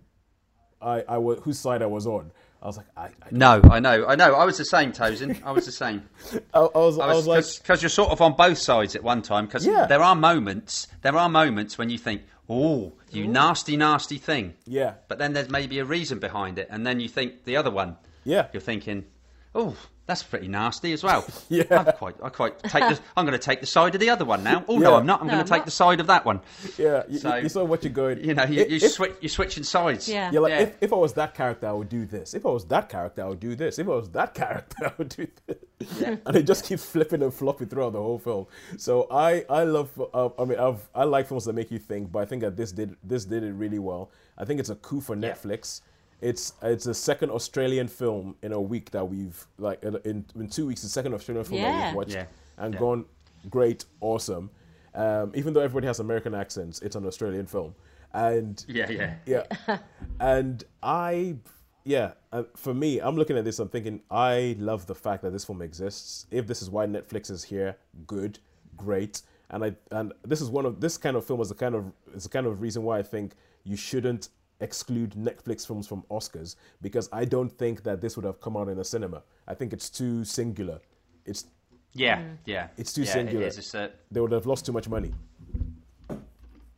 i 0.80 1.02
i 1.08 1.18
was 1.18 1.38
whose 1.42 1.58
side 1.58 1.82
i 1.82 1.86
was 1.86 2.06
on 2.06 2.32
i 2.62 2.66
was 2.66 2.76
like 2.76 2.86
i 2.96 3.04
i, 3.06 3.10
No, 3.30 3.60
I 3.70 3.80
know, 3.80 4.06
I 4.06 4.14
know. 4.16 4.34
I 4.34 4.44
was 4.44 4.58
the 4.58 4.64
same, 4.64 4.92
Tosin. 4.92 5.42
I 5.44 5.52
was 5.52 5.66
the 5.66 5.72
same. 5.72 6.08
I, 6.54 6.58
I 6.60 6.62
was 6.78 6.98
i 6.98 7.06
was, 7.06 7.26
was 7.26 7.26
like 7.26 7.62
because 7.62 7.82
you're 7.82 7.88
sort 7.88 8.10
of 8.10 8.20
on 8.20 8.34
both 8.34 8.58
sides 8.58 8.94
at 8.96 9.02
one 9.02 9.22
time. 9.22 9.46
Because 9.46 9.66
Yeah. 9.66 9.86
there 9.86 10.02
are 10.02 10.14
moments, 10.14 10.86
there 11.02 11.16
are 11.16 11.28
moments 11.28 11.78
when 11.78 11.88
you 11.90 11.98
think, 11.98 12.22
"Oh, 12.48 12.92
you 13.10 13.26
nasty, 13.26 13.76
nasty 13.76 14.18
thing," 14.18 14.54
yeah 14.66 14.94
but 15.08 15.18
then 15.18 15.32
there's 15.32 15.48
maybe 15.48 15.78
a 15.78 15.84
reason 15.84 16.18
behind 16.18 16.58
it, 16.58 16.68
and 16.70 16.86
then 16.86 17.00
you 17.00 17.08
think 17.08 17.44
the 17.44 17.56
other 17.56 17.70
one. 17.70 17.96
Yeah. 18.24 18.48
You're 18.52 18.60
thinking, 18.60 19.04
"Oh, 19.54 19.76
that's 20.06 20.22
pretty 20.22 20.48
nasty 20.48 20.92
as 20.92 21.02
well." 21.02 21.24
Yeah. 21.48 21.64
I'm 21.70 21.84
quite, 21.92 22.14
I 22.22 22.28
quite 22.28 22.58
take. 22.62 22.82
The, 22.82 22.98
I'm 23.16 23.24
going 23.26 23.38
to 23.38 23.44
take 23.44 23.60
the 23.60 23.66
side 23.66 23.94
of 23.94 24.00
the 24.00 24.10
other 24.10 24.24
one 24.24 24.44
now. 24.44 24.64
Oh 24.68 24.78
no, 24.78 24.94
I'm 24.96 25.06
not. 25.06 25.20
I'm 25.20 25.26
No, 25.26 25.32
going 25.34 25.44
to 25.44 25.50
take 25.50 25.60
not. 25.60 25.64
the 25.66 25.70
side 25.72 25.98
of 26.00 26.06
that 26.08 26.24
one. 26.24 26.40
yeah 26.78 27.02
you, 27.08 27.18
So- 27.18 27.36
you 27.36 27.48
saw 27.48 27.64
what 27.64 27.82
you're 27.82 27.92
going 27.92 28.22
You 28.24 28.34
know, 28.34 28.44
you, 28.44 28.64
you 28.66 28.76
If- 28.76 28.92
switch, 28.92 29.14
you're 29.20 29.28
switching 29.28 29.64
sides. 29.64 30.08
Yeah. 30.08 30.30
You're 30.30 30.42
like, 30.42 30.50
Yeah. 30.50 30.60
if, 30.60 30.76
if 30.80 30.92
I 30.92 30.96
was 30.96 31.12
that 31.14 31.34
character, 31.34 31.66
I 31.66 31.72
would 31.72 31.88
do 31.88 32.06
this. 32.06 32.34
If 32.34 32.46
I 32.46 32.50
was 32.50 32.64
that 32.66 32.88
character, 32.88 33.22
I 33.24 33.28
would 33.28 33.40
do 33.40 33.54
this. 33.56 33.78
If 33.78 33.86
I 33.88 33.90
was 33.92 34.08
that 34.10 34.34
character, 34.40 34.86
I 34.86 34.92
would 34.98 35.08
do 35.08 35.26
this. 35.46 35.56
Yeah. 36.00 36.16
And 36.26 36.36
it 36.36 36.42
just 36.44 36.64
keeps 36.66 36.84
flipping 36.84 37.22
and 37.22 37.32
flopping 37.34 37.68
throughout 37.68 37.92
the 37.94 38.02
whole 38.02 38.18
film. 38.18 38.46
So 38.76 39.06
I, 39.10 39.44
I 39.50 39.64
love. 39.64 39.90
Uh, 40.14 40.28
I 40.38 40.44
mean, 40.44 40.58
I've, 40.58 40.88
I 40.94 41.04
like 41.04 41.26
films 41.26 41.46
that 41.46 41.54
make 41.54 41.70
you 41.70 41.78
think, 41.78 42.12
but 42.12 42.20
I 42.20 42.24
think 42.26 42.42
that 42.42 42.56
this 42.56 42.70
did 42.70 42.96
this 43.02 43.24
did 43.24 43.42
it 43.42 43.52
really 43.52 43.78
well. 43.78 44.10
I 44.38 44.44
think 44.44 44.60
it's 44.60 44.68
a 44.70 44.74
coup 44.76 45.00
for 45.00 45.16
Netflix. 45.16 45.80
It's 46.20 46.52
it's 46.62 46.86
a 46.86 46.94
second 46.94 47.30
Australian 47.30 47.88
film 47.88 48.36
in 48.42 48.52
a 48.52 48.60
week 48.60 48.90
that 48.90 49.04
we've 49.08 49.46
like 49.58 49.82
in 49.82 49.96
in, 50.04 50.24
in 50.36 50.48
two 50.48 50.66
weeks. 50.66 50.82
The 50.82 50.88
second 50.88 51.14
Australian 51.14 51.44
film 51.44 51.60
that 51.62 51.86
we've 51.86 51.94
watched 51.96 52.12
Yeah. 52.14 52.26
and 52.58 52.74
Yeah. 52.74 52.80
gone 52.80 53.04
great, 53.48 53.84
awesome. 54.00 54.50
Um, 54.94 55.32
even 55.34 55.54
though 55.54 55.60
everybody 55.60 55.86
has 55.86 56.00
American 56.00 56.34
accents, 56.34 56.80
it's 56.82 56.96
an 56.96 57.06
Australian 57.06 57.46
film, 57.46 57.74
and 58.12 58.62
Yeah, 58.68 58.90
yeah. 58.90 59.14
yeah. 59.24 59.78
and 60.18 60.64
I, 60.82 61.36
yeah, 61.84 62.12
uh, 62.32 62.42
for 62.56 62.74
me, 62.74 62.98
I'm 63.00 63.16
looking 63.16 63.38
at 63.38 63.44
this, 63.44 63.58
I'm 63.60 63.68
thinking, 63.68 64.02
I 64.10 64.56
love 64.58 64.86
the 64.86 64.94
fact 64.96 65.22
that 65.22 65.30
this 65.30 65.44
film 65.44 65.62
exists. 65.62 66.26
If 66.32 66.46
this 66.48 66.60
is 66.60 66.68
why 66.70 66.86
Netflix 66.86 67.30
is 67.30 67.44
here, 67.44 67.76
good, 68.06 68.40
great. 68.76 69.22
And 69.50 69.64
I 69.64 69.74
and 69.90 70.12
this 70.24 70.40
is 70.40 70.50
one 70.50 70.66
of 70.66 70.80
this 70.80 70.96
kind 70.98 71.16
of 71.16 71.24
film 71.24 71.40
is 71.40 71.48
the 71.48 71.54
kind 71.54 71.74
of 71.74 71.92
is 72.14 72.24
the 72.24 72.28
kind 72.28 72.46
of 72.46 72.60
reason 72.60 72.82
why 72.82 72.98
I 72.98 73.02
think 73.02 73.34
you 73.64 73.76
shouldn't 73.76 74.28
exclude 74.60 75.10
Netflix 75.12 75.66
films 75.66 75.86
from 75.86 76.02
Oscars 76.10 76.56
because 76.82 77.08
I 77.12 77.24
don't 77.24 77.50
think 77.50 77.82
that 77.84 78.00
this 78.00 78.16
would 78.16 78.24
have 78.24 78.40
come 78.40 78.56
out 78.56 78.68
in 78.68 78.78
a 78.78 78.84
cinema. 78.84 79.22
I 79.48 79.54
think 79.54 79.72
it's 79.72 79.90
too 79.90 80.24
singular. 80.24 80.80
It's 81.24 81.46
Yeah, 81.92 82.18
mm. 82.18 82.36
yeah. 82.46 82.68
It's 82.76 82.92
too 82.92 83.02
yeah, 83.02 83.12
singular. 83.12 83.44
It 83.44 83.48
is. 83.48 83.58
It's 83.58 83.74
a, 83.74 83.90
they 84.10 84.20
would 84.20 84.32
have 84.32 84.46
lost 84.46 84.66
too 84.66 84.72
much 84.72 84.88
money. 84.88 85.12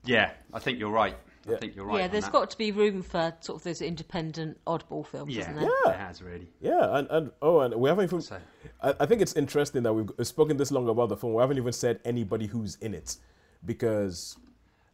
yeah, 0.05 0.31
I 0.53 0.59
think 0.59 0.79
you're 0.79 0.91
right. 0.91 1.17
Yeah. 1.49 1.57
I 1.57 1.59
think 1.59 1.75
you're 1.75 1.85
right. 1.85 1.99
yeah, 1.99 2.05
on 2.05 2.11
there's 2.13 2.25
that. 2.25 2.33
got 2.33 2.51
to 2.51 2.59
be 2.59 2.71
room 2.71 3.03
for 3.03 3.35
sort 3.41 3.59
of 3.59 3.65
those 3.65 3.83
independent 3.83 4.59
oddball 4.65 5.05
films, 5.05 5.35
Yeah, 5.35 5.43
isn't 5.43 5.57
there? 5.57 5.71
Yeah. 5.87 5.91
it 5.91 5.97
has 5.99 6.23
really. 6.23 6.49
Yeah, 6.61 6.99
and, 6.99 7.09
and 7.11 7.31
oh, 7.43 7.61
and 7.61 7.75
we 7.75 7.89
haven't 7.89 8.05
even. 8.05 8.21
So- 8.21 8.39
I, 8.81 8.95
I 9.01 9.07
think 9.07 9.21
it's 9.23 9.35
interesting 9.35 9.83
that 9.83 9.93
we've 9.93 10.11
spoken 10.27 10.57
this 10.57 10.71
long 10.71 10.89
about 10.89 11.09
the 11.09 11.17
film. 11.17 11.35
We 11.35 11.41
haven't 11.41 11.57
even 11.57 11.73
said 11.73 11.99
anybody 12.05 12.47
who's 12.47 12.77
in 12.77 12.95
it, 12.95 13.17
because 13.65 14.37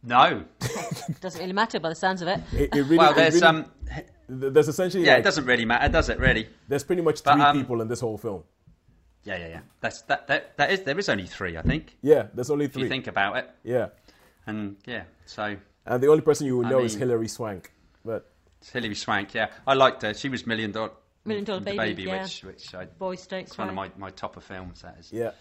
No. 0.03 0.43
It 0.61 1.19
doesn't 1.21 1.39
really 1.41 1.53
matter 1.53 1.79
by 1.79 1.89
the 1.89 1.95
sounds 1.95 2.21
of 2.21 2.27
it. 2.29 2.39
it, 2.53 2.69
it 2.75 2.81
really. 2.83 2.97
well, 2.97 3.11
it 3.11 3.15
there's 3.15 3.33
really- 3.35 3.45
um. 3.47 3.65
There's 4.31 4.67
essentially 4.67 5.03
Yeah, 5.05 5.13
like, 5.13 5.21
it 5.21 5.23
doesn't 5.23 5.45
really 5.45 5.65
matter, 5.65 5.89
does 5.89 6.07
it? 6.09 6.19
Really? 6.19 6.47
there's 6.67 6.83
pretty 6.83 7.01
much 7.01 7.23
But, 7.23 7.33
three 7.33 7.41
um, 7.41 7.57
people 7.61 7.81
in 7.81 7.87
this 7.87 7.99
whole 7.99 8.17
film. 8.17 8.43
Yeah, 9.23 9.37
yeah, 9.37 9.47
yeah. 9.47 9.59
That's 9.81 10.03
that. 10.03 10.27
That 10.27 10.55
that 10.57 10.71
is. 10.71 10.81
There 10.83 10.97
is 10.99 11.09
only 11.09 11.25
three, 11.25 11.57
I 11.57 11.63
think. 11.63 11.97
Yeah, 12.01 12.27
there's 12.33 12.49
only 12.51 12.65
three. 12.67 12.67
If 12.67 12.73
three. 12.73 12.83
you 12.83 12.89
think 12.89 13.07
about 13.07 13.37
it, 13.37 13.49
yeah, 13.63 13.87
and 14.45 14.77
yeah. 14.85 15.03
So 15.25 15.57
and 15.85 16.03
the 16.03 16.07
only 16.07 16.21
person 16.21 16.45
you 16.45 16.57
will 16.57 16.65
I 16.67 16.69
know 16.69 16.79
is 16.81 16.93
mean- 16.93 16.99
Hilary 17.09 17.27
Swank. 17.27 17.73
But 18.05 18.31
it's 18.61 18.69
Hilary 18.69 18.93
Swank. 18.95 19.33
Yeah, 19.33 19.49
I 19.67 19.73
liked 19.73 20.03
her. 20.03 20.13
She 20.13 20.29
was 20.29 20.45
Million 20.45 20.71
Dollar 20.71 20.91
Million 21.25 21.43
Dollar 21.45 21.59
the 21.61 21.75
Baby, 21.75 22.03
yeah. 22.03 22.21
which 22.21 22.43
which 22.43 22.73
I, 22.75 22.85
Boys 22.85 23.25
don't 23.27 23.41
it's 23.41 23.57
one 23.57 23.67
cry. 23.73 23.85
of 23.87 23.97
my, 23.97 24.05
my 24.07 24.11
top 24.11 24.37
of 24.37 24.43
films. 24.43 24.83
That 24.83 24.97
is. 24.99 25.11
yeah, 25.11 25.31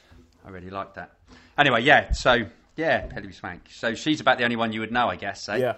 I 0.47 0.49
really 0.51 0.71
liked 0.71 0.94
that. 0.94 1.12
Anyway, 1.59 1.83
yeah. 1.83 2.11
So 2.12 2.47
yeah, 2.79 3.12
Hilary 3.12 3.35
Swank. 3.35 3.69
So 3.71 3.95
she's 3.95 4.21
about 4.23 4.38
the 4.38 4.45
only 4.45 4.57
one 4.57 4.73
you 4.73 4.81
would 4.81 4.93
know, 4.93 5.09
I 5.09 5.17
guess. 5.17 5.47
Eh? 5.51 5.57
yeah, 5.57 5.75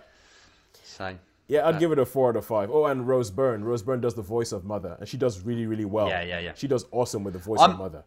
So 0.84 1.16
yeah. 1.48 1.66
I'd 1.66 1.80
give 1.80 1.90
it 1.90 1.98
a 1.98 2.06
four 2.06 2.28
out 2.28 2.36
of 2.36 2.44
five. 2.46 2.70
Oh, 2.70 2.84
and 2.86 3.08
Rose 3.08 3.30
Byrne. 3.32 3.64
Rose 3.64 3.82
Byrne 3.82 4.00
does 4.00 4.14
the 4.14 4.22
voice 4.22 4.52
of 4.52 4.64
Mother, 4.64 4.96
and 5.00 5.08
she 5.08 5.16
does 5.16 5.40
really, 5.40 5.66
really 5.66 5.84
well. 5.84 6.08
Yeah, 6.08 6.22
yeah, 6.22 6.38
yeah. 6.38 6.52
She 6.54 6.68
does 6.68 6.84
awesome 6.92 7.24
with 7.24 7.32
the 7.34 7.40
voice 7.40 7.58
I'm- 7.60 7.72
of 7.72 7.78
Mother. 7.78 8.04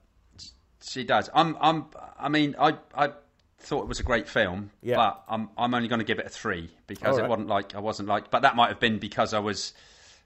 She 0.85 1.03
does. 1.05 1.29
I'm. 1.33 1.57
I'm. 1.61 1.85
I 2.19 2.27
mean, 2.29 2.55
I. 2.59 2.77
I 2.93 3.11
thought 3.59 3.83
it 3.83 3.87
was 3.87 4.01
a 4.01 4.03
great 4.03 4.27
film, 4.27 4.69
Yeah. 4.81 4.97
but 4.97 5.23
I'm. 5.29 5.49
I'm 5.57 5.73
only 5.73 5.87
going 5.87 5.99
to 5.99 6.05
give 6.05 6.19
it 6.19 6.25
a 6.25 6.29
three 6.29 6.69
because 6.87 7.17
All 7.17 7.23
it 7.23 7.29
wasn't 7.29 7.47
like 7.47 7.73
I 7.73 7.79
wasn't 7.79 8.09
like. 8.09 8.29
But 8.29 8.41
that 8.41 8.55
might 8.57 8.67
have 8.67 8.81
been 8.81 8.99
because 8.99 9.33
I 9.33 9.39
was, 9.39 9.73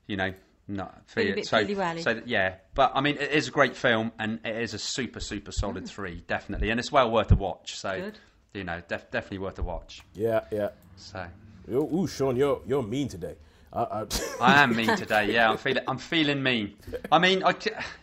you 0.07 0.17
know, 0.17 0.33
not 0.67 0.99
Feeling 1.05 1.27
it. 1.29 1.31
feeling 1.33 1.45
so. 1.45 1.59
pilly-wally. 1.59 2.01
So 2.01 2.21
yeah, 2.25 2.55
but 2.73 2.91
I 2.95 3.01
mean, 3.01 3.17
it 3.17 3.29
is 3.31 3.47
a 3.47 3.51
great 3.51 3.75
film 3.75 4.11
and 4.17 4.39
it 4.43 4.55
is 4.55 4.73
a 4.73 4.79
super 4.79 5.19
super 5.19 5.51
solid 5.51 5.87
three, 5.87 6.23
definitely, 6.27 6.71
and 6.71 6.79
it's 6.79 6.91
well 6.91 7.11
worth 7.11 7.31
a 7.31 7.35
watch. 7.35 7.75
So 7.77 7.89
Mm. 7.91 8.01
Good. 8.05 8.17
You 8.57 8.63
know, 8.63 8.81
def- 8.87 9.09
definitely 9.11 9.39
worth 9.39 9.59
a 9.59 9.63
watch. 9.63 10.01
Yeah, 10.13 10.41
yeah. 10.51 10.69
So 10.95 11.25
Ooh, 11.71 11.89
ooh, 11.93 12.07
Sean, 12.07 12.35
you're 12.35 12.61
you're 12.65 12.83
mean 12.83 13.07
today. 13.07 13.35
Uh, 13.73 14.05
I, 14.41 14.41
I 14.41 14.63
am 14.63 14.75
mean 14.75 14.95
today. 14.95 15.33
Yeah, 15.33 15.49
I'm 15.51 15.57
feeling. 15.57 15.83
I'm 15.87 15.97
feeling 15.97 16.41
mean. 16.41 16.75
I 17.11 17.19
mean, 17.19 17.43
I. 17.43 17.53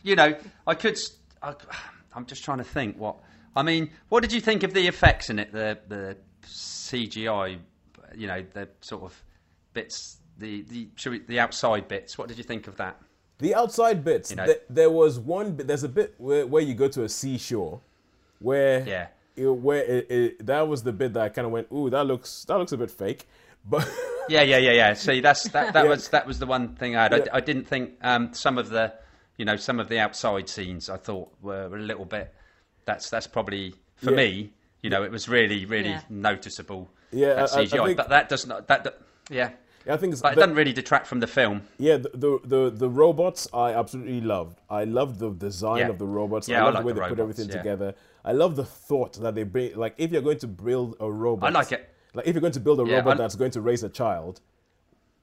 You 0.03 0.17
know, 0.17 0.37
I 0.67 0.75
could. 0.75 0.99
I, 1.43 1.55
am 2.15 2.27
just 2.27 2.45
trying 2.45 2.59
to 2.59 2.65
think. 2.65 2.99
What 2.99 3.17
I 3.57 3.63
mean, 3.63 3.91
what 4.09 4.21
did 4.23 4.33
you 4.33 4.41
think 4.41 4.63
of 4.63 4.75
the 4.75 4.87
effects 4.87 5.31
in 5.31 5.39
it? 5.39 5.53
The 5.53 5.79
the 5.89 6.17
CGI. 6.45 7.59
You 8.15 8.27
know, 8.27 8.45
the 8.53 8.69
sort 8.81 9.03
of 9.03 9.25
bits. 9.73 10.19
The 10.39 10.63
the 10.63 10.89
we, 11.11 11.21
the 11.21 11.41
outside 11.41 11.89
bits. 11.89 12.19
What 12.19 12.29
did 12.29 12.39
you 12.39 12.45
think 12.45 12.69
of 12.69 12.77
that? 12.77 13.01
The 13.39 13.55
outside 13.55 14.05
bits. 14.05 14.31
You 14.31 14.37
know- 14.37 14.47
th- 14.47 14.63
there 14.69 14.91
was 14.91 15.19
one. 15.19 15.55
bit 15.55 15.67
There's 15.67 15.85
a 15.85 15.89
bit 15.89 16.15
where, 16.19 16.47
where 16.47 16.63
you 16.63 16.75
go 16.75 16.89
to 16.89 17.05
a 17.05 17.09
seashore, 17.09 17.81
where 18.41 18.87
Yeah. 18.87 19.07
It, 19.37 19.47
where 19.47 19.83
it, 19.85 20.11
it, 20.11 20.47
that 20.47 20.67
was 20.69 20.83
the 20.83 20.93
bit 20.93 21.13
that 21.15 21.23
I 21.23 21.29
kind 21.29 21.47
of 21.47 21.53
went, 21.53 21.69
ooh, 21.73 21.91
that 21.91 22.05
looks 22.05 22.45
that 22.47 22.57
looks 22.59 22.73
a 22.73 22.77
bit 22.77 22.91
fake, 22.91 23.27
but 23.65 23.89
Yeah, 24.29 24.43
yeah, 24.43 24.59
yeah, 24.59 24.73
yeah. 24.73 24.95
See, 24.95 25.21
that's 25.21 25.45
that. 25.49 25.73
That 25.75 25.85
Yeah. 25.85 25.91
was 25.91 26.09
that 26.09 26.27
was 26.27 26.39
the 26.39 26.47
one 26.47 26.75
thing 26.77 26.97
I 26.97 27.03
had. 27.05 27.13
Yeah. 27.13 27.25
I, 27.33 27.37
I 27.37 27.41
didn't 27.41 27.67
think 27.67 27.93
um, 28.03 28.33
some 28.33 28.57
of 28.59 28.71
the, 28.71 28.93
you 29.37 29.45
know, 29.45 29.57
some 29.57 29.79
of 29.81 29.89
the 29.89 29.99
outside 29.99 30.49
scenes 30.49 30.89
I 30.89 30.97
thought 30.97 31.31
were 31.43 31.67
a 31.67 31.79
little 31.79 32.05
bit. 32.07 32.33
That's 32.87 33.11
that's 33.11 33.27
probably 33.27 33.75
for 33.97 34.11
Yeah. 34.11 34.17
me. 34.17 34.53
You 34.83 34.91
know, 34.91 35.03
it 35.03 35.11
was 35.11 35.29
really 35.29 35.65
really 35.67 35.91
Yeah. 35.91 36.01
noticeable. 36.09 36.89
Yeah, 37.13 37.35
that 37.35 37.53
I- 37.53 37.59
I- 37.59 37.61
I 37.63 37.65
CGI, 37.67 37.85
think- 37.87 37.97
but 37.97 38.09
that 38.09 38.29
does 38.29 38.47
not 38.47 38.67
that. 38.69 38.85
that 38.85 38.99
yeah, 39.31 39.51
I 39.89 39.97
think 39.97 40.13
it's 40.13 40.23
but 40.23 40.33
it 40.33 40.35
the- 40.37 40.41
doesn't 40.43 40.57
really 40.57 40.73
detract 40.73 41.07
from 41.07 41.21
the 41.21 41.27
film. 41.27 41.63
Yeah, 41.79 41.97
the, 41.99 42.11
the 42.15 42.39
the 42.45 42.71
the 42.71 42.89
robots 42.89 43.47
I 43.53 43.73
absolutely 43.75 44.21
loved. 44.21 44.59
I 44.71 44.85
loved 44.85 45.19
the 45.21 45.31
design 45.31 45.79
Yeah. 45.79 45.89
of 45.89 45.99
the 45.99 46.07
robots. 46.07 46.49
Yeah, 46.49 46.59
I 46.59 46.61
I 46.61 46.65
love 46.65 46.75
like 46.75 46.83
the 46.83 46.87
way 46.87 46.93
the 46.93 47.01
they 47.01 47.09
put 47.09 47.19
robots, 47.19 47.39
everything 47.41 47.49
yeah. 47.57 47.63
together. 47.63 47.95
I 48.25 48.33
love 48.33 48.57
the 48.57 48.65
thought 48.65 49.15
that 49.21 49.35
they 49.35 49.43
bring. 49.43 49.77
Like, 49.77 49.95
if 49.99 50.11
you're 50.13 50.23
going 50.23 50.39
to 50.39 50.47
build 50.49 50.97
a 51.01 51.11
robot, 51.11 51.51
I 51.51 51.53
like 51.53 51.73
it. 51.73 51.89
Like, 52.15 52.27
if 52.27 52.35
you're 52.35 52.41
going 52.41 52.53
to 52.55 52.61
build 52.61 52.81
a 52.81 52.85
Yeah, 52.85 52.97
robot 52.97 53.15
I- 53.15 53.17
that's 53.19 53.35
going 53.37 53.51
to 53.53 53.61
raise 53.61 53.83
a 53.83 53.89
child, 53.89 54.41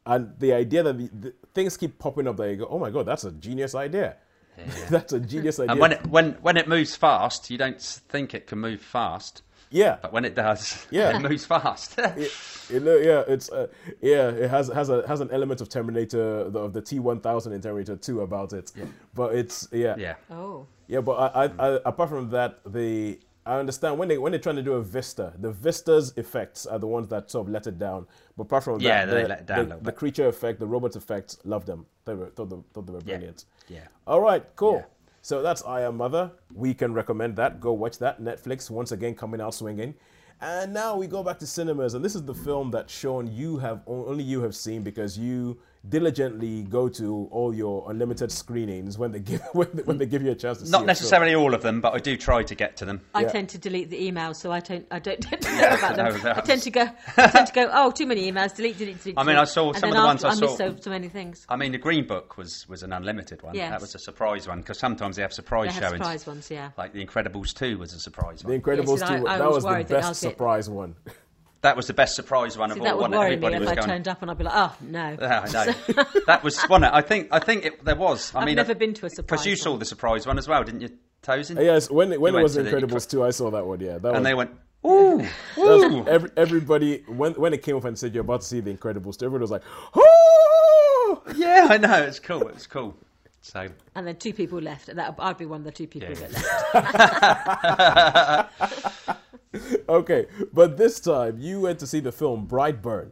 and 0.05 0.33
the 0.39 0.53
idea 0.53 0.83
that 0.83 0.97
the, 0.97 1.07
the 1.07 1.33
things 1.53 1.77
keep 1.77 1.97
popping 1.99 2.27
up, 2.27 2.37
that 2.37 2.49
you 2.49 2.57
go, 2.57 2.67
"Oh 2.69 2.79
my 2.79 2.89
god, 2.89 3.05
that's 3.05 3.23
a 3.23 3.31
genius 3.31 3.75
idea." 3.75 4.17
that's 4.89 5.13
a 5.13 5.19
genius 5.19 5.59
idea. 5.59 5.71
And 5.71 5.79
when 5.79 5.91
it 5.93 6.07
when 6.07 6.33
when 6.41 6.57
it 6.57 6.67
moves 6.67 6.95
fast, 6.95 7.49
you 7.49 7.57
don't 7.57 7.81
think 7.81 8.33
it 8.35 8.47
can 8.47 8.59
move 8.59 8.81
fast, 8.81 9.41
yeah, 9.71 9.97
but 10.01 10.11
when 10.13 10.25
it 10.25 10.35
does, 10.35 10.85
Yeah. 10.91 11.15
it 11.17 11.21
moves 11.21 11.45
fast. 11.45 11.97
it, 11.97 12.31
it, 12.69 12.83
yeah, 13.05 13.23
it's 13.27 13.49
uh, 13.51 13.67
yeah, 14.01 14.29
it 14.29 14.49
has 14.49 14.67
has 14.67 14.89
a 14.89 15.07
has 15.07 15.19
an 15.21 15.29
element 15.31 15.61
of 15.61 15.69
Terminator 15.69 16.49
the, 16.49 16.59
of 16.59 16.73
the 16.73 16.81
T 16.81 16.99
one 16.99 17.19
thousand 17.19 17.53
in 17.53 17.61
Terminator 17.61 17.95
two 17.95 18.21
about 18.21 18.53
it. 18.53 18.71
But 19.15 19.33
it's 19.35 19.67
yeah, 19.71 19.95
yeah, 19.97 20.15
Oh. 20.29 20.67
Yeah, 20.87 20.99
but 21.01 21.13
I, 21.13 21.45
I, 21.45 21.45
I, 21.69 21.79
apart 21.85 22.09
from 22.09 22.29
that, 22.31 22.59
the 22.65 23.19
I 23.45 23.57
understand 23.59 23.97
when 23.97 24.07
they 24.09 24.17
when 24.17 24.31
they're 24.33 24.41
trying 24.41 24.57
to 24.57 24.61
do 24.63 24.73
a 24.73 24.83
vista, 24.83 25.33
the 25.39 25.51
vista's 25.51 26.13
effects 26.17 26.65
are 26.65 26.77
the 26.79 26.87
ones 26.87 27.07
that 27.07 27.31
sort 27.31 27.47
of 27.47 27.51
let 27.53 27.65
it 27.65 27.79
down. 27.79 28.05
But 28.37 28.43
apart 28.43 28.65
from 28.65 28.81
Yeah, 28.81 29.05
that, 29.05 29.13
they 29.13 29.21
the, 29.23 29.27
let 29.29 29.39
it 29.39 29.45
down 29.47 29.69
the, 29.69 29.77
the 29.77 29.91
creature 29.91 30.27
effect, 30.27 30.59
the 30.59 30.67
robot 30.67 30.95
effects, 30.95 31.39
love 31.45 31.65
them. 31.65 31.85
They 32.05 32.13
were 32.13 32.27
thought, 32.29 32.49
they, 32.49 32.57
thought 32.73 32.85
they 32.87 32.93
were 32.93 32.99
Yeah. 33.05 33.15
brilliant. 33.15 33.45
yeah. 33.69 33.87
All 34.05 34.19
right, 34.21 34.43
cool. 34.55 34.75
Yeah. 34.75 34.85
So 35.21 35.41
that's 35.41 35.63
I 35.63 35.81
Am 35.81 35.97
Mother. 35.97 36.31
We 36.53 36.73
can 36.73 36.93
recommend 36.93 37.35
that. 37.35 37.59
Go 37.59 37.73
watch 37.73 37.99
that. 37.99 38.19
Netflix 38.19 38.69
once 38.71 38.91
again 38.91 39.13
coming 39.13 39.39
out 39.39 39.53
swinging. 39.53 39.93
And 40.41 40.73
now 40.73 40.97
we 40.97 41.05
go 41.05 41.21
back 41.21 41.37
to 41.39 41.45
cinemas, 41.45 41.93
and 41.93 42.03
this 42.03 42.15
is 42.15 42.23
the 42.23 42.33
film 42.33 42.71
that 42.71 42.89
Sean 42.89 43.27
you 43.27 43.59
have 43.59 43.81
only 43.85 44.23
you 44.23 44.41
have 44.41 44.55
seen 44.55 44.81
because 44.81 45.15
you 45.15 45.59
diligently 45.89 46.63
go 46.63 46.87
to 46.87 47.27
all 47.31 47.53
your 47.53 47.89
unlimited 47.89 48.31
screenings 48.31 48.97
when 48.97 49.11
they 49.11 49.19
give 49.19 49.41
when 49.53 49.67
they, 49.73 49.83
when 49.83 49.97
they 49.97 50.05
give 50.05 50.21
you 50.21 50.31
a 50.31 50.35
chance 50.35 50.59
to 50.59 50.65
see 50.65 50.71
Not 50.71 50.85
necessarily 50.85 51.33
all 51.35 51.53
of 51.53 51.61
them, 51.63 51.81
but 51.81 51.93
I 51.93 51.97
do 51.97 52.15
try 52.15 52.43
to 52.43 52.55
get 52.55 52.77
to 52.77 52.85
them. 52.85 53.01
I 53.15 53.21
Yeah. 53.23 53.29
tend 53.31 53.49
to 53.49 53.57
delete 53.57 53.89
the 53.89 53.99
emails, 54.11 54.35
so 54.35 54.51
I 54.51 54.59
don't. 54.59 54.85
I 54.91 54.99
don't 54.99 55.19
tend 55.21 55.41
to 55.41 55.51
know 55.51 55.67
about 55.73 55.95
them. 55.95 56.21
that 56.21 56.37
I 56.37 56.41
tend 56.41 56.61
to 56.63 56.71
go. 56.71 56.87
I 57.17 57.27
tend 57.27 57.47
to 57.47 57.53
go. 57.53 57.69
Oh, 57.73 57.91
too 57.91 58.05
many 58.05 58.31
emails. 58.31 58.55
Delete, 58.55 58.77
delete, 58.77 59.01
delete. 59.03 59.17
I 59.17 59.23
mean. 59.23 59.35
I 59.37 59.45
saw 59.45 59.69
And 59.71 59.77
some 59.79 59.89
of 59.89 59.93
then 59.95 60.01
the 60.03 60.07
ones 60.07 60.23
after, 60.23 60.37
I 60.37 60.39
missed 60.47 60.57
saw- 60.57 60.69
so, 60.69 60.75
so 60.81 60.89
many 60.91 61.09
things. 61.09 61.45
I 61.49 61.55
mean, 61.55 61.71
the 61.71 61.77
Green 61.77 62.05
Book 62.05 62.37
was 62.37 62.67
was 62.69 62.83
an 62.83 62.93
unlimited 62.93 63.41
one. 63.41 63.55
Yes. 63.55 63.71
That 63.71 63.81
was 63.81 63.95
a 63.95 63.99
surprise 63.99 64.47
one 64.47 64.59
because 64.59 64.77
sometimes 64.77 65.15
they 65.15 65.23
have 65.23 65.33
surprise 65.33 65.69
They 65.69 65.73
have 65.81 65.83
showings. 65.89 65.97
surprise 66.03 66.27
ones, 66.27 66.51
yeah. 66.51 66.71
Like 66.77 66.93
The 66.93 67.03
Incredibles 67.05 67.53
2 67.55 67.77
was 67.79 67.93
a 67.93 67.99
surprise 67.99 68.43
one 68.43 68.51
The 68.53 68.59
one. 68.59 68.77
Incredibles 68.77 68.99
Yes, 68.99 69.09
I- 69.09 69.19
2, 69.19 69.27
I 69.27 69.37
that 69.39 69.45
was 69.47 69.55
was 69.55 69.63
the 69.63 69.69
worried 69.69 69.87
that 69.87 70.03
I'll 70.03 70.09
best 70.11 70.19
surprise 70.21 70.69
one. 70.69 70.95
That 71.61 71.75
was 71.77 71.85
the 71.87 71.93
best 71.93 72.15
surprise 72.15 72.57
one 72.57 72.71
See, 72.71 72.79
of 72.79 72.83
that 72.85 72.93
all. 72.93 73.01
would 73.01 73.11
When 73.11 73.19
worry 73.19 73.35
me 73.37 73.53
if 73.53 73.59
was 73.59 73.69
I 73.69 73.75
going. 73.75 73.87
turned 73.87 74.07
up 74.07 74.21
and 74.23 74.31
I'd 74.31 74.37
be 74.37 74.43
like, 74.45 74.53
oh 74.55 74.75
no. 74.81 75.15
Yeah, 75.21 75.45
I 75.47 75.51
know. 75.65 75.73
that 76.27 76.43
was 76.43 76.59
one. 76.63 76.83
I 76.83 77.01
think. 77.01 77.27
I 77.31 77.37
think 77.39 77.65
it, 77.65 77.85
there 77.85 77.95
was. 77.95 78.33
I 78.33 78.39
I've 78.39 78.45
mean, 78.47 78.55
never 78.55 78.71
uh, 78.71 78.75
been 78.75 78.93
to 78.95 79.05
a 79.05 79.09
surprise 79.09 79.25
because 79.41 79.45
you 79.45 79.55
saw 79.55 79.69
one. 79.71 79.79
the 79.79 79.85
surprise 79.85 80.25
one 80.25 80.37
as 80.39 80.47
well, 80.47 80.63
didn't 80.63 80.81
you, 80.81 80.89
Tosin? 81.21 81.57
Uh, 81.57 81.61
yes, 81.61 81.89
when, 81.91 82.11
it- 82.13 82.19
when 82.19 82.33
You 82.33 82.39
it 82.39 82.41
went 82.41 82.43
was 82.43 82.55
to 82.55 82.63
the 82.63 82.71
Incredibles 82.71 83.07
2, 83.09 83.23
I 83.23 83.29
saw 83.29 83.51
that 83.51 83.65
one, 83.65 83.79
yeah. 83.79 83.99
That 83.99 84.15
And 84.15 84.17
was, 84.17 84.23
they 84.23 84.33
went, 84.33 84.51
ooh, 84.87 85.23
ooh. 85.59 86.07
every, 86.07 86.31
everybody, 86.35 87.03
when, 87.07 87.33
when 87.33 87.53
it 87.53 87.61
came 87.61 87.75
up 87.77 87.85
and 87.85 87.95
said 87.99 88.15
you're 88.15 88.21
about 88.23 88.41
to 88.41 88.47
see 88.47 88.59
The 88.61 88.73
Incredibles 88.73 89.17
2, 89.19 89.25
everybody 89.27 89.41
was 89.43 89.51
like, 89.51 89.61
oh! 89.95 91.21
yeah, 91.35 91.67
I 91.69 91.77
know. 91.77 92.01
It's 92.01 92.19
cool. 92.19 92.47
It's 92.47 92.65
cool. 92.65 92.97
So 93.43 93.67
And 93.95 94.07
then 94.07 94.15
two 94.17 94.33
people 94.33 94.59
left. 94.59 94.89
and 94.89 94.97
That 94.97 95.13
I'd 95.19 95.37
be 95.37 95.45
one 95.45 95.59
of 95.61 95.65
the 95.65 95.71
two 95.71 95.85
people 95.87 96.09
Yeah. 96.09 96.27
that 96.73 98.49
left. 99.07 99.19
Okay, 99.89 100.27
but 100.53 100.77
this 100.77 100.99
time 100.99 101.37
you 101.39 101.61
went 101.61 101.79
to 101.79 101.87
see 101.87 101.99
the 101.99 102.11
film 102.11 102.47
Brightburn. 102.47 103.11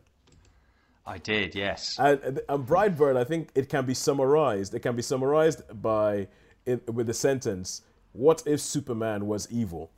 I 1.06 1.18
did. 1.18 1.56
Yes. 1.56 1.98
And, 2.00 2.40
and 2.48 2.68
Brightburn, 2.68 3.18
I 3.18 3.24
think 3.24 3.50
it 3.56 3.68
can 3.68 3.86
be 3.86 3.94
summarized. 3.94 4.74
It 4.74 4.80
can 4.80 4.96
be 4.96 5.02
summarized 5.02 5.64
by 5.82 6.28
in, 6.66 6.82
with 6.86 7.08
the 7.08 7.14
sentence, 7.14 7.82
"What 8.14 8.44
if 8.46 8.62
Superman 8.62 9.26
was 9.26 9.48
evil?" 9.52 9.92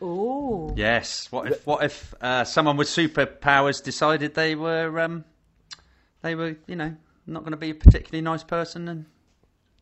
Oh. 0.00 0.72
Yes. 0.76 1.32
What 1.32 1.50
if 1.50 1.66
what 1.66 1.84
if 1.84 2.14
uh, 2.20 2.44
someone 2.44 2.76
with 2.76 2.88
superpowers 2.88 3.82
decided 3.82 4.34
they 4.34 4.54
were 4.54 5.00
um, 5.00 5.24
they 6.22 6.34
were 6.34 6.56
you 6.66 6.76
know 6.76 6.94
not 7.26 7.40
going 7.40 7.52
to 7.52 7.56
be 7.58 7.70
a 7.70 7.74
particularly 7.74 8.22
nice 8.22 8.44
person 8.44 8.88
and 8.88 9.06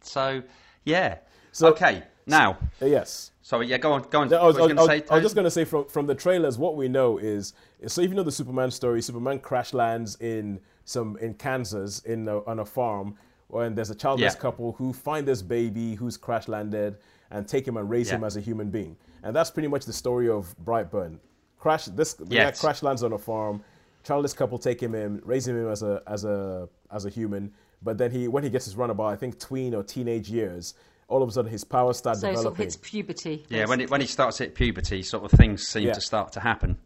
so 0.00 0.42
yeah. 0.84 1.18
So- 1.52 1.68
okay. 1.68 2.04
Now, 2.26 2.58
Uh, 2.82 2.86
yes. 2.86 3.30
sorry. 3.42 3.68
Yeah. 3.68 3.78
Go 3.78 3.92
on. 3.92 4.02
Go 4.10 4.20
on. 4.20 4.32
I 4.34 4.42
was, 4.44 4.56
were 4.56 4.62
you 4.68 4.70
I 4.70 4.74
was- 4.74 4.86
say? 4.86 5.04
I 5.10 5.14
was 5.14 5.22
just 5.22 5.34
going 5.36 5.44
to 5.44 5.50
say 5.50 5.64
from, 5.64 5.84
from 5.86 6.06
the 6.06 6.14
trailers, 6.14 6.58
what 6.58 6.76
we 6.76 6.88
know 6.88 7.18
is 7.18 7.52
so 7.86 8.00
if 8.02 8.10
you 8.10 8.16
know 8.16 8.24
the 8.24 8.32
Superman 8.32 8.70
story, 8.70 9.00
Superman 9.00 9.38
crash 9.38 9.72
lands 9.72 10.16
in 10.20 10.58
some 10.84 11.16
in 11.18 11.34
Kansas 11.34 12.00
in 12.00 12.26
a, 12.28 12.44
on 12.44 12.58
a 12.58 12.64
farm, 12.64 13.14
and 13.54 13.76
there's 13.76 13.90
a 13.90 13.94
childless 13.94 14.34
Yeah. 14.34 14.40
couple 14.40 14.72
who 14.72 14.92
find 14.92 15.26
this 15.26 15.40
baby 15.40 15.94
who's 15.94 16.16
crash 16.16 16.48
landed 16.48 16.96
and 17.30 17.46
take 17.46 17.66
him 17.66 17.76
and 17.76 17.88
raise 17.88 18.10
him 18.10 18.24
as 18.24 18.36
a 18.36 18.40
human 18.40 18.70
being, 18.70 18.96
and 19.22 19.34
that's 19.34 19.50
pretty 19.50 19.68
much 19.68 19.84
the 19.84 19.92
story 19.92 20.28
of 20.28 20.54
Brightburn. 20.64 21.18
Crash 21.58 21.84
this 21.86 22.16
Yes. 22.28 22.60
crash 22.60 22.82
lands 22.82 23.02
on 23.04 23.12
a 23.12 23.18
farm, 23.18 23.62
childless 24.04 24.32
couple 24.32 24.58
take 24.58 24.80
him 24.82 24.94
in, 24.96 25.20
raise 25.24 25.46
him 25.46 25.68
as 25.68 25.82
a 25.84 26.02
as 26.08 26.24
a 26.24 26.68
as 26.90 27.04
a 27.04 27.08
human, 27.08 27.52
but 27.82 27.98
then 27.98 28.10
he 28.10 28.26
when 28.26 28.42
he 28.42 28.50
gets 28.50 28.64
his 28.64 28.74
runabout, 28.76 29.06
I 29.08 29.16
think 29.16 29.38
tween 29.38 29.74
or 29.74 29.82
teenage 29.84 30.28
years, 30.28 30.74
all 31.08 31.22
of 31.22 31.28
a 31.28 31.32
sudden 31.32 31.50
his 31.50 31.64
powers 31.64 31.98
start 31.98 32.16
So 32.18 32.28
it 32.28 32.34
sort 32.34 32.38
of 32.38 32.42
developing. 32.54 32.64
hits 32.64 32.76
puberty. 32.76 33.46
Yeah, 33.48 33.66
when, 33.66 33.80
it, 33.80 33.90
when 33.90 34.00
he 34.00 34.06
starts 34.06 34.40
at 34.40 34.54
puberty, 34.54 35.02
sort 35.02 35.24
of 35.24 35.38
things 35.38 35.66
seem 35.66 35.84
Yeah. 35.88 35.92
to 35.94 36.00
start 36.00 36.32
to 36.32 36.40
happen. 36.40 36.78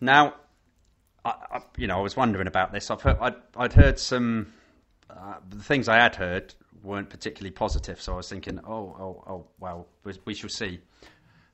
Now, 0.00 0.34
I, 1.24 1.34
I, 1.52 1.60
you 1.76 1.86
know, 1.86 1.98
I 1.98 2.02
was 2.02 2.16
wondering 2.16 2.46
about 2.46 2.72
this. 2.72 2.90
I've 2.90 3.00
heard, 3.02 3.16
I'd, 3.20 3.34
I'd 3.56 3.72
heard 3.72 3.98
some 3.98 4.52
uh, 5.10 5.34
the 5.48 5.62
things 5.62 5.88
I 5.88 5.96
had 5.96 6.16
heard 6.16 6.54
weren't 6.82 7.08
particularly 7.10 7.50
positive, 7.52 8.00
so 8.00 8.12
I 8.12 8.16
was 8.16 8.28
thinking, 8.28 8.60
oh, 8.66 8.94
oh, 8.98 9.24
oh, 9.26 9.46
well, 9.60 9.86
we, 10.04 10.12
we 10.24 10.34
shall 10.34 10.50
see. 10.50 10.80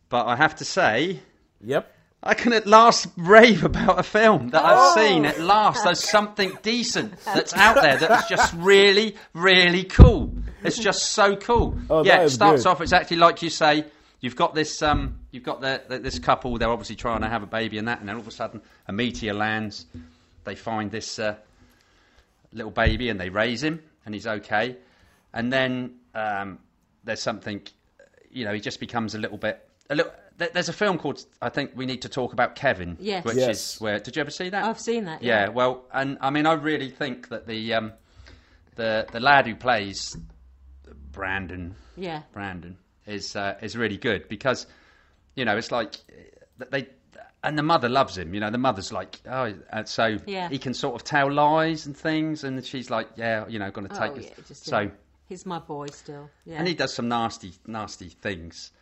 But 0.09 0.27
I 0.27 0.37
have 0.37 0.57
to 0.57 0.65
say, 0.65 1.21
Yep. 1.63 1.97
I 2.23 2.35
can 2.35 2.53
at 2.53 2.67
last 2.67 3.07
rave 3.17 3.65
about 3.65 3.99
a 3.99 4.03
film 4.03 4.51
that 4.51 4.63
I've 4.63 4.95
seen. 4.99 5.25
At 5.25 5.41
last, 5.41 5.85
there's 5.85 6.07
something 6.07 6.53
decent 6.63 7.19
that's 7.25 7.55
out 7.55 7.77
there 7.77 7.97
that's 7.97 8.29
just 8.29 8.53
really, 8.55 9.17
really 9.33 9.85
cool. 9.85 10.35
It's 10.65 10.79
just 10.79 11.13
so 11.13 11.37
cool. 11.37 11.79
Oh, 11.89 12.05
yeah, 12.05 12.23
it 12.23 12.31
starts 12.31 12.65
good. 12.65 12.71
off 12.71 12.81
exactly 12.81 13.17
like 13.17 13.43
you 13.43 13.51
say. 13.51 13.85
You've 14.21 14.37
got 14.37 14.55
this, 14.55 14.83
um, 14.83 15.19
you've 15.31 15.45
got 15.45 15.61
the, 15.63 15.83
the, 15.89 15.99
this 15.99 16.19
couple. 16.19 16.59
They're 16.59 16.69
obviously 16.69 16.97
trying 16.97 17.23
to 17.23 17.29
have 17.29 17.43
a 17.43 17.47
baby 17.47 17.79
and 17.79 17.89
that, 17.89 18.01
and 18.01 18.09
then 18.09 18.17
all 18.17 18.21
of 18.21 18.29
a 18.29 18.31
sudden, 18.31 18.61
a 18.87 18.93
meteor 18.93 19.33
lands. 19.33 19.87
They 20.45 20.55
find 20.55 20.91
this 20.91 21.19
uh, 21.19 21.37
little 22.53 22.71
baby 22.71 23.09
and 23.09 23.19
they 23.21 23.31
raise 23.31 23.63
him, 23.63 23.83
and 24.05 24.15
he's 24.15 24.27
okay. 24.27 24.77
And 25.33 25.53
then 25.53 25.95
um, 26.15 26.59
there's 27.05 27.23
something, 27.23 27.63
you 28.31 28.45
know, 28.45 28.53
he 28.53 28.61
just 28.61 28.81
becomes 28.81 29.15
a 29.15 29.19
little 29.19 29.39
bit. 29.39 29.67
A 29.89 29.95
little. 29.95 30.13
There's 30.37 30.71
a 30.71 30.73
film 30.73 30.97
called 30.97 31.23
I 31.43 31.51
think 31.51 31.73
we 31.75 31.85
need 31.85 32.01
to 32.03 32.09
talk 32.09 32.33
about 32.33 32.55
Kevin. 32.55 32.97
Yes. 32.99 33.25
Which 33.27 33.37
Yes. 33.37 33.75
is 33.75 33.81
where 33.81 33.99
did 34.01 34.17
you 34.17 34.21
ever 34.21 34.31
see 34.31 34.49
that? 34.49 34.65
I've 34.65 34.81
seen 34.81 35.05
that. 35.05 35.23
yeah. 35.23 35.45
Yeah. 35.45 35.49
Well, 35.51 35.85
and 35.93 36.17
I 36.23 36.31
mean, 36.31 36.47
I 36.47 36.55
really 36.55 36.89
think 36.91 37.29
that 37.29 37.47
the 37.47 37.75
um, 37.75 37.93
the 38.77 39.07
the 39.13 39.21
lad 39.21 39.47
who 39.47 39.55
plays 39.55 40.17
Brandon 41.13 41.75
Yeah. 41.97 42.23
Brandon 42.33 42.77
is 43.07 43.35
uh, 43.37 43.57
is 43.63 43.77
really 43.77 43.97
good 43.97 44.29
because 44.29 44.67
you 45.35 45.45
know 45.45 45.57
it's 45.57 45.73
like 45.73 45.97
uh, 46.61 46.65
they 46.71 46.89
and 47.43 47.57
the 47.59 47.63
mother 47.63 47.89
loves 47.89 48.19
him. 48.19 48.35
You 48.35 48.41
know, 48.41 48.51
the 48.51 48.59
mother's 48.59 48.93
like 48.93 49.19
oh, 49.27 49.55
and 49.73 49.89
so 49.89 50.19
Yeah. 50.27 50.49
he 50.49 50.59
can 50.59 50.75
sort 50.75 50.95
of 50.95 51.05
tell 51.05 51.33
lies 51.33 51.87
and 51.87 51.97
things, 51.97 52.45
and 52.45 52.65
she's 52.65 52.91
like 52.91 53.09
yeah, 53.17 53.47
you 53.49 53.59
know, 53.59 53.71
going 53.71 53.89
to 53.89 53.95
take 53.99 54.13
oh, 54.13 54.17
yeah, 54.17 54.29
just, 54.47 54.67
so. 54.67 54.81
yeah. 54.81 54.91
He's 55.29 55.47
my 55.47 55.61
boy 55.61 55.87
still. 55.87 56.29
Yeah. 56.45 56.57
And 56.59 56.67
he 56.67 56.75
does 56.75 56.93
some 56.93 57.09
nasty, 57.09 57.53
nasty 57.65 58.09
things. 58.09 58.73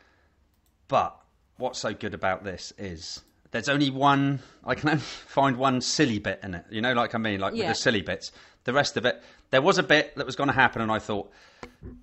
But 0.88 1.14
what's 1.58 1.78
so 1.78 1.92
good 1.92 2.14
about 2.14 2.42
this 2.42 2.72
is 2.78 3.20
there's 3.50 3.68
only 3.68 3.90
one. 3.90 4.40
I 4.64 4.74
can 4.74 4.88
only 4.90 5.00
find 5.26 5.56
one 5.56 5.80
silly 5.80 6.18
bit 6.18 6.40
in 6.42 6.54
it. 6.54 6.64
You 6.70 6.80
know, 6.80 6.92
like 6.92 7.14
I 7.14 7.18
mean, 7.18 7.40
like 7.40 7.52
with 7.52 7.62
the 7.68 7.74
silly 7.74 8.02
bits. 8.02 8.32
The 8.64 8.72
rest 8.72 8.96
of 8.96 9.06
it, 9.06 9.22
there 9.50 9.62
was 9.62 9.78
a 9.78 9.82
bit 9.82 10.14
that 10.16 10.26
was 10.26 10.36
going 10.36 10.48
to 10.48 10.54
happen, 10.54 10.82
and 10.82 10.92
I 10.92 10.98
thought, 10.98 11.30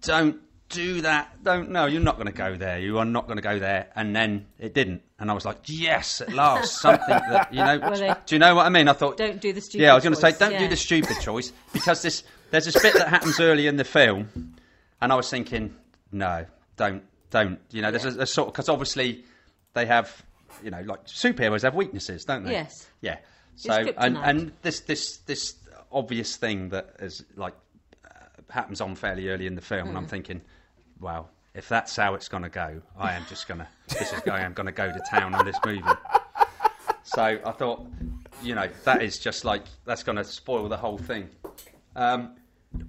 don't 0.02 0.40
do 0.70 1.02
that. 1.02 1.44
Don't 1.44 1.70
no, 1.70 1.86
you're 1.86 2.02
not 2.02 2.16
going 2.16 2.26
to 2.28 2.34
go 2.34 2.56
there. 2.56 2.80
You 2.80 2.98
are 2.98 3.06
not 3.06 3.28
going 3.28 3.38
to 3.38 3.44
go 3.44 3.60
there. 3.60 3.88
And 3.96 4.16
then 4.16 4.48
it 4.58 4.74
didn't. 4.74 5.04
And 5.20 5.30
I 5.30 5.34
was 5.34 5.46
like, 5.46 5.58
yes, 5.66 6.22
at 6.22 6.34
last, 6.34 6.78
something 6.82 7.08
that 7.08 7.54
you 7.54 7.60
know. 7.60 7.80
Well, 7.80 7.96
they- 7.96 8.16
do 8.26 8.36
you 8.36 8.40
know 8.40 8.56
what 8.56 8.66
I 8.66 8.70
mean? 8.70 8.88
I 8.88 8.94
thought, 8.94 9.18
Don't 9.18 9.40
do 9.40 9.54
the 9.54 9.62
stupid 9.62 9.84
Yeah, 9.84 9.92
I 9.92 9.96
was 9.96 10.04
going 10.04 10.16
to 10.16 10.20
say, 10.20 10.32
don't 10.38 10.58
do 10.58 10.68
the 10.68 10.76
stupid 10.76 11.18
choice 11.22 11.52
because 11.72 12.02
this 12.02 12.24
there's 12.52 12.66
this 12.66 12.82
bit 12.82 12.94
that 12.96 13.10
happens 13.10 13.40
early 13.40 13.68
in 13.68 13.76
the 13.78 13.84
film, 13.84 14.56
and 15.02 15.12
I 15.12 15.16
was 15.16 15.30
thinking, 15.30 15.76
no, 16.12 16.46
don't, 16.78 17.04
don't. 17.30 17.60
You 17.72 17.82
know, 17.84 17.92
there's 17.92 18.06
a, 18.06 18.22
a 18.22 18.26
sort 18.26 18.48
of 18.48 18.54
because 18.54 18.70
obviously 18.70 19.24
they 19.74 19.86
have, 19.86 20.24
you 20.64 20.72
know, 20.72 20.82
like 20.82 21.06
superheroes 21.06 21.62
have 21.64 21.76
weaknesses, 21.76 22.26
don't 22.26 22.44
they? 22.44 22.52
Yes. 22.52 22.88
Yeah. 23.02 23.18
So 23.56 23.74
and 23.98 24.18
and 24.18 24.52
this 24.62 24.82
this 24.82 25.18
this 25.26 25.56
obvious 25.92 26.36
thing 26.36 26.70
that 26.70 26.96
is 27.00 27.24
like 27.36 27.54
uh, 28.06 28.10
happens 28.50 28.82
on 28.82 28.96
fairly 28.96 29.30
early 29.30 29.48
in 29.48 29.56
the 29.56 29.62
film, 29.62 29.84
Hmm. 29.84 29.90
and 29.90 29.98
I'm 29.98 30.08
thinking, 30.08 30.42
wow, 31.00 31.28
if 31.54 31.70
that's 31.70 31.96
how 31.96 32.16
it's 32.16 32.28
going 32.28 32.44
to 32.44 32.50
go, 32.50 32.82
I 32.98 33.14
am 33.14 33.24
just 33.30 33.48
going 33.48 33.60
to 33.62 33.68
this 33.90 34.12
is 34.12 34.20
going. 34.22 34.44
I'm 34.44 34.54
going 34.54 34.66
to 34.66 34.72
go 34.74 34.92
to 34.92 35.02
town 35.10 35.34
on 35.34 35.46
this 35.46 35.58
movie. 35.66 35.82
So 37.04 37.22
I 37.24 37.52
thought, 37.52 37.86
you 38.42 38.56
know, 38.56 38.68
that 38.84 39.02
is 39.04 39.20
just 39.20 39.46
like 39.46 39.64
that's 39.86 40.04
going 40.04 40.18
to 40.18 40.24
spoil 40.24 40.68
the 40.68 40.78
whole 40.78 40.98
thing. 40.98 41.30
Um, 41.96 42.36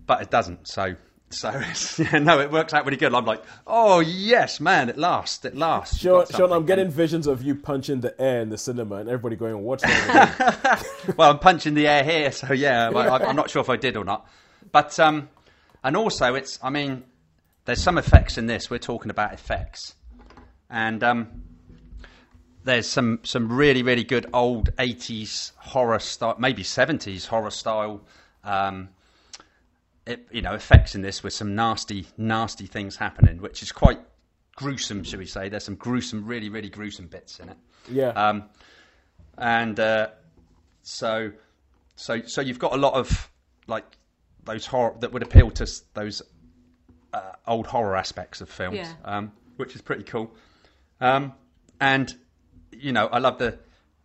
but 0.06 0.22
it 0.22 0.30
doesn't. 0.30 0.66
So 0.66 0.96
so 1.30 1.50
it's, 1.54 1.98
yeah, 1.98 2.18
no, 2.18 2.40
it 2.40 2.50
works 2.50 2.72
out 2.72 2.84
really 2.84 2.96
good. 2.96 3.14
I'm 3.14 3.24
like, 3.24 3.42
oh 3.66 4.00
yes, 4.00 4.60
man, 4.60 4.88
at 4.88 4.96
last, 4.96 5.44
at 5.44 5.56
last. 5.56 5.98
Sean, 6.00 6.26
Sean, 6.30 6.52
I'm 6.52 6.66
getting 6.66 6.90
visions 6.90 7.26
of 7.26 7.42
you 7.42 7.54
punching 7.54 8.00
the 8.00 8.18
air 8.20 8.40
in 8.42 8.48
the 8.48 8.58
cinema 8.58 8.96
and 8.96 9.08
everybody 9.08 9.36
going, 9.36 9.62
"What's 9.62 9.82
that?" 9.82 10.84
well, 11.16 11.30
I'm 11.30 11.38
punching 11.38 11.74
the 11.74 11.86
air 11.88 12.04
here, 12.04 12.32
so 12.32 12.52
yeah, 12.52 12.90
I, 12.90 13.06
I- 13.08 13.28
I'm 13.28 13.36
not 13.36 13.50
sure 13.50 13.60
if 13.60 13.68
I 13.70 13.76
did 13.76 13.96
or 13.96 14.04
not. 14.04 14.26
But 14.72 14.98
um, 15.00 15.28
and 15.82 15.96
also, 15.96 16.34
it's 16.34 16.58
I 16.62 16.70
mean, 16.70 17.04
there's 17.64 17.82
some 17.82 17.98
effects 17.98 18.38
in 18.38 18.46
this. 18.46 18.70
We're 18.70 18.78
talking 18.78 19.10
about 19.10 19.32
effects, 19.32 19.94
and 20.70 21.02
um, 21.02 21.42
there's 22.64 22.88
some 22.88 23.20
some 23.24 23.52
really 23.52 23.82
really 23.82 24.04
good 24.04 24.26
old 24.32 24.74
80s 24.76 25.52
horror 25.56 25.98
style, 25.98 26.36
maybe 26.38 26.62
70s 26.62 27.26
horror 27.26 27.50
style. 27.50 28.02
Um, 28.44 28.90
it, 30.06 30.28
you 30.30 30.42
know, 30.42 30.54
effects 30.54 30.94
in 30.94 31.02
this 31.02 31.22
with 31.22 31.32
some 31.32 31.54
nasty, 31.54 32.06
nasty 32.16 32.66
things 32.66 32.96
happening, 32.96 33.38
which 33.40 33.62
is 33.62 33.72
quite 33.72 33.98
gruesome, 34.56 35.02
should 35.04 35.18
we 35.18 35.26
say? 35.26 35.48
There's 35.48 35.64
some 35.64 35.74
gruesome, 35.74 36.24
really, 36.26 36.48
really 36.48 36.68
gruesome 36.70 37.06
bits 37.08 37.40
in 37.40 37.48
it. 37.48 37.56
yeah, 37.90 38.08
Um, 38.10 38.44
and 39.36 39.78
uh, 39.78 40.08
so, 40.82 41.32
so, 41.96 42.22
so 42.22 42.40
you've 42.40 42.58
got 42.58 42.72
a 42.72 42.76
lot 42.76 42.94
of 42.94 43.30
like 43.66 43.84
those 44.44 44.64
horror 44.66 44.94
that 45.00 45.12
would 45.12 45.22
appeal 45.22 45.50
to 45.50 45.66
those 45.94 46.22
uh, 47.12 47.32
old 47.46 47.66
horror 47.66 47.96
aspects 47.96 48.40
of 48.40 48.48
films, 48.48 48.76
Yeah. 48.78 48.92
um, 49.04 49.32
which 49.56 49.74
is 49.74 49.82
pretty 49.82 50.04
cool. 50.04 50.34
Um, 51.00 51.32
and 51.80 52.14
you 52.72 52.92
know, 52.92 53.06
I 53.08 53.18
love 53.18 53.38
the 53.38 53.58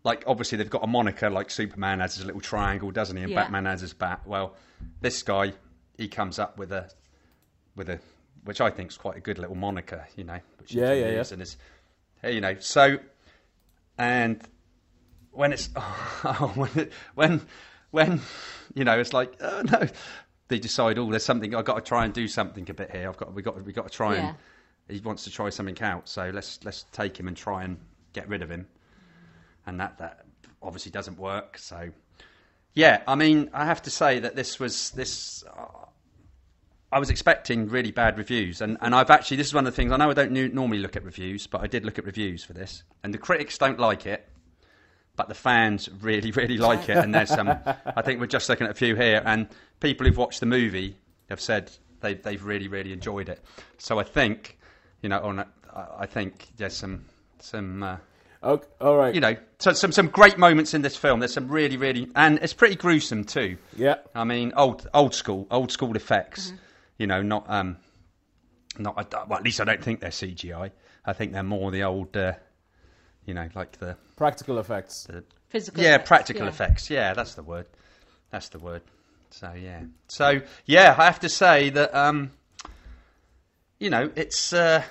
like. 0.03 0.23
Obviously, 0.27 0.57
they've 0.57 0.69
got 0.69 0.83
a 0.83 0.87
moniker 0.87 1.29
like 1.29 1.49
Superman 1.49 1.99
has 1.99 2.15
his 2.15 2.25
little 2.25 2.41
triangle, 2.41 2.91
doesn't 2.91 3.15
he? 3.15 3.23
And 3.23 3.31
Yeah. 3.31 3.43
Batman 3.43 3.65
has 3.65 3.81
his 3.81 3.93
bat. 3.93 4.21
Well, 4.25 4.55
this 5.01 5.23
guy 5.23 5.53
he 6.01 6.07
comes 6.07 6.39
up 6.39 6.57
with 6.57 6.71
a 6.71 6.89
with 7.75 7.89
a 7.89 7.99
which 8.43 8.59
I 8.59 8.69
think 8.71 8.89
is 8.89 8.97
quite 8.97 9.17
a 9.17 9.19
good 9.19 9.37
little 9.37 9.55
moniker, 9.55 10.07
you 10.15 10.23
know. 10.23 10.39
Which 10.59 10.73
you 10.73 10.81
Yeah, 10.81 10.89
can 10.89 10.97
yeah, 10.97 11.09
yeah. 11.09 11.17
use 11.19 11.31
And 11.31 11.41
it's, 11.43 11.57
you 12.23 12.41
know, 12.41 12.55
so 12.59 12.97
and 13.97 14.41
when 15.31 15.53
it's 15.53 15.69
oh, 15.75 16.51
when 16.55 16.69
it, 16.75 16.91
when 17.15 17.41
when 17.91 18.21
you 18.73 18.83
know 18.83 18.99
it's 18.99 19.13
like 19.13 19.33
oh 19.41 19.61
no 19.71 19.87
they 20.47 20.59
decide 20.59 20.97
oh 20.97 21.09
there's 21.09 21.23
something 21.23 21.53
I've 21.55 21.65
got 21.65 21.75
to 21.75 21.81
try 21.81 22.03
and 22.05 22.13
do 22.13 22.27
something 22.27 22.69
a 22.69 22.73
bit 22.73 22.91
here 22.91 23.07
I've 23.07 23.17
got 23.17 23.33
we 23.33 23.41
got 23.41 23.63
we 23.63 23.71
got 23.73 23.87
to 23.89 23.93
try 23.95 24.15
Yeah. 24.15 24.29
and 24.29 24.97
he 24.97 24.99
wants 24.99 25.23
to 25.25 25.31
try 25.31 25.49
something 25.49 25.79
out 25.81 26.09
so 26.09 26.29
let's 26.33 26.59
let's 26.63 26.83
take 26.91 27.17
him 27.19 27.27
and 27.27 27.37
try 27.37 27.63
and 27.63 27.77
get 28.13 28.27
rid 28.27 28.41
of 28.41 28.49
him 28.49 28.67
and 29.65 29.79
that 29.79 29.97
that 29.99 30.25
obviously 30.61 30.91
doesn't 30.91 31.17
work 31.17 31.57
so 31.57 31.89
yeah 32.73 33.01
I 33.07 33.15
mean 33.15 33.49
I 33.53 33.65
have 33.65 33.81
to 33.83 33.89
say 33.89 34.19
that 34.19 34.35
this 34.35 34.59
was 34.59 34.91
this 34.91 35.43
uh, 35.45 35.85
I 36.91 36.99
was 36.99 37.09
expecting 37.09 37.69
really 37.69 37.91
bad 37.91 38.17
reviews, 38.17 38.59
and, 38.61 38.77
and 38.81 38.93
I've 38.93 39.09
actually 39.09 39.37
this 39.37 39.47
is 39.47 39.53
one 39.53 39.65
of 39.65 39.73
the 39.73 39.75
things 39.75 39.91
I 39.91 39.97
know 39.97 40.09
I 40.09 40.13
don't 40.13 40.31
nu- 40.31 40.49
normally 40.49 40.79
look 40.79 40.95
at 40.95 41.03
reviews, 41.03 41.47
but 41.47 41.61
I 41.61 41.67
did 41.67 41.85
look 41.85 41.97
at 41.97 42.05
reviews 42.05 42.43
for 42.43 42.53
this, 42.53 42.83
and 43.03 43.13
the 43.13 43.17
critics 43.17 43.57
don't 43.57 43.79
like 43.79 44.05
it, 44.05 44.27
but 45.15 45.27
the 45.29 45.33
fans 45.35 45.89
really 46.01 46.31
really 46.31 46.57
like 46.57 46.89
it, 46.89 46.97
and 46.97 47.13
there's 47.15 47.29
some 47.29 47.49
I 47.95 48.01
think 48.01 48.19
we're 48.19 48.27
just 48.27 48.49
looking 48.49 48.65
at 48.65 48.71
a 48.71 48.75
few 48.75 48.95
here, 48.95 49.21
and 49.25 49.47
people 49.79 50.05
who've 50.05 50.17
watched 50.17 50.39
the 50.41 50.45
movie 50.45 50.97
have 51.29 51.39
said 51.41 51.71
they 52.01 52.15
they've 52.15 52.43
really 52.43 52.67
really 52.67 52.91
enjoyed 52.93 53.29
it, 53.29 53.41
so 53.77 53.99
I 53.99 54.03
think 54.03 54.57
you 55.01 55.09
know 55.09 55.19
on 55.21 55.39
a- 55.39 55.47
I 55.73 55.85
I 55.99 56.05
think 56.05 56.49
there's 56.57 56.75
some 56.75 57.05
some. 57.39 57.83
Uh, 57.83 57.97
okay, 58.43 58.67
all 58.81 58.97
right, 58.97 59.15
you 59.15 59.21
know, 59.21 59.35
so 59.59 59.71
some 59.73 59.91
some 59.93 60.07
great 60.07 60.37
moments 60.37 60.73
in 60.73 60.81
this 60.81 60.95
film. 60.97 61.19
There's 61.21 61.33
some 61.33 61.47
really, 61.47 61.77
really, 61.77 62.09
and 62.15 62.37
it's 62.41 62.53
pretty 62.53 62.75
gruesome 62.75 63.23
too. 63.23 63.57
yeah, 63.77 63.95
I 64.13 64.25
mean, 64.25 64.51
old 64.57 64.87
old 64.93 65.15
school, 65.15 65.47
old 65.49 65.71
school 65.71 65.95
effects. 65.95 66.51
You 67.01 67.07
know, 67.07 67.23
not 67.23 67.49
um, 67.49 67.77
not 68.77 68.95
well, 69.27 69.39
at 69.39 69.43
least 69.43 69.59
I 69.59 69.63
don't 69.63 69.83
think 69.83 70.01
they're 70.01 70.11
CGI. 70.11 70.69
I 71.03 71.13
think 71.13 71.31
they're 71.33 71.41
more 71.41 71.71
the 71.71 71.81
old, 71.81 72.15
uh, 72.15 72.33
you 73.25 73.33
know, 73.33 73.49
like 73.55 73.79
the, 73.79 73.97
practical 74.15 74.59
effects. 74.59 75.05
the 75.05 75.23
Physical 75.49 75.81
yeah, 75.81 75.95
effects, 75.95 76.07
practical 76.07 76.43
yeah. 76.43 76.49
effects. 76.49 76.89
Yeah, 76.91 77.13
that's 77.15 77.33
the 77.33 77.41
word. 77.41 77.65
That's 78.29 78.49
the 78.49 78.59
word. 78.59 78.83
So 79.31 79.51
yeah, 79.53 79.81
so 80.09 80.41
yeah, 80.67 80.95
I 80.95 81.05
have 81.05 81.19
to 81.21 81.29
say 81.29 81.71
that 81.71 81.95
um, 81.95 82.29
you 83.79 83.89
know, 83.89 84.11
it's 84.15 84.53
uh, 84.53 84.83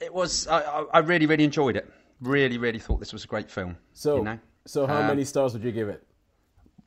it 0.00 0.14
was 0.14 0.46
I, 0.46 0.60
I, 0.62 0.84
I 0.94 0.98
really 1.00 1.26
really 1.26 1.44
enjoyed 1.44 1.76
it. 1.76 1.86
Really, 2.22 2.56
really 2.56 2.78
thought 2.78 2.98
this 2.98 3.12
was 3.12 3.24
a 3.24 3.26
great 3.26 3.50
film. 3.50 3.76
So, 3.92 4.16
you 4.16 4.22
know, 4.22 4.38
so 4.64 4.86
how 4.86 5.00
Um, 5.02 5.08
many 5.08 5.24
stars 5.26 5.52
would 5.52 5.62
you 5.64 5.70
give 5.72 5.90
it? 5.90 6.02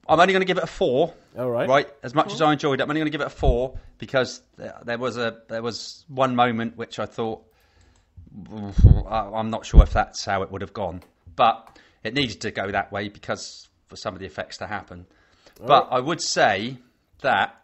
I'm 0.09 0.19
only 0.19 0.33
going 0.33 0.41
to 0.41 0.45
give 0.47 0.57
it 0.57 0.63
a 0.63 0.67
four. 0.67 1.13
All 1.37 1.49
right. 1.49 1.69
Right. 1.69 1.87
As 2.03 2.13
much 2.15 2.33
as 2.33 2.41
I 2.41 2.51
enjoyed 2.53 2.79
it, 2.79 2.83
I'm 2.83 2.89
only 2.89 2.99
going 3.01 3.11
to 3.11 3.17
give 3.17 3.21
it 3.21 3.27
a 3.27 3.29
four 3.29 3.77
because 3.99 4.41
there, 4.57 4.75
there 4.83 4.97
was 4.97 5.17
a 5.17 5.37
there 5.47 5.61
was 5.61 6.03
one 6.07 6.35
moment 6.35 6.75
which 6.77 6.99
I 6.99 7.05
thought 7.05 7.41
I- 9.07 9.29
I'm 9.33 9.49
not 9.49 9.65
sure 9.65 9.83
if 9.83 9.91
that's 9.93 10.25
how 10.25 10.41
it 10.43 10.51
would 10.51 10.61
have 10.61 10.73
gone, 10.73 11.01
but 11.35 11.77
it 12.03 12.13
needed 12.13 12.41
to 12.41 12.51
go 12.51 12.71
that 12.71 12.91
way 12.91 13.09
because 13.09 13.67
for 13.87 13.95
some 13.95 14.13
of 14.13 14.19
the 14.19 14.25
effects 14.25 14.57
to 14.57 14.67
happen. 14.67 15.05
But 15.61 15.89
I 15.91 15.99
would 15.99 16.21
say 16.21 16.77
that 17.21 17.55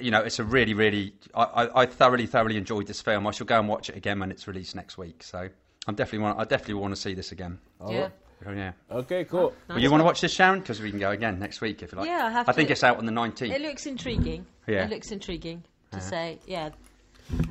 you 0.00 0.10
know 0.10 0.20
it's 0.20 0.38
a 0.38 0.44
really 0.44 0.74
really 0.74 1.14
I, 1.34 1.42
I, 1.44 1.82
I 1.82 1.86
thoroughly 1.86 2.26
thoroughly 2.26 2.56
enjoyed 2.56 2.86
this 2.86 3.00
film. 3.00 3.26
I 3.26 3.30
shall 3.30 3.46
go 3.46 3.58
and 3.58 3.68
watch 3.68 3.88
it 3.88 3.96
again 3.96 4.18
when 4.20 4.30
it's 4.30 4.46
released 4.46 4.74
next 4.74 4.98
week. 4.98 5.22
So 5.22 5.48
I'm 5.86 5.94
definitely 5.94 6.24
want 6.24 6.38
I 6.38 6.44
definitely 6.44 6.74
want 6.74 6.94
to 6.94 7.00
see 7.00 7.14
this 7.14 7.32
again. 7.32 7.58
Yeah. 7.88 8.08
Oh, 8.46 8.52
yeah. 8.52 8.72
Okay, 8.90 9.24
cool. 9.24 9.54
Well, 9.68 9.78
you 9.78 9.90
want 9.90 10.00
to 10.00 10.04
watch 10.04 10.20
this, 10.20 10.32
Sharon? 10.32 10.60
Because 10.60 10.80
we 10.80 10.90
can 10.90 10.98
go 10.98 11.10
again 11.10 11.38
next 11.38 11.60
week 11.60 11.82
if 11.82 11.92
you 11.92 11.98
like. 11.98 12.06
Yeah, 12.08 12.26
I 12.26 12.30
have 12.30 12.48
I 12.48 12.52
think 12.52 12.70
it's 12.70 12.82
out 12.82 12.98
on 12.98 13.06
the 13.06 13.12
19th. 13.12 13.54
It 13.54 13.60
looks 13.60 13.86
intriguing. 13.86 14.46
Yeah. 14.66 14.84
It 14.84 14.90
looks 14.90 15.10
intriguing 15.12 15.62
to 15.92 16.00
say. 16.00 16.38
Yeah, 16.46 16.70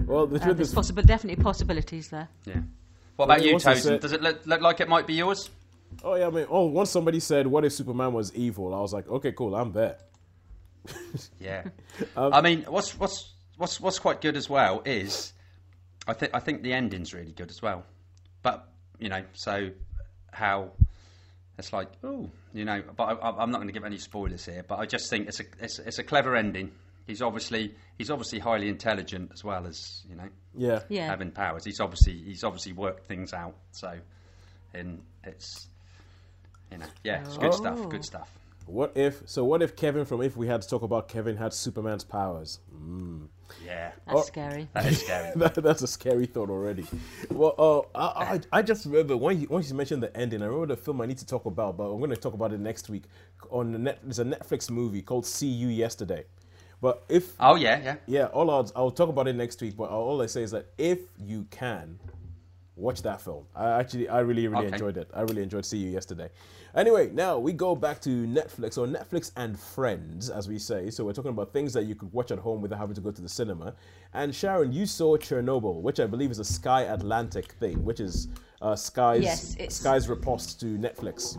Well, 0.05 0.27
the 0.27 0.41
uh, 0.41 0.53
there's 0.53 0.69
is, 0.69 0.73
possible, 0.73 1.03
definitely 1.03 1.41
possibilities 1.43 2.09
there. 2.09 2.27
Yeah. 2.45 2.61
What 3.15 3.25
about 3.25 3.37
Well, 3.39 3.47
you, 3.47 3.53
also 3.53 3.71
Tosin? 3.71 3.81
said- 3.81 4.01
Does 4.01 4.11
it 4.13 4.21
look, 4.21 4.45
look 4.45 4.61
like 4.61 4.79
it 4.81 4.89
might 4.89 5.07
be 5.07 5.13
yours? 5.13 5.49
oh 6.03 6.15
yeah, 6.15 6.27
I 6.27 6.29
mean, 6.29 6.45
oh, 6.49 6.65
once 6.67 6.89
somebody 6.89 7.19
said, 7.19 7.45
"What 7.47 7.65
if 7.65 7.73
Superman 7.73 8.13
was 8.13 8.33
evil?" 8.33 8.73
I 8.73 8.79
was 8.79 8.93
like, 8.93 9.07
okay, 9.09 9.33
cool, 9.33 9.53
I'm 9.55 9.71
there. 9.73 9.97
Yeah. 11.39 11.63
Um, 12.15 12.33
I 12.33 12.41
mean, 12.41 12.63
what's 12.63 12.97
what's 12.97 13.33
what's 13.57 13.79
what's 13.79 13.99
quite 13.99 14.21
good 14.21 14.35
as 14.37 14.49
well 14.49 14.81
is, 14.85 15.33
I 16.07 16.13
think 16.13 16.33
I 16.33 16.39
think 16.39 16.63
the 16.63 16.73
ending's 16.73 17.13
really 17.13 17.31
good 17.33 17.49
as 17.51 17.61
well. 17.61 17.83
But 18.41 18.67
you 18.99 19.09
know, 19.09 19.23
so 19.33 19.69
how 20.31 20.71
it's 21.57 21.71
like, 21.73 21.89
oh, 22.03 22.29
you 22.53 22.65
know, 22.65 22.81
but 22.95 23.03
I, 23.03 23.11
I- 23.13 23.43
I'm 23.43 23.51
not 23.51 23.57
going 23.59 23.67
to 23.67 23.73
give 23.73 23.83
any 23.83 23.97
spoilers 23.97 24.45
here. 24.45 24.63
But 24.67 24.79
I 24.79 24.85
just 24.85 25.09
think 25.09 25.27
it's 25.27 25.39
a 25.39 25.43
it's, 25.59 25.79
it's 25.79 25.99
a 25.99 26.03
clever 26.03 26.35
ending. 26.35 26.71
He's 27.07 27.21
obviously 27.21 27.75
he's 27.97 28.09
obviously 28.09 28.39
highly 28.39 28.69
intelligent 28.69 29.31
as 29.33 29.43
well 29.43 29.65
as 29.67 30.01
you 30.09 30.15
know 30.15 30.29
Yeah. 30.55 30.79
Yeah. 30.89 31.07
having 31.07 31.31
powers. 31.31 31.65
He's 31.65 31.79
obviously 31.79 32.13
he's 32.13 32.43
obviously 32.43 32.73
worked 32.73 33.05
things 33.07 33.33
out. 33.33 33.55
So, 33.71 33.93
and 34.73 35.01
it's 35.23 35.67
you 36.71 36.77
know, 36.77 36.85
yeah, 37.03 37.21
it's 37.21 37.37
good 37.37 37.47
Oh. 37.49 37.51
stuff. 37.51 37.89
Good 37.89 38.05
stuff. 38.05 38.29
What 38.65 38.93
if? 38.95 39.23
So 39.25 39.43
what 39.43 39.61
if 39.61 39.75
Kevin 39.75 40.05
from 40.05 40.21
If 40.21 40.37
We 40.37 40.47
Had 40.47 40.61
to 40.61 40.67
Talk 40.69 40.81
About 40.81 41.07
Kevin 41.07 41.37
had 41.37 41.53
Superman's 41.53 42.03
powers? 42.03 42.59
Yeah, 43.65 43.91
That's 44.07 44.19
Oh. 44.19 44.21
scary. 44.21 44.69
that 44.73 44.85
is 44.85 45.01
scary. 45.03 45.31
that, 45.35 45.55
that's 45.55 45.81
a 45.81 45.87
scary 45.87 46.25
thought 46.25 46.49
already. 46.49 46.85
Well, 47.29 47.85
uh, 47.93 47.99
I, 47.99 48.33
I, 48.35 48.39
I 48.59 48.61
just 48.61 48.85
remember 48.85 49.17
when 49.17 49.41
you, 49.41 49.47
once 49.49 49.69
you 49.69 49.75
mentioned 49.75 50.01
the 50.03 50.15
ending, 50.15 50.41
I 50.41 50.45
remember 50.45 50.67
the 50.67 50.81
film 50.81 51.01
I 51.01 51.05
need 51.05 51.17
to 51.17 51.25
talk 51.25 51.45
about, 51.45 51.75
but 51.77 51.83
I'm 51.91 51.97
going 51.97 52.11
to 52.11 52.15
talk 52.15 52.33
about 52.33 52.53
it 52.53 52.59
next 52.59 52.89
week. 52.89 53.03
On 53.49 53.71
the 53.73 53.79
net, 53.79 53.99
there's 54.03 54.19
a 54.19 54.23
Netflix 54.25 54.69
movie 54.69 55.01
called 55.01 55.25
See 55.25 55.47
You 55.47 55.67
Yesterday. 55.67 56.23
But 56.79 57.03
if 57.09 57.33
oh 57.39 57.55
yeah, 57.55 57.79
yeah. 57.83 57.95
yeah, 58.07 58.25
all 58.27 58.49
odds, 58.49 58.71
I'll 58.75 58.89
talk 58.89 59.09
about 59.09 59.27
it 59.27 59.35
next 59.35 59.61
week. 59.61 59.75
But 59.77 59.89
all 59.91 60.19
I 60.21 60.25
say 60.25 60.41
is 60.41 60.51
that 60.51 60.67
if 60.79 60.99
you 61.19 61.45
can, 61.51 61.99
watch 62.75 63.01
that 63.03 63.21
film. 63.21 63.45
I 63.55 63.79
actually, 63.79 64.07
I 64.09 64.19
really, 64.21 64.47
really 64.47 64.65
Okay. 64.67 64.73
enjoyed 64.75 64.97
it. 64.97 65.09
I 65.13 65.21
really 65.21 65.43
enjoyed 65.43 65.65
See 65.65 65.77
You 65.77 65.89
yesterday. 65.89 66.29
Anyway, 66.73 67.09
now 67.11 67.37
we 67.37 67.51
go 67.51 67.75
back 67.75 67.99
to 68.01 68.09
Netflix 68.25 68.77
or 68.77 68.87
Netflix 68.87 69.31
and 69.35 69.59
Friends, 69.59 70.29
as 70.29 70.47
we 70.47 70.57
say. 70.57 70.89
So 70.89 71.03
we're 71.03 71.11
talking 71.13 71.31
about 71.31 71.51
things 71.51 71.73
that 71.73 71.83
you 71.83 71.95
could 71.95 72.11
watch 72.13 72.31
at 72.31 72.39
home 72.39 72.61
without 72.61 72.79
having 72.79 72.95
to 72.95 73.01
go 73.01 73.11
to 73.11 73.21
the 73.21 73.27
cinema. 73.29 73.73
And 74.13 74.33
Sharon, 74.33 74.71
you 74.71 74.85
saw 74.85 75.17
Chernobyl, 75.17 75.81
which 75.81 75.99
I 75.99 76.07
believe 76.07 76.31
is 76.31 76.39
a 76.39 76.45
Sky 76.45 76.83
Atlantic 76.83 77.51
thing, 77.53 77.83
which 77.83 77.99
is 77.99 78.29
uh, 78.61 78.75
Sky's 78.75 79.23
Yes, 79.23 79.53
it's- 79.55 79.75
Sky's 79.75 80.07
riposte 80.07 80.59
to 80.61 80.77
Netflix. 80.77 81.37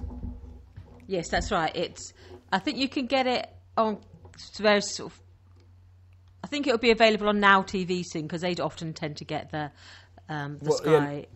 Yes, 1.07 1.29
that's 1.29 1.51
right. 1.51 1.75
It's. 1.75 2.13
I 2.53 2.59
think 2.59 2.77
you 2.77 2.89
can 2.89 3.07
get 3.07 3.27
it 3.27 3.49
on 3.77 3.99
various 4.59 4.91
sort 4.95 5.13
of. 5.13 5.19
I 6.45 6.47
think 6.49 6.67
it'll 6.67 6.79
be 6.79 6.91
available 6.91 7.29
on 7.29 7.41
Now 7.41 7.63
TV 7.63 8.05
soon 8.05 8.23
because 8.23 8.41
they'd 8.43 8.61
often 8.61 8.93
tend 8.93 9.17
to 9.19 9.25
get 9.25 9.51
the 9.51 9.71
um, 10.29 10.59
the 10.61 10.71
Well, 10.71 10.81
yeah. 10.85 10.99
Sky. 11.07 11.27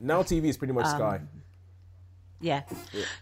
Now 0.00 0.22
TV 0.22 0.44
is 0.46 0.56
pretty 0.56 0.72
much 0.72 0.86
Um, 0.86 0.96
Sky. 0.96 1.20
Yeah. 2.40 2.62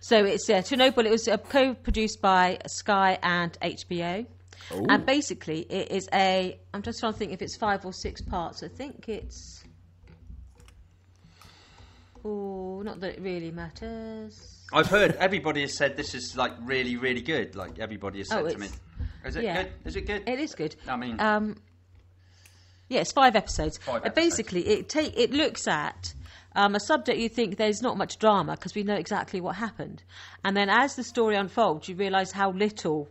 So 0.00 0.24
it's 0.24 0.48
yeah, 0.48 0.60
Chernobyl. 0.60 1.04
It 1.04 1.10
was 1.10 1.26
uh, 1.26 1.38
co-produced 1.38 2.20
by 2.20 2.58
Sky 2.68 3.18
and 3.22 3.52
HBO, 3.60 4.26
and 4.88 5.04
basically 5.04 5.62
it 5.62 5.90
is 5.90 6.08
a. 6.14 6.56
I'm 6.72 6.82
just 6.82 7.00
trying 7.00 7.14
to 7.14 7.18
think 7.18 7.32
if 7.32 7.42
it's 7.42 7.56
five 7.56 7.84
or 7.84 7.92
six 7.92 8.20
parts. 8.22 8.62
I 8.62 8.68
think 8.68 9.08
it's. 9.08 9.64
Oh, 12.24 12.82
not 12.84 13.00
that 13.00 13.16
it 13.16 13.20
really 13.22 13.50
matters. 13.50 14.64
I've 14.72 14.86
heard 14.88 15.12
everybody 15.16 15.62
has 15.62 15.76
said 15.76 15.96
this 15.96 16.14
is 16.14 16.36
like 16.36 16.52
really, 16.62 16.96
really 16.96 17.22
good. 17.22 17.56
Like 17.56 17.78
everybody 17.78 18.18
has 18.18 18.28
said 18.28 18.44
Oh, 18.44 18.48
to 18.48 18.58
me. 18.58 18.68
Is 19.24 19.36
it 19.36 19.44
yeah. 19.44 19.62
good? 19.62 19.72
Is 19.84 19.96
it 19.96 20.06
good? 20.06 20.22
It 20.28 20.38
is 20.38 20.54
good. 20.54 20.76
I 20.86 20.96
mean- 20.96 21.18
um, 21.20 21.56
yeah, 22.88 23.00
it's 23.00 23.12
five 23.12 23.36
episodes. 23.36 23.78
Five 23.78 24.04
episodes. 24.04 24.14
Basically, 24.14 24.66
it 24.66 24.88
take 24.88 25.16
it 25.16 25.32
looks 25.32 25.66
at 25.68 26.14
um, 26.54 26.74
a 26.74 26.80
subject 26.80 27.18
you 27.18 27.28
think 27.28 27.56
there's 27.56 27.82
not 27.82 27.96
much 27.96 28.18
drama 28.18 28.52
because 28.52 28.74
we 28.74 28.82
know 28.82 28.96
exactly 28.96 29.40
what 29.40 29.56
happened, 29.56 30.02
and 30.44 30.56
then 30.56 30.68
as 30.68 30.96
the 30.96 31.04
story 31.04 31.36
unfolds, 31.36 31.88
you 31.88 31.96
realise 31.96 32.32
how 32.32 32.52
little 32.52 33.08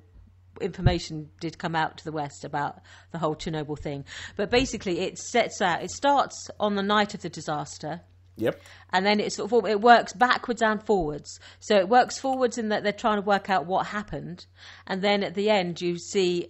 information 0.60 1.30
did 1.40 1.58
come 1.58 1.76
out 1.76 1.98
to 2.00 2.04
the 2.04 2.12
West 2.12 2.44
about 2.44 2.80
the 3.12 3.20
whole 3.20 3.36
Chernobyl 3.36 3.78
thing. 3.78 4.04
But 4.36 4.50
basically, 4.50 5.00
it 5.02 5.18
sets 5.20 5.62
out. 5.62 5.84
It 5.84 5.92
starts 5.92 6.50
on 6.60 6.76
the 6.76 6.82
night 6.84 7.14
of 7.14 7.22
the 7.22 7.30
disaster 7.30 8.02
Yep. 8.38 8.62
and 8.94 9.06
then 9.06 9.20
it 9.20 9.34
sort 9.34 9.52
of 9.52 9.66
it 9.66 9.82
works 9.82 10.14
backwards 10.14 10.62
and 10.62 10.84
forwards. 10.86 11.40
So 11.60 11.76
it 11.76 11.90
works 11.90 12.20
forwards 12.20 12.58
in 12.58 12.70
that 12.70 12.84
they're 12.84 12.92
trying 12.92 13.18
to 13.18 13.26
work 13.26 13.50
out 13.50 13.66
what 13.66 13.88
happened, 13.88 14.46
and 14.86 15.02
then 15.02 15.24
at 15.24 15.34
the 15.34 15.50
end 15.50 15.82
you 15.82 15.98
see 15.98 16.50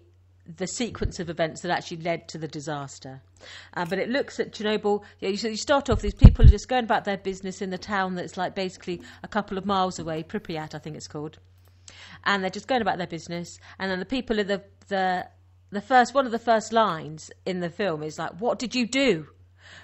the 0.55 0.67
sequence 0.67 1.19
of 1.19 1.29
events 1.29 1.61
that 1.61 1.71
actually 1.71 1.97
led 1.97 2.27
to 2.29 2.37
the 2.37 2.47
disaster. 2.47 3.21
Uh, 3.73 3.85
but 3.85 3.99
it 3.99 4.09
looks 4.09 4.39
at 4.39 4.51
Chernobyl. 4.51 5.03
You, 5.19 5.29
know, 5.29 5.49
you, 5.49 5.57
start 5.57 5.89
off; 5.89 6.01
these 6.01 6.13
people 6.13 6.45
are 6.45 6.49
just 6.49 6.69
going 6.69 6.85
about 6.85 7.05
their 7.05 7.17
business 7.17 7.61
in 7.61 7.69
the 7.69 7.77
town 7.77 8.15
that's 8.15 8.37
like 8.37 8.55
basically 8.55 9.01
a 9.23 9.27
couple 9.27 9.57
of 9.57 9.65
miles 9.65 9.99
away, 9.99 10.23
Pripyat, 10.23 10.73
I 10.73 10.79
think 10.79 10.95
it's 10.95 11.07
called, 11.07 11.39
and 12.23 12.43
they're 12.43 12.49
just 12.49 12.67
going 12.67 12.81
about 12.81 12.97
their 12.97 13.07
business. 13.07 13.59
And 13.79 13.91
then 13.91 13.99
the 13.99 14.05
people 14.05 14.39
in 14.39 14.47
the 14.47 14.63
the 14.87 15.27
the 15.69 15.81
first 15.81 16.13
one 16.13 16.25
of 16.25 16.31
the 16.31 16.39
first 16.39 16.71
lines 16.71 17.29
in 17.45 17.59
the 17.59 17.69
film 17.69 18.03
is 18.03 18.17
like, 18.17 18.39
"What 18.39 18.59
did 18.59 18.75
you 18.75 18.87
do?" 18.87 19.27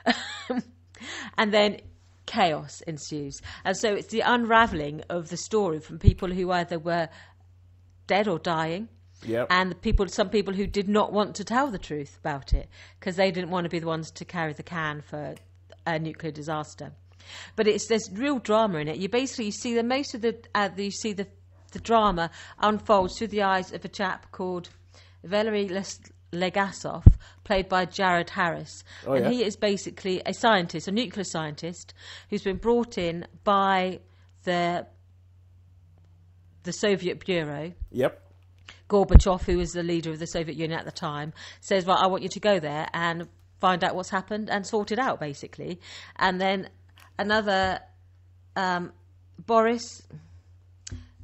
and 1.38 1.54
then 1.54 1.80
chaos 2.26 2.82
ensues. 2.82 3.42
And 3.66 3.78
so 3.78 3.94
it's 3.94 4.08
the 4.08 4.22
unraveling 4.22 5.04
of 5.10 5.30
the 5.30 5.38
story 5.38 5.80
from 5.80 6.00
people 6.00 6.32
who 6.32 6.52
either 6.52 6.80
were 6.80 7.10
dead 8.08 8.28
or 8.28 8.40
dying. 8.40 8.90
Yep. 9.26 9.48
And 9.50 9.72
the 9.72 9.76
people, 9.76 10.08
some 10.08 10.30
people 10.30 10.54
who 10.54 10.68
did 10.68 10.88
not 10.90 11.12
want 11.14 11.36
to 11.36 11.44
tell 11.44 11.70
the 11.72 11.78
truth 11.80 12.18
about 12.20 12.54
it 12.54 12.70
because 13.00 13.16
they 13.16 13.32
didn't 13.32 13.50
want 13.52 13.66
to 13.66 13.70
be 13.70 13.80
the 13.80 13.88
ones 13.88 14.12
to 14.12 14.26
carry 14.26 14.54
the 14.54 14.64
can 14.64 15.02
for 15.02 15.36
a 15.86 16.00
nuclear 16.00 16.32
disaster. 16.32 16.92
But 17.56 17.68
it's 17.68 17.88
there's 17.88 18.10
real 18.12 18.40
drama 18.40 18.80
in 18.80 18.88
it. 18.88 18.98
You 18.98 19.08
basically 19.10 19.52
see 19.52 19.76
the 19.76 19.84
most 19.84 20.14
of 20.14 20.22
the 20.22 20.38
uh, 20.54 20.70
you 20.78 20.92
see 20.92 21.14
the 21.14 21.28
the 21.72 21.80
drama 21.80 22.30
unfolds 22.60 23.18
through 23.18 23.28
the 23.28 23.44
eyes 23.44 23.72
of 23.74 23.84
a 23.84 23.88
chap 23.88 24.32
called 24.32 24.70
Valery 25.24 25.68
Les- 25.70 26.00
Legasov, 26.32 27.06
played 27.44 27.70
by 27.70 27.86
Jared 27.86 28.30
Harris, 28.32 28.84
Oh, 29.08 29.14
and 29.14 29.26
yeah? 29.26 29.32
he 29.32 29.44
is 29.44 29.56
basically 29.56 30.22
a 30.26 30.34
scientist, 30.34 30.88
a 30.88 30.92
nuclear 30.92 31.24
scientist, 31.24 31.94
who's 32.30 32.44
been 32.44 32.58
brought 32.58 32.98
in 32.98 33.26
by 33.44 34.00
the 34.44 34.86
the 36.64 36.74
Soviet 36.74 37.26
Bureau. 37.26 37.74
Yep. 37.92 38.22
Gorbachev, 38.94 39.42
who 39.44 39.58
was 39.58 39.72
the 39.72 39.84
leader 39.84 40.12
of 40.12 40.20
the 40.20 40.28
Soviet 40.28 40.56
Union 40.58 40.78
at 40.80 40.86
the 40.86 40.92
time, 40.92 41.34
says, 41.62 41.86
"Right, 41.88 41.98
I 42.00 42.08
want 42.08 42.22
you 42.24 42.30
to 42.30 42.40
go 42.40 42.60
there 42.60 42.88
and 42.94 43.28
find 43.60 43.84
out 43.84 43.96
what's 43.96 44.10
happened 44.12 44.50
and 44.50 44.66
sort 44.68 44.92
it 44.92 45.00
out, 45.00 45.20
basically." 45.20 45.80
And 46.18 46.40
then 46.40 46.70
another 47.18 47.80
um, 48.56 48.92
Boris 49.46 49.84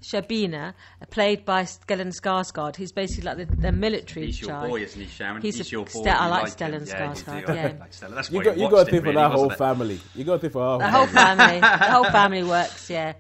Shcherbina, 0.02 0.74
played 1.10 1.44
by 1.44 1.64
Stellan 1.64 2.14
Skarsgård, 2.14 2.78
who's 2.78 2.94
basically 2.94 3.24
like 3.26 3.38
the, 3.38 3.46
the 3.58 3.72
military 3.74 4.28
He's 4.28 4.40
your 4.42 4.52
guy. 4.52 4.68
boy, 4.70 4.82
isn't 4.82 5.02
he, 5.02 5.08
Sharon? 5.08 5.42
He's 5.42 5.58
He's, 5.58 5.68
a- 5.68 5.72
your 5.72 5.84
boy. 5.84 5.90
Ste- 5.92 6.06
you 6.06 6.12
I 6.12 6.28
like 6.28 6.46
him. 6.60 6.72
Stellan 6.72 6.88
Yeah, 6.88 7.14
Skarsgård, 7.14 7.46
do. 7.48 7.54
yeah. 7.54 7.64
Like 7.80 7.92
Stellan. 7.92 8.16
That's 8.16 8.32
You 8.32 8.38
why 8.38 8.44
got 8.46 8.58
you 8.58 8.64
watched 8.64 8.72
got 8.72 8.84
to 8.84 8.88
it, 8.88 8.92
think 8.92 9.04
for 9.06 9.14
that 9.14 9.32
whole 9.32 9.52
it? 9.52 9.58
family. 9.58 10.00
You 10.16 10.24
got 10.24 10.34
to 10.36 10.40
think 10.40 10.54
for 10.54 10.62
our 10.64 10.80
the 10.80 10.88
whole 10.90 11.06
whole 11.06 11.14
family, 11.16 11.60
the 11.60 11.68
whole 11.92 12.04
family 12.06 12.44
works, 12.44 12.90
yeah. 12.90 13.14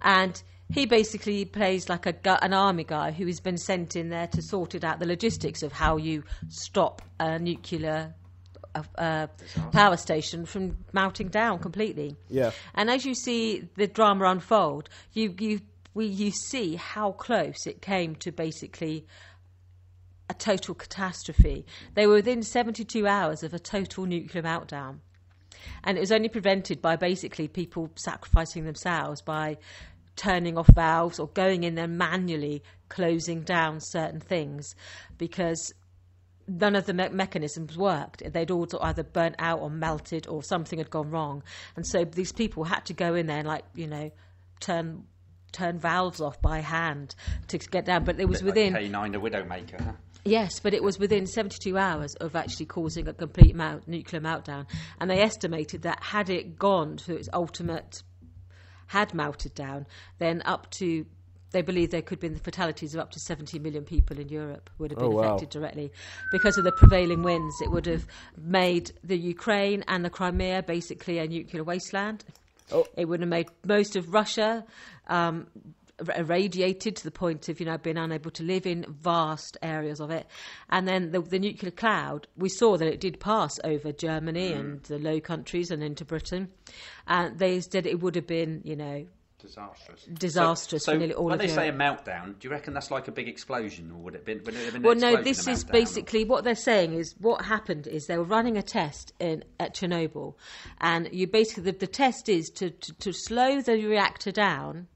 And 0.00 0.42
he 0.72 0.86
basically 0.86 1.44
plays 1.44 1.88
like 1.88 2.06
a 2.06 2.12
gu- 2.12 2.38
an 2.42 2.52
army 2.52 2.84
guy 2.84 3.10
who 3.10 3.26
has 3.26 3.40
been 3.40 3.58
sent 3.58 3.96
in 3.96 4.08
there 4.08 4.26
to 4.28 4.42
sort 4.42 4.74
it 4.74 4.84
out 4.84 4.98
the 4.98 5.06
logistics 5.06 5.62
of 5.62 5.72
how 5.72 5.96
you 5.96 6.24
stop 6.48 7.02
a 7.20 7.38
nuclear 7.38 8.14
uh, 8.74 8.82
uh, 8.96 9.26
power 9.72 9.96
station 9.96 10.46
from 10.46 10.78
melting 10.92 11.28
down 11.28 11.58
completely. 11.58 12.16
Yeah. 12.28 12.52
And 12.74 12.90
as 12.90 13.04
you 13.04 13.14
see 13.14 13.68
the 13.76 13.86
drama 13.86 14.24
unfold, 14.26 14.88
you 15.12 15.34
you 15.38 15.60
we 15.94 16.06
you 16.06 16.30
see 16.30 16.76
how 16.76 17.12
close 17.12 17.66
it 17.66 17.82
came 17.82 18.14
to 18.16 18.32
basically 18.32 19.06
a 20.30 20.34
total 20.34 20.74
catastrophe. 20.74 21.66
They 21.94 22.06
were 22.06 22.14
within 22.14 22.42
72 22.42 23.06
hours 23.06 23.42
of 23.42 23.52
a 23.52 23.58
total 23.58 24.06
nuclear 24.06 24.42
meltdown. 24.42 25.00
And 25.84 25.98
it 25.98 26.00
was 26.00 26.12
only 26.12 26.28
prevented 26.28 26.80
by 26.80 26.96
basically 26.96 27.48
people 27.48 27.90
sacrificing 27.96 28.64
themselves 28.64 29.20
by 29.20 29.58
turning 30.16 30.58
off 30.58 30.68
valves 30.68 31.18
or 31.18 31.28
going 31.28 31.64
in 31.64 31.74
there 31.74 31.88
manually 31.88 32.62
closing 32.88 33.42
down 33.42 33.80
certain 33.80 34.20
things 34.20 34.74
because 35.18 35.72
none 36.46 36.76
of 36.76 36.86
the 36.86 36.94
me- 36.94 37.08
mechanisms 37.08 37.76
worked. 37.76 38.22
They'd 38.32 38.50
all 38.50 38.68
sort 38.68 38.82
of 38.82 38.88
either 38.90 39.04
burnt 39.04 39.36
out 39.38 39.60
or 39.60 39.70
melted 39.70 40.26
or 40.28 40.42
something 40.42 40.78
had 40.78 40.90
gone 40.90 41.10
wrong. 41.10 41.42
And 41.76 41.86
so 41.86 42.04
these 42.04 42.32
people 42.32 42.64
had 42.64 42.84
to 42.86 42.92
go 42.92 43.14
in 43.14 43.26
there 43.26 43.38
and, 43.38 43.48
like, 43.48 43.64
you 43.74 43.86
know, 43.86 44.10
turn 44.60 45.04
turn 45.52 45.78
valves 45.78 46.18
off 46.18 46.40
by 46.40 46.60
hand 46.60 47.14
to 47.48 47.58
get 47.58 47.84
down. 47.84 48.04
But 48.04 48.18
it 48.18 48.26
was 48.26 48.42
within 48.42 48.72
like 48.72 48.84
K9, 48.84 49.12
the 49.12 49.18
Widowmaker. 49.18 49.80
Huh? 49.80 49.92
Yes, 50.24 50.60
but 50.60 50.72
it 50.72 50.82
was 50.82 50.98
within 50.98 51.26
72 51.26 51.76
hours 51.76 52.14
of 52.14 52.36
actually 52.36 52.66
causing 52.66 53.08
a 53.08 53.12
complete 53.12 53.54
melt, 53.54 53.86
nuclear 53.86 54.22
meltdown. 54.22 54.66
And 55.00 55.10
they 55.10 55.20
estimated 55.20 55.82
that 55.82 56.02
had 56.02 56.30
it 56.30 56.58
gone 56.58 56.96
to 56.98 57.16
its 57.16 57.28
ultimate, 57.32 58.02
had 58.92 59.14
melted 59.14 59.54
down, 59.54 59.86
then 60.18 60.42
up 60.44 60.70
to, 60.72 61.06
they 61.52 61.62
believe 61.62 61.90
there 61.90 62.02
could 62.02 62.16
have 62.16 62.20
been 62.20 62.34
the 62.34 62.40
fatalities 62.40 62.94
of 62.94 63.00
up 63.00 63.10
to 63.10 63.18
70 63.18 63.58
million 63.58 63.84
people 63.84 64.18
in 64.18 64.28
Europe 64.28 64.68
would 64.78 64.90
have 64.90 64.98
been 64.98 65.08
Oh, 65.08 65.10
wow. 65.16 65.22
affected 65.22 65.48
directly. 65.48 65.90
Because 66.30 66.58
of 66.58 66.64
the 66.64 66.72
prevailing 66.72 67.22
winds, 67.22 67.60
it 67.62 67.70
would 67.70 67.86
have 67.86 68.06
made 68.36 68.92
the 69.02 69.16
Ukraine 69.18 69.82
and 69.88 70.04
the 70.04 70.10
Crimea 70.10 70.62
basically 70.62 71.18
a 71.18 71.26
nuclear 71.26 71.64
wasteland. 71.64 72.24
Oh. 72.70 72.86
It 72.96 73.06
would 73.06 73.20
have 73.20 73.28
made 73.30 73.48
most 73.66 73.96
of 73.96 74.12
Russia 74.12 74.64
um, 75.08 75.46
irradiated 76.16 76.96
to 76.96 77.04
the 77.04 77.10
point 77.10 77.48
of 77.48 77.60
you 77.60 77.66
know 77.66 77.78
being 77.78 77.98
unable 77.98 78.30
to 78.32 78.42
live 78.42 78.66
in 78.66 78.84
vast 78.88 79.56
areas 79.62 80.00
of 80.00 80.10
it. 80.10 80.26
And 80.70 80.86
then 80.88 81.12
the, 81.12 81.20
the 81.20 81.38
nuclear 81.38 81.70
cloud, 81.70 82.26
we 82.36 82.48
saw 82.48 82.76
that 82.76 82.88
it 82.88 83.00
did 83.00 83.20
pass 83.20 83.58
over 83.64 83.92
Germany 83.92 84.52
mm. 84.52 84.58
and 84.58 84.82
the 84.84 84.98
Low 84.98 85.20
Countries 85.20 85.70
and 85.70 85.82
into 85.82 86.04
Britain. 86.04 86.48
And 87.06 87.38
they 87.38 87.60
said 87.60 87.86
it 87.86 88.00
would 88.00 88.16
have 88.16 88.26
been 88.26 88.62
you 88.64 88.76
know 88.76 89.06
Disastrous. 89.42 90.04
Disastrous 90.04 90.84
So, 90.84 90.92
for 90.92 90.94
so 90.94 90.98
nearly 90.98 91.14
all 91.14 91.24
when 91.24 91.38
they 91.38 91.48
say 91.48 91.68
a 91.68 91.72
meltdown, 91.72 92.38
do 92.38 92.46
you 92.46 92.50
reckon 92.50 92.74
that's 92.74 92.92
like 92.92 93.08
a 93.08 93.10
big 93.10 93.28
explosion, 93.28 93.90
or 93.90 93.96
would 93.96 94.14
it, 94.14 94.24
been, 94.24 94.40
would 94.44 94.54
it 94.54 94.64
have 94.64 94.72
been? 94.74 94.82
Well, 94.82 94.94
no, 94.94 95.20
this 95.20 95.48
is 95.48 95.64
or- 95.64 95.72
basically 95.72 96.24
what 96.24 96.44
they're 96.44 96.54
saying 96.54 96.94
is 96.94 97.16
what 97.18 97.44
happened 97.44 97.88
is 97.88 98.06
they 98.06 98.16
were 98.16 98.22
running 98.22 98.56
a 98.56 98.62
test 98.62 99.12
in 99.18 99.42
at 99.58 99.74
Chernobyl, 99.74 100.34
and 100.80 101.08
you 101.10 101.26
basically 101.26 101.64
the, 101.64 101.72
the 101.72 101.88
test 101.88 102.28
is 102.28 102.50
to, 102.50 102.70
to 102.70 102.94
to 102.94 103.12
slow 103.12 103.60
the 103.60 103.84
reactor 103.84 104.30
down, 104.30 104.86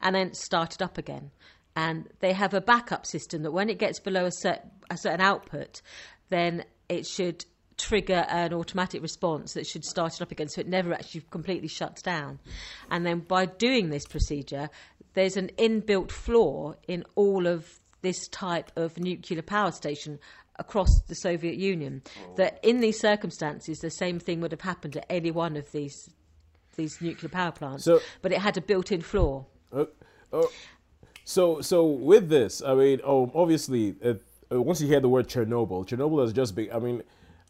and 0.00 0.14
then 0.14 0.34
start 0.34 0.74
it 0.74 0.82
up 0.82 0.98
again. 0.98 1.30
And 1.76 2.08
they 2.20 2.32
have 2.32 2.54
a 2.54 2.60
backup 2.60 3.06
system 3.06 3.42
that 3.42 3.52
when 3.52 3.68
it 3.68 3.78
gets 3.78 4.00
below 4.00 4.24
a, 4.26 4.32
cer- 4.32 4.62
a 4.90 4.96
certain 4.96 5.20
output, 5.20 5.80
then 6.28 6.64
it 6.88 7.06
should 7.06 7.44
trigger 7.76 8.26
an 8.28 8.52
automatic 8.52 9.00
response 9.00 9.52
that 9.52 9.66
should 9.66 9.84
start 9.84 10.14
it 10.14 10.22
up 10.22 10.32
again 10.32 10.48
so 10.48 10.60
it 10.60 10.66
never 10.66 10.92
actually 10.92 11.22
completely 11.30 11.68
shuts 11.68 12.02
down. 12.02 12.40
And 12.90 13.06
then 13.06 13.20
by 13.20 13.46
doing 13.46 13.90
this 13.90 14.04
procedure, 14.06 14.68
there's 15.14 15.36
an 15.36 15.50
inbuilt 15.56 16.10
flaw 16.10 16.74
in 16.88 17.04
all 17.14 17.46
of 17.46 17.66
this 18.02 18.28
type 18.28 18.70
of 18.76 18.98
nuclear 18.98 19.42
power 19.42 19.70
station 19.70 20.18
across 20.58 20.88
the 21.06 21.14
Soviet 21.14 21.56
Union. 21.56 22.02
Oh. 22.06 22.34
That 22.36 22.58
in 22.62 22.80
these 22.80 22.98
circumstances, 22.98 23.78
the 23.78 23.90
same 23.90 24.18
thing 24.18 24.40
would 24.40 24.52
have 24.52 24.60
happened 24.60 24.96
at 24.96 25.06
any 25.08 25.30
one 25.30 25.56
of 25.56 25.70
these 25.72 26.10
these 26.76 27.00
nuclear 27.00 27.28
power 27.28 27.50
plants. 27.50 27.84
So- 27.84 28.00
but 28.22 28.30
it 28.32 28.38
had 28.38 28.56
a 28.56 28.60
built-in 28.60 29.02
flaw. 29.02 29.44
Uh, 29.72 29.84
uh, 30.32 30.42
so, 31.24 31.60
so 31.60 31.84
with 31.86 32.28
this, 32.28 32.62
I 32.62 32.74
mean, 32.74 33.00
oh, 33.04 33.30
obviously, 33.34 33.94
uh, 34.04 34.14
uh, 34.50 34.60
once 34.62 34.80
you 34.80 34.86
hear 34.88 35.00
the 35.00 35.08
word 35.08 35.28
Chernobyl, 35.28 35.86
Chernobyl 35.86 36.22
has 36.22 36.32
just 36.32 36.54
been. 36.54 36.72
I 36.72 36.78
mean, 36.78 37.02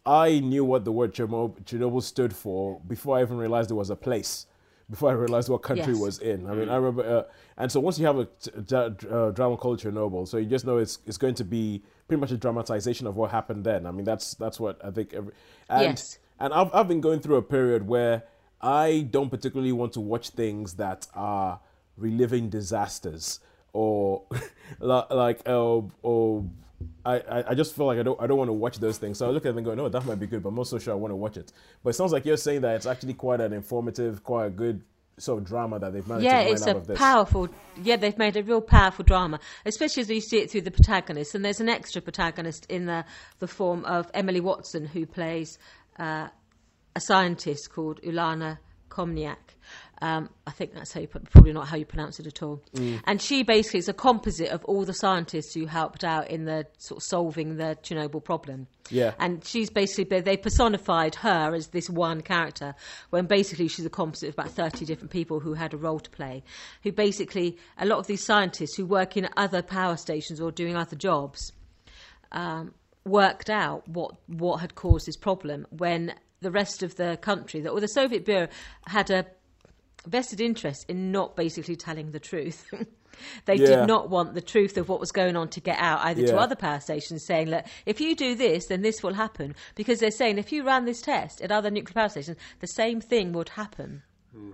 I 0.04 0.40
knew 0.40 0.64
what 0.64 0.84
the 0.84 0.92
word 0.92 1.14
Chernobyl, 1.14 1.62
Chernobyl 1.64 2.02
stood 2.02 2.34
for 2.34 2.80
before 2.88 3.18
I 3.18 3.22
even 3.22 3.36
realized 3.38 3.70
it 3.70 3.74
was 3.74 3.90
a 3.90 3.96
place. 3.96 4.46
Before 4.90 5.10
I 5.10 5.12
realized 5.12 5.50
what 5.50 5.58
country 5.62 5.92
Yes. 5.92 6.00
was 6.00 6.18
in. 6.20 6.46
I 6.48 6.54
mean, 6.54 6.70
I 6.70 6.76
remember, 6.76 7.04
uh, 7.04 7.22
and 7.58 7.70
so 7.70 7.78
once 7.78 7.98
you 7.98 8.06
have 8.06 8.18
a 8.20 8.24
t- 8.24 9.06
uh, 9.10 9.30
drama 9.32 9.58
called 9.58 9.78
Chernobyl, 9.80 10.26
so 10.26 10.38
you 10.38 10.46
just 10.46 10.64
know 10.64 10.78
it's 10.78 11.00
it's 11.06 11.18
going 11.18 11.34
to 11.34 11.44
be 11.44 11.82
pretty 12.08 12.18
much 12.18 12.30
a 12.30 12.38
dramatization 12.38 13.06
of 13.06 13.14
what 13.14 13.30
happened 13.30 13.64
then. 13.64 13.84
I 13.84 13.90
mean, 13.90 14.06
that's 14.06 14.32
that's 14.34 14.58
what 14.58 14.82
I 14.82 14.90
think. 14.90 15.12
Every, 15.12 15.34
and, 15.68 15.82
Yes. 15.82 16.18
and 16.40 16.54
I've 16.54 16.70
I've 16.74 16.88
been 16.88 17.02
going 17.02 17.20
through 17.20 17.36
a 17.36 17.42
period 17.42 17.86
where 17.86 18.22
I 18.62 19.06
don't 19.10 19.28
particularly 19.28 19.72
want 19.72 19.92
to 19.92 20.00
watch 20.00 20.30
things 20.30 20.72
that 20.76 21.06
are 21.14 21.60
reliving 21.98 22.48
disasters 22.48 23.40
or 23.72 24.22
like 24.80 25.40
uh, 25.46 25.80
or 26.02 26.44
I, 27.04 27.44
I 27.48 27.54
just 27.54 27.74
feel 27.74 27.86
like 27.86 27.98
I 27.98 28.02
don't 28.02 28.20
I 28.20 28.26
don't 28.26 28.38
want 28.38 28.48
to 28.48 28.52
watch 28.54 28.78
those 28.78 28.98
things. 28.98 29.18
So 29.18 29.26
I 29.26 29.30
look 29.30 29.44
at 29.44 29.48
them 29.50 29.58
and 29.58 29.64
go, 29.66 29.74
no, 29.74 29.88
that 29.88 30.04
might 30.06 30.20
be 30.20 30.26
good, 30.26 30.42
but 30.42 30.50
I'm 30.50 30.54
not 30.54 30.66
so 30.68 30.78
sure 30.78 30.92
I 30.92 30.96
want 30.96 31.12
to 31.12 31.16
watch 31.16 31.36
it. 31.36 31.52
But 31.82 31.90
it 31.90 31.92
sounds 31.94 32.12
like 32.12 32.24
you're 32.24 32.36
saying 32.36 32.60
that 32.62 32.76
it's 32.76 32.86
actually 32.86 33.14
quite 33.14 33.40
an 33.40 33.52
informative, 33.52 34.22
quite 34.22 34.46
a 34.46 34.50
good 34.50 34.82
sort 35.18 35.38
of 35.42 35.44
drama 35.48 35.80
that 35.80 35.92
they've 35.92 36.06
managed 36.06 36.24
Yeah, 36.26 36.44
to 36.44 36.50
it's 36.50 36.62
out 36.62 36.76
a 36.76 36.78
of 36.78 36.86
this. 36.86 36.98
powerful. 36.98 37.48
Yeah, 37.82 37.96
they've 37.96 38.16
made 38.16 38.36
a 38.36 38.42
real 38.42 38.60
powerful 38.60 39.04
drama, 39.04 39.40
especially 39.66 40.02
as 40.02 40.10
you 40.10 40.20
see 40.20 40.38
it 40.38 40.50
through 40.50 40.60
the 40.60 40.70
protagonist. 40.70 41.34
And 41.34 41.44
there's 41.44 41.60
an 41.60 41.68
extra 41.68 42.00
protagonist 42.00 42.66
in 42.68 42.86
the 42.86 43.04
the 43.40 43.48
form 43.48 43.84
of 43.84 44.08
Emily 44.14 44.40
Watson, 44.40 44.86
who 44.86 45.06
plays 45.06 45.58
uh, 45.98 46.28
a 46.94 47.00
scientist 47.00 47.72
called 47.72 48.00
Ulana 48.02 48.58
Komniak. 48.88 49.36
Um, 50.00 50.30
I 50.46 50.52
think 50.52 50.74
that's 50.74 50.92
how 50.92 51.00
you 51.00 51.08
put, 51.08 51.28
probably 51.30 51.52
not 51.52 51.66
how 51.66 51.76
you 51.76 51.84
pronounce 51.84 52.20
it 52.20 52.26
at 52.26 52.42
all. 52.42 52.62
Mm. 52.74 53.00
And 53.04 53.20
she 53.20 53.42
basically 53.42 53.80
is 53.80 53.88
a 53.88 53.92
composite 53.92 54.50
of 54.50 54.64
all 54.64 54.84
the 54.84 54.94
scientists 54.94 55.54
who 55.54 55.66
helped 55.66 56.04
out 56.04 56.30
in 56.30 56.44
the 56.44 56.66
sort 56.78 56.98
of 56.98 57.02
solving 57.02 57.56
the 57.56 57.76
Chernobyl 57.82 58.22
problem. 58.22 58.68
Yeah. 58.90 59.14
And 59.18 59.44
she's 59.44 59.70
basically 59.70 60.20
they 60.20 60.36
personified 60.36 61.16
her 61.16 61.54
as 61.54 61.68
this 61.68 61.90
one 61.90 62.22
character 62.22 62.74
when 63.10 63.26
basically 63.26 63.68
she's 63.68 63.84
a 63.84 63.90
composite 63.90 64.30
of 64.30 64.34
about 64.34 64.50
30 64.50 64.84
different 64.84 65.10
people 65.10 65.40
who 65.40 65.54
had 65.54 65.74
a 65.74 65.76
role 65.76 66.00
to 66.00 66.10
play 66.10 66.42
who 66.82 66.92
basically 66.92 67.58
a 67.76 67.84
lot 67.84 67.98
of 67.98 68.06
these 68.06 68.24
scientists 68.24 68.76
who 68.76 68.86
work 68.86 69.16
in 69.16 69.28
other 69.36 69.62
power 69.62 69.96
stations 69.96 70.40
or 70.40 70.50
doing 70.50 70.74
other 70.74 70.96
jobs 70.96 71.52
um, 72.32 72.72
worked 73.04 73.50
out 73.50 73.86
what 73.88 74.14
what 74.26 74.60
had 74.60 74.74
caused 74.74 75.06
this 75.06 75.16
problem 75.16 75.66
when 75.70 76.14
the 76.40 76.50
rest 76.50 76.82
of 76.82 76.96
the 76.96 77.18
country 77.20 77.60
that 77.60 77.70
or 77.70 77.80
the 77.80 77.88
Soviet 77.88 78.24
Bureau 78.24 78.48
had 78.86 79.10
a 79.10 79.26
vested 80.06 80.40
interest 80.40 80.84
in 80.88 81.10
not 81.12 81.36
basically 81.36 81.76
telling 81.76 82.10
the 82.12 82.20
truth. 82.20 82.66
they 83.46 83.56
Yeah. 83.56 83.66
did 83.80 83.86
not 83.86 84.10
want 84.10 84.34
the 84.34 84.40
truth 84.40 84.76
of 84.76 84.88
what 84.88 85.00
was 85.00 85.10
going 85.12 85.36
on 85.36 85.48
to 85.50 85.60
get 85.60 85.78
out 85.78 86.00
either 86.04 86.22
to 86.26 86.36
other 86.36 86.54
power 86.54 86.80
stations 86.80 87.24
saying 87.26 87.48
look 87.48 87.64
if 87.84 88.00
you 88.00 88.14
do 88.14 88.34
this 88.34 88.66
then 88.66 88.82
this 88.82 89.02
will 89.02 89.14
happen. 89.14 89.54
Because 89.74 89.98
they're 90.00 90.10
saying 90.10 90.38
if 90.38 90.52
you 90.52 90.64
ran 90.64 90.84
this 90.84 91.00
test 91.02 91.40
at 91.40 91.50
other 91.50 91.70
nuclear 91.70 91.94
power 91.94 92.08
stations 92.08 92.36
the 92.60 92.66
same 92.68 93.00
thing 93.00 93.32
would 93.32 93.50
happen. 93.50 94.02
Hmm. 94.32 94.52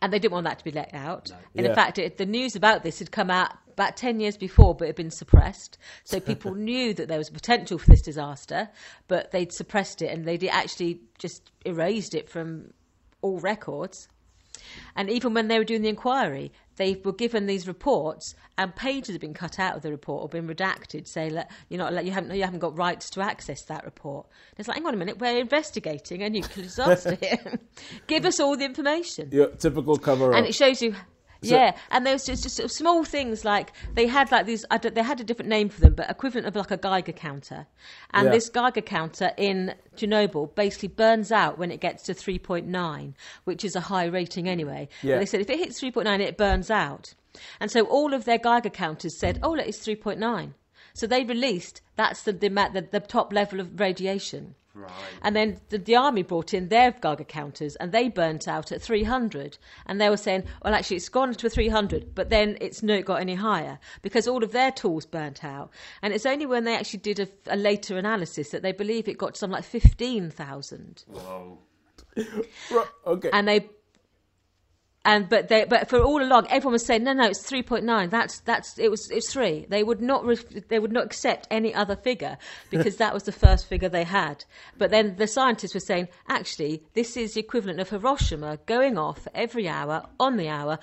And 0.00 0.12
they 0.12 0.18
didn't 0.18 0.32
want 0.32 0.44
that 0.46 0.58
to 0.58 0.64
be 0.64 0.70
let 0.70 0.94
out. 0.94 1.30
And 1.56 1.64
Yeah. 1.64 1.70
in 1.70 1.74
fact 1.74 1.98
it, 1.98 2.16
the 2.16 2.26
news 2.26 2.56
about 2.56 2.82
this 2.82 2.98
had 3.00 3.10
come 3.10 3.30
out 3.30 3.52
about 3.72 3.96
10 3.96 4.20
years 4.20 4.36
before 4.36 4.74
but 4.74 4.84
it 4.84 4.88
had 4.88 4.96
been 4.96 5.10
suppressed. 5.10 5.78
So 6.04 6.20
people 6.30 6.54
knew 6.54 6.94
that 6.94 7.08
there 7.08 7.18
was 7.18 7.28
potential 7.30 7.76
for 7.78 7.90
this 7.90 8.02
disaster 8.02 8.68
but 9.08 9.32
they'd 9.32 9.52
suppressed 9.52 10.00
it 10.00 10.10
and 10.12 10.24
they'd 10.26 10.46
actually 10.48 11.00
just 11.18 11.50
erased 11.66 12.14
it 12.14 12.30
from 12.30 12.72
all 13.22 13.38
records 13.40 14.08
and 14.96 15.10
even 15.10 15.34
when 15.34 15.48
they 15.48 15.58
were 15.58 15.64
doing 15.64 15.82
the 15.82 15.88
inquiry, 15.88 16.52
they 16.76 16.98
were 17.04 17.12
given 17.12 17.46
these 17.46 17.68
reports, 17.68 18.34
and 18.56 18.74
pages 18.74 19.14
had 19.14 19.20
been 19.20 19.34
cut 19.34 19.58
out 19.58 19.76
of 19.76 19.82
the 19.82 19.90
report 19.90 20.22
or 20.22 20.28
been 20.28 20.48
redacted, 20.48 21.06
saying 21.06 21.34
that 21.34 21.50
you're 21.68 21.78
not, 21.78 21.92
like, 21.92 22.06
you 22.06 22.12
haven't, 22.12 22.34
you 22.34 22.42
haven't 22.42 22.60
got 22.60 22.76
rights 22.78 23.10
to 23.10 23.20
access 23.20 23.62
that 23.64 23.84
report. 23.84 24.26
And 24.52 24.60
it's 24.60 24.68
like, 24.68 24.76
hang 24.78 24.86
on 24.86 24.94
a 24.94 24.96
minute, 24.96 25.18
we're 25.18 25.38
investigating 25.38 26.22
a 26.22 26.30
nuclear 26.30 26.64
disaster 26.64 27.14
here. 27.20 27.58
Give 28.06 28.24
us 28.24 28.40
all 28.40 28.56
the 28.56 28.64
information 28.64 29.28
Your 29.30 29.48
typical 29.48 29.96
cover 29.98 30.32
and 30.32 30.44
up. 30.44 30.48
it 30.48 30.54
shows 30.54 30.80
you 30.80 30.94
yeah 31.42 31.76
and 31.90 32.04
there 32.04 32.12
was 32.12 32.24
just, 32.26 32.42
just 32.42 32.56
sort 32.56 32.64
of 32.64 32.72
small 32.72 33.04
things 33.04 33.44
like 33.44 33.72
they 33.94 34.06
had 34.06 34.30
like 34.30 34.46
these 34.46 34.64
I 34.70 34.78
they 34.78 35.02
had 35.02 35.20
a 35.20 35.24
different 35.24 35.48
name 35.48 35.68
for 35.68 35.80
them 35.80 35.94
but 35.94 36.10
equivalent 36.10 36.46
of 36.46 36.56
like 36.56 36.70
a 36.70 36.76
geiger 36.76 37.12
counter. 37.12 37.66
And 38.12 38.26
Yeah. 38.26 38.32
this 38.32 38.48
geiger 38.48 38.80
counter 38.80 39.32
in 39.36 39.74
chernobyl 39.96 40.54
basically 40.54 40.88
burns 40.88 41.32
out 41.32 41.58
when 41.58 41.70
it 41.70 41.80
gets 41.80 42.02
to 42.04 42.14
3.9 42.14 43.14
which 43.44 43.64
is 43.64 43.74
a 43.76 43.80
high 43.80 44.04
rating 44.06 44.48
anyway. 44.48 44.88
Yeah. 45.02 45.14
And 45.14 45.22
they 45.22 45.26
said 45.26 45.40
if 45.40 45.50
it 45.50 45.58
hits 45.58 45.80
3.9 45.80 46.20
it 46.20 46.36
burns 46.36 46.70
out. 46.70 47.14
And 47.60 47.70
so 47.70 47.84
all 47.84 48.12
of 48.12 48.24
their 48.24 48.38
geiger 48.38 48.70
counters 48.70 49.18
said 49.18 49.38
oh 49.42 49.52
look 49.52 49.66
it's 49.66 49.78
3.9 49.86 50.54
so 50.92 51.06
they 51.06 51.24
released 51.24 51.80
that's 51.96 52.22
the 52.22 52.32
the, 52.32 52.48
the, 52.48 52.88
the 52.90 53.00
top 53.00 53.32
level 53.32 53.60
of 53.60 53.78
radiation 53.80 54.54
Right. 54.80 54.92
and 55.22 55.36
then 55.36 55.60
the, 55.68 55.78
the 55.78 55.96
army 55.96 56.22
brought 56.22 56.54
in 56.54 56.68
their 56.68 56.92
Geiger 56.92 57.24
counters 57.24 57.76
and 57.76 57.92
they 57.92 58.08
burnt 58.08 58.48
out 58.48 58.72
at 58.72 58.82
300. 58.82 59.58
And 59.86 60.00
they 60.00 60.08
were 60.08 60.16
saying, 60.16 60.44
well, 60.64 60.74
actually, 60.74 60.96
it's 60.96 61.08
gone 61.08 61.34
to 61.34 61.48
300, 61.50 62.14
but 62.14 62.30
then 62.30 62.56
it's 62.60 62.82
not 62.82 63.04
got 63.04 63.20
any 63.20 63.34
higher 63.34 63.78
because 64.02 64.26
all 64.26 64.42
of 64.42 64.52
their 64.52 64.70
tools 64.70 65.06
burnt 65.06 65.44
out. 65.44 65.70
And 66.02 66.12
it's 66.12 66.26
only 66.26 66.46
when 66.46 66.64
they 66.64 66.74
actually 66.74 67.00
did 67.00 67.20
a, 67.20 67.28
a 67.46 67.56
later 67.56 67.98
analysis 67.98 68.50
that 68.50 68.62
they 68.62 68.72
believe 68.72 69.08
it 69.08 69.18
got 69.18 69.34
to 69.34 69.38
something 69.38 69.56
like 69.56 69.64
15,000. 69.64 71.04
Whoa. 71.06 71.58
Right, 72.70 72.86
okay. 73.06 73.30
And 73.32 73.46
they. 73.48 73.68
And 75.02 75.30
but 75.30 75.48
they 75.48 75.64
but 75.64 75.88
for 75.88 75.98
all 76.00 76.22
along 76.22 76.46
everyone 76.50 76.74
was 76.74 76.84
saying 76.84 77.04
no 77.04 77.14
no 77.14 77.28
it's 77.28 77.40
three 77.40 77.62
point 77.62 77.84
nine. 77.84 78.10
That's 78.10 78.40
that's 78.40 78.78
it 78.78 78.90
was 78.90 79.10
it's 79.10 79.32
three. 79.32 79.66
They 79.68 79.82
would 79.82 80.02
not 80.02 80.26
re- 80.26 80.62
they 80.68 80.78
would 80.78 80.92
not 80.92 81.06
accept 81.06 81.48
any 81.50 81.74
other 81.74 81.96
figure 81.96 82.36
because 82.70 82.96
that 82.96 83.14
was 83.14 83.22
the 83.22 83.32
first 83.32 83.66
figure 83.66 83.88
they 83.88 84.04
had. 84.04 84.44
But 84.76 84.90
then 84.90 85.16
the 85.16 85.26
scientists 85.26 85.72
were 85.72 85.80
saying 85.80 86.08
actually 86.28 86.82
this 86.92 87.16
is 87.16 87.32
the 87.32 87.40
equivalent 87.40 87.80
of 87.80 87.88
Hiroshima 87.88 88.58
going 88.66 88.98
off 88.98 89.26
every 89.34 89.68
hour 89.68 90.04
on 90.18 90.36
the 90.36 90.48
hour 90.48 90.78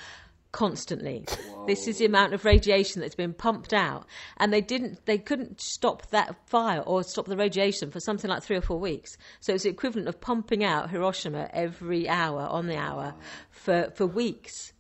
constantly 0.52 1.26
this 1.68 1.88
is 1.88 1.98
the 1.98 2.06
amount 2.06 2.34
of 2.34 2.44
radiation 2.46 3.02
that's 3.02 3.16
been 3.16 3.34
pumped 3.34 3.74
out 3.74 4.06
and 4.38 4.52
they 4.52 4.62
didn't 4.62 5.06
they 5.06 5.18
couldn't 5.18 5.60
stop 5.62 6.10
that 6.10 6.36
fire 6.48 6.80
or 6.82 7.04
stop 7.04 7.26
the 7.26 7.38
radiation 7.38 7.92
for 7.92 8.00
something 8.00 8.30
like 8.30 8.42
three 8.42 8.56
or 8.56 8.62
four 8.62 8.80
weeks 8.80 9.18
so 9.40 9.54
it's 9.54 9.64
the 9.64 9.70
equivalent 9.70 10.08
of 10.08 10.20
pumping 10.22 10.64
out 10.64 10.90
hiroshima 10.90 11.50
every 11.54 12.08
hour 12.10 12.42
on 12.42 12.68
the 12.68 12.78
hour 12.78 13.14
for 13.52 13.92
for 13.96 14.08
weeks 14.08 14.74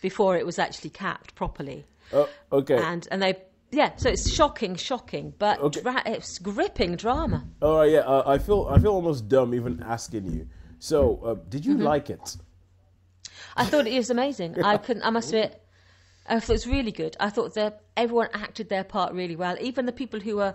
before 0.00 0.36
it 0.36 0.46
was 0.46 0.58
actually 0.58 0.90
capped 0.90 1.34
properly 1.34 1.84
Oh, 2.12 2.28
okay. 2.50 2.76
and 2.76 3.06
and 3.10 3.22
they 3.22 3.34
yeah 3.70 3.94
so 3.96 4.08
it's 4.08 4.32
shocking 4.32 4.74
shocking 4.74 5.32
but 5.38 5.60
Okay. 5.60 5.80
dra- 5.82 6.02
it's 6.06 6.38
gripping 6.38 6.96
drama 6.96 7.44
Oh 7.62 7.82
yeah. 7.82 8.00
Uh, 8.00 8.22
I 8.26 8.38
feel 8.38 8.66
I 8.70 8.78
feel 8.78 8.92
almost 8.92 9.28
dumb 9.28 9.54
even 9.54 9.82
asking 9.82 10.26
you. 10.32 10.48
So, 10.78 11.20
uh, 11.22 11.34
did 11.48 11.62
Mm-hmm. 11.62 11.70
you 11.72 11.78
like 11.84 12.08
it? 12.10 12.36
I 13.60 13.64
thought 13.64 13.86
it 13.86 13.96
was 13.96 14.10
amazing. 14.10 14.62
I 14.62 14.76
couldn't. 14.76 15.02
I 15.02 15.10
must 15.10 15.28
admit, 15.28 15.62
I 16.28 16.40
thought 16.40 16.50
it 16.50 16.52
was 16.52 16.66
really 16.66 16.92
good. 16.92 17.16
I 17.20 17.30
thought 17.30 17.54
that 17.54 17.82
everyone 17.96 18.28
acted 18.32 18.68
their 18.68 18.84
part 18.84 19.12
really 19.12 19.36
well. 19.36 19.56
Even 19.60 19.86
the 19.86 19.92
people 19.92 20.20
who 20.20 20.36
were 20.36 20.54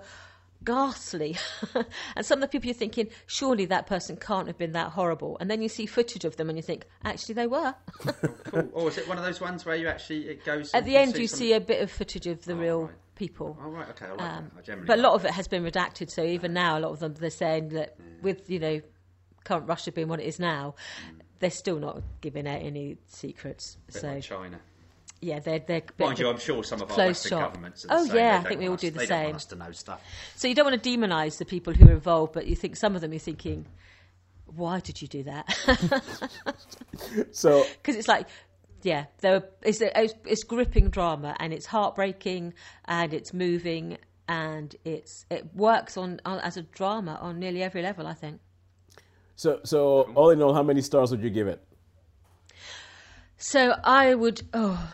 ghastly, 0.64 1.38
and 2.16 2.26
some 2.26 2.38
of 2.38 2.41
the 2.41 2.47
people 2.47 2.68
you're 2.68 2.74
thinking, 2.74 3.08
surely 3.28 3.66
that 3.66 3.86
person 3.88 4.18
can't 4.18 4.47
have 4.47 4.58
been 4.58 4.72
that 4.72 4.91
horrible. 4.91 5.38
And 5.39 5.49
then 5.51 5.62
you 5.62 5.70
see 5.70 5.86
footage 5.86 6.26
of 6.26 6.38
them, 6.38 6.49
and 6.49 6.58
you 6.58 6.64
think, 6.64 6.86
actually, 7.03 7.36
they 7.36 7.47
were. 7.47 7.76
Cool. 8.45 8.70
Oh, 8.74 8.88
is 8.88 8.97
it 8.97 9.08
one 9.08 9.18
of 9.18 9.24
those 9.26 9.41
ones 9.41 9.66
where 9.66 9.76
you 9.76 9.88
actually 9.88 10.30
it 10.30 10.45
goes 10.45 10.74
At 10.74 10.86
the 10.86 10.95
end, 10.95 11.18
you 11.18 11.28
see 11.28 11.53
a 11.53 11.60
bit 11.60 11.82
of 11.82 11.91
footage 11.91 12.26
of 12.28 12.45
the 12.45 12.56
real 12.56 12.84
right. 12.84 12.91
people. 13.16 13.58
Oh 13.62 13.70
right, 13.70 13.89
okay. 13.89 14.06
I 14.06 14.10
like 14.12 14.22
Um, 14.22 14.51
that. 14.53 14.60
I 14.60 14.62
generally. 14.62 14.88
but 14.88 14.99
a 14.99 15.01
lot 15.01 15.14
of 15.14 15.26
it 15.26 15.32
has 15.32 15.47
been 15.47 15.64
redacted. 15.64 16.10
So 16.10 16.24
even 16.24 16.53
now, 16.53 16.78
a 16.78 16.82
lot 16.82 16.91
of 16.91 16.99
them 16.99 17.16
they're 17.16 17.30
saying 17.32 17.70
that 17.70 17.97
with 18.22 18.49
you 18.49 18.60
know 18.60 18.82
current 19.43 19.68
Russia 19.68 19.91
being 19.91 20.08
what 20.08 20.20
it 20.22 20.26
is 20.26 20.39
now, 20.39 20.76
they're 21.40 21.50
still 21.52 21.80
not 21.80 22.02
giving 22.22 22.48
out 22.48 22.62
any 22.62 22.98
secrets. 23.08 23.78
Bit 23.88 24.02
So 24.02 24.08
like 24.08 24.24
China. 24.24 24.60
yeah, 25.22 25.40
they're 25.40 25.60
they're 25.60 25.84
Mind 26.00 26.20
you, 26.20 26.30
I'm 26.30 26.38
sure 26.40 26.64
some 26.64 26.82
of 26.82 26.90
our 26.90 26.96
closed 26.96 27.10
Western 27.26 27.30
shop. 27.30 27.54
governments. 27.54 27.86
Are 27.86 27.88
the 27.88 27.94
Oh, 27.96 28.06
same. 28.06 28.16
yeah, 28.18 28.42
I 28.44 28.48
think 28.48 28.60
we 28.60 28.70
want 28.70 28.70
all 28.70 28.74
us- 28.76 28.82
do 28.82 28.90
the 28.92 28.98
they 29.00 29.06
Don't 29.06 29.18
same. 29.18 29.26
want 29.26 29.36
us 29.36 29.46
to 29.46 29.56
know 29.56 29.72
stuff. 29.72 30.02
So 30.36 30.48
you 30.48 30.56
don't 30.56 30.66
want 30.66 30.82
to 30.84 30.90
demonise 30.90 31.38
the 31.38 31.46
people 31.46 31.74
who 31.74 31.88
are 31.90 31.94
involved, 31.94 32.34
but 32.34 32.48
you 32.48 32.56
think 32.56 32.76
some 32.76 32.96
of 32.96 33.02
them 33.02 33.12
you're 33.14 33.20
thinking, 33.20 33.66
why 34.56 34.80
did 34.80 35.02
you 35.02 35.08
do 35.08 35.24
that? 35.24 35.46
So, 37.32 37.66
Because 37.78 37.96
it's 37.96 38.08
like, 38.08 38.28
yeah, 38.84 39.06
there 39.22 39.44
it's, 39.64 39.82
it's, 39.82 40.14
it's 40.26 40.44
gripping 40.44 40.90
drama 40.90 41.36
and 41.40 41.52
it's 41.54 41.66
heartbreaking 41.66 42.54
and 42.86 43.14
it's 43.14 43.34
moving 43.34 43.98
and 44.28 44.76
it's 44.86 45.26
it 45.30 45.48
works 45.56 45.98
on, 45.98 46.20
on 46.26 46.40
as 46.40 46.58
a 46.58 46.62
drama 46.64 47.18
on 47.22 47.40
nearly 47.40 47.62
every 47.64 47.82
level. 47.82 48.06
I 48.08 48.14
think. 48.14 48.40
So, 49.36 49.60
so, 49.64 50.12
all 50.16 50.30
in 50.30 50.42
all, 50.42 50.54
how 50.54 50.64
many 50.64 50.82
stars 50.82 51.12
would 51.12 51.22
you 51.22 51.30
give 51.30 51.48
it? 51.48 51.62
So 53.38 53.76
I 53.84 54.16
would. 54.16 54.42
Oh, 54.54 54.94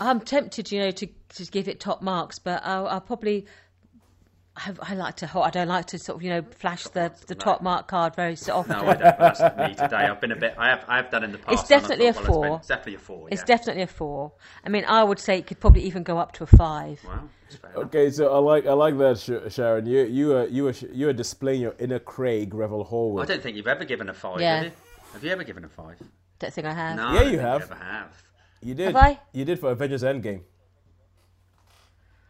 I'm 0.00 0.20
tempted, 0.20 0.70
you 0.72 0.80
know, 0.80 0.90
to 0.90 1.06
to 1.06 1.44
give 1.44 1.68
it 1.68 1.80
top 1.80 2.02
marks, 2.02 2.38
but 2.38 2.62
I'll, 2.64 2.86
I'll 2.88 3.00
probably 3.00 3.46
I, 4.56 4.72
I 4.80 4.94
like 4.94 5.16
to. 5.16 5.38
I 5.38 5.50
don't 5.50 5.68
like 5.68 5.86
to 5.86 5.98
sort 5.98 6.16
of 6.16 6.22
you 6.22 6.30
know 6.30 6.42
flash 6.42 6.84
the 6.84 7.12
the 7.26 7.34
top 7.34 7.60
mark 7.60 7.88
card 7.88 8.16
very 8.16 8.36
so 8.36 8.56
often. 8.56 8.78
No, 8.78 8.86
I 8.86 8.94
don't. 8.94 9.18
That's 9.18 9.40
me 9.40 9.74
today. 9.74 9.96
I've 9.96 10.20
been 10.20 10.32
a 10.32 10.36
bit. 10.36 10.54
I 10.56 10.68
have. 10.70 10.84
I 10.88 10.96
have 10.96 11.10
done 11.10 11.24
in 11.24 11.32
the 11.32 11.38
past. 11.38 11.60
It's 11.60 11.68
definitely 11.68 12.06
and 12.06 12.16
a 12.16 12.20
I 12.20 12.22
thought, 12.22 12.40
well, 12.40 12.48
four. 12.48 12.56
It's 12.58 12.68
definitely 12.68 12.94
a 12.94 12.98
four. 12.98 13.28
It's 13.30 13.42
definitely 13.42 13.82
a 13.82 13.86
four. 13.86 14.32
I 14.64 14.68
mean, 14.70 14.84
I 14.86 15.04
would 15.04 15.18
say 15.18 15.38
it 15.38 15.46
could 15.46 15.60
probably 15.60 15.82
even 15.82 16.02
go 16.02 16.18
up 16.18 16.32
to 16.32 16.44
a 16.44 16.46
five. 16.46 17.00
Wow. 17.04 17.28
that's 17.42 17.56
fair 17.56 17.70
enough. 17.72 17.84
Okay, 17.84 18.10
so 18.10 18.32
I 18.32 18.38
like 18.38 18.66
I 18.66 18.72
like 18.72 18.96
that, 18.98 19.50
Sharon. 19.52 19.84
You 19.86 20.04
you 20.04 20.36
are 20.36 20.46
you 20.46 20.68
are 20.68 20.74
you 20.92 21.08
are 21.08 21.12
displaying 21.12 21.60
your 21.60 21.74
inner 21.78 21.98
Craig 21.98 22.54
Revel 22.54 22.84
Hall. 22.84 23.20
I 23.20 23.26
don't 23.26 23.42
think 23.42 23.56
you've 23.56 23.66
ever 23.68 23.84
given 23.84 24.08
a 24.08 24.14
five. 24.14 24.40
Yeah. 24.40 24.56
Have 24.56 24.64
you? 24.64 24.72
Have 25.12 25.24
you 25.24 25.30
ever 25.30 25.44
given 25.44 25.64
a 25.64 25.68
five? 25.68 25.98
Don't 26.38 26.52
think 26.52 26.66
I 26.66 26.72
have. 26.72 26.96
No. 26.96 27.02
Yeah, 27.02 27.08
I 27.08 27.14
don't 27.14 27.24
you 27.24 27.30
think 27.38 27.40
have. 27.42 27.62
ever 27.62 27.74
have. 27.74 28.22
You 28.62 28.74
did. 28.74 28.86
Have 28.86 28.96
I? 28.96 29.20
You 29.32 29.44
did 29.44 29.58
for 29.58 29.70
Avengers 29.70 30.02
Endgame. 30.02 30.42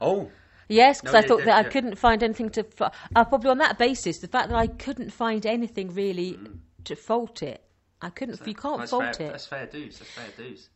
Oh. 0.00 0.30
Yes, 0.68 1.00
because 1.00 1.14
No, 1.14 1.18
I 1.20 1.22
thought 1.22 1.44
that 1.44 1.66
I 1.66 1.68
couldn't 1.68 1.96
find 1.96 2.22
anything 2.22 2.50
to. 2.50 2.66
Uh, 2.80 3.24
probably 3.24 3.50
on 3.50 3.58
that 3.58 3.78
basis, 3.78 4.18
the 4.18 4.28
fact 4.28 4.48
that 4.48 4.56
I 4.56 4.66
couldn't 4.66 5.10
find 5.10 5.46
anything 5.46 5.94
really 5.94 6.38
to 6.84 6.96
fault 6.96 7.42
it. 7.42 7.62
I 8.02 8.10
couldn't. 8.10 8.44
You 8.46 8.54
can't 8.54 8.88
fault 8.88 9.16
fair, 9.16 9.28
it 9.28 9.32
That's 9.32 9.46
fair 9.46 9.66
dues. 9.66 9.98
That's 9.98 10.10
fair 10.10 10.46
dues. 10.46 10.68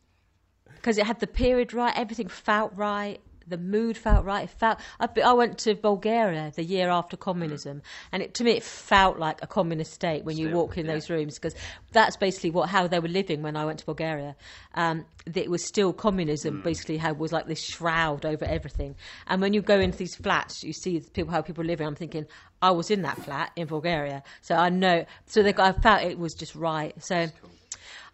because 0.75 0.97
it 0.97 1.05
had 1.05 1.19
the 1.19 1.27
period 1.27 1.73
right. 1.73 1.93
Everything 1.97 2.27
felt 2.27 2.71
right. 2.75 3.19
The 3.51 3.57
mood 3.57 3.97
felt 3.97 4.25
right. 4.25 4.45
It 4.45 4.49
felt. 4.49 4.79
I, 4.99 5.07
I 5.23 5.33
went 5.33 5.57
to 5.59 5.75
Bulgaria 5.75 6.51
the 6.55 6.63
year 6.63 6.89
after 6.89 7.15
communism, 7.15 7.81
and 8.11 8.23
it, 8.23 8.33
to 8.35 8.43
me, 8.43 8.51
it 8.51 8.63
felt 8.63 9.19
like 9.19 9.37
a 9.43 9.47
communist 9.47 9.93
state 9.93 10.23
when 10.25 10.37
you 10.37 10.49
walk 10.49 10.77
in 10.77 10.85
yeah. 10.85 10.93
those 10.93 11.09
rooms 11.09 11.35
because 11.35 11.55
that's 11.91 12.17
basically 12.17 12.51
what 12.51 12.69
how 12.69 12.87
they 12.87 12.99
were 12.99 13.07
living 13.07 13.43
when 13.43 13.55
I 13.55 13.65
went 13.65 13.79
to 13.79 13.85
Bulgaria. 13.85 14.35
Um, 14.73 15.05
it 15.25 15.49
was 15.51 15.63
still 15.63 15.93
communism, 15.93 16.57
Hmm. 16.57 16.63
basically, 16.63 16.97
how 16.97 17.13
was 17.13 17.31
like 17.31 17.47
this 17.47 17.61
shroud 17.61 18.25
over 18.25 18.45
everything. 18.45 18.95
And 19.27 19.41
when 19.41 19.53
you 19.53 19.61
go 19.61 19.79
into 19.79 19.97
these 19.97 20.15
flats, 20.15 20.63
you 20.63 20.73
see 20.73 20.99
people 21.13 21.31
how 21.31 21.41
people 21.41 21.63
are 21.63 21.67
living. 21.67 21.85
I'm 21.85 21.95
thinking, 21.95 22.25
I 22.61 22.71
was 22.71 22.89
in 22.91 23.01
that 23.03 23.17
flat 23.17 23.51
in 23.55 23.67
Bulgaria, 23.67 24.23
so 24.41 24.55
I 24.55 24.69
know. 24.69 25.05
So 25.27 25.43
they, 25.43 25.53
I 25.55 25.71
felt 25.73 26.03
it 26.03 26.17
was 26.17 26.33
just 26.33 26.55
right. 26.55 26.93
So 27.03 27.27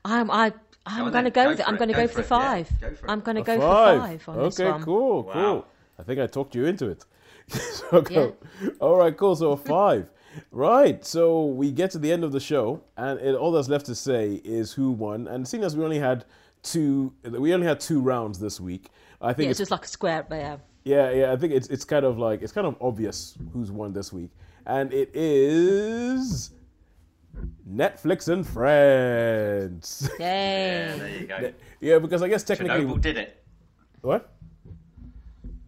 I'm 0.03 0.31
I. 0.31 0.53
I'm 0.88 1.11
going 1.11 1.25
to 1.25 1.31
then. 1.31 1.31
go. 1.31 1.43
Go 1.43 1.49
with 1.49 1.59
it. 1.59 1.67
I'm 1.67 1.75
going 1.77 1.88
to 1.89 1.93
Go 1.93 2.01
go, 2.01 2.07
for 2.07 2.13
for 2.13 2.21
the 2.21 2.27
five. 2.27 2.69
go 2.81 2.88
for 2.95 3.05
it. 3.05 3.09
I'm 3.11 3.19
going 3.21 3.35
to 3.38 3.43
go 3.43 3.55
for 3.55 3.61
five 3.61 4.29
on 4.29 4.43
this 4.43 4.59
okay, 4.59 4.71
one. 4.71 4.83
cool, 4.83 5.23
Wow. 5.23 5.33
cool. 5.33 5.65
I 5.99 6.03
think 6.03 6.19
I 6.19 6.27
talked 6.27 6.55
you 6.55 6.65
into 6.65 6.89
it. 6.89 7.05
so 7.49 8.01
go. 8.01 8.35
Yeah. 8.61 8.69
All 8.79 8.97
right, 8.97 9.15
cool. 9.15 9.35
So 9.35 9.51
a 9.51 9.57
five. 9.57 10.09
Right, 10.51 11.03
so 11.03 11.45
we 11.45 11.71
get 11.71 11.89
to 11.91 11.97
the 11.97 12.11
end 12.11 12.23
of 12.23 12.31
the 12.31 12.39
show, 12.39 12.81
and 12.95 13.19
it, 13.19 13.33
all 13.33 13.51
that's 13.51 13.69
left 13.69 13.88
to 13.88 13.95
say 13.95 14.39
is 14.43 14.71
who 14.73 14.91
won. 14.91 15.27
And 15.27 15.47
seeing 15.47 15.63
as 15.63 15.75
we 15.75 15.83
only 15.83 15.97
had 15.97 16.25
two, 16.61 17.11
we 17.23 17.53
only 17.55 17.65
had 17.65 17.79
two 17.79 17.99
rounds 18.01 18.38
this 18.38 18.59
week. 18.59 18.89
I 19.19 19.33
think 19.33 19.45
Yeah, 19.45 19.51
it's 19.51 19.59
it's 19.59 19.69
just 19.69 19.71
like 19.71 19.85
a 19.85 19.88
square. 19.88 20.25
But 20.29 20.35
yeah. 20.35 20.57
Yeah, 20.83 21.09
yeah, 21.11 21.31
I 21.33 21.38
think 21.38 21.53
it's 21.53 21.67
it's 21.69 21.83
kind 21.85 22.05
of 22.05 22.19
like 22.19 22.43
it's 22.43 22.51
kind 22.53 22.67
of 22.67 22.75
obvious 22.79 23.35
who's 23.51 23.71
won 23.71 23.93
this 23.93 24.13
week, 24.13 24.29
and 24.67 24.93
it 24.93 25.09
is 25.15 26.51
Netflix 27.69 28.27
and 28.27 28.45
Friends. 28.47 30.09
Yeah, 30.19 30.93
Yay. 30.93 30.97
there 30.99 31.09
you 31.19 31.27
go. 31.27 31.53
yeah, 31.81 31.99
because 31.99 32.21
I 32.23 32.27
guess 32.27 32.43
technically, 32.43 32.85
Chernobyl 32.85 33.01
did 33.01 33.17
it. 33.17 33.43
what? 34.01 34.33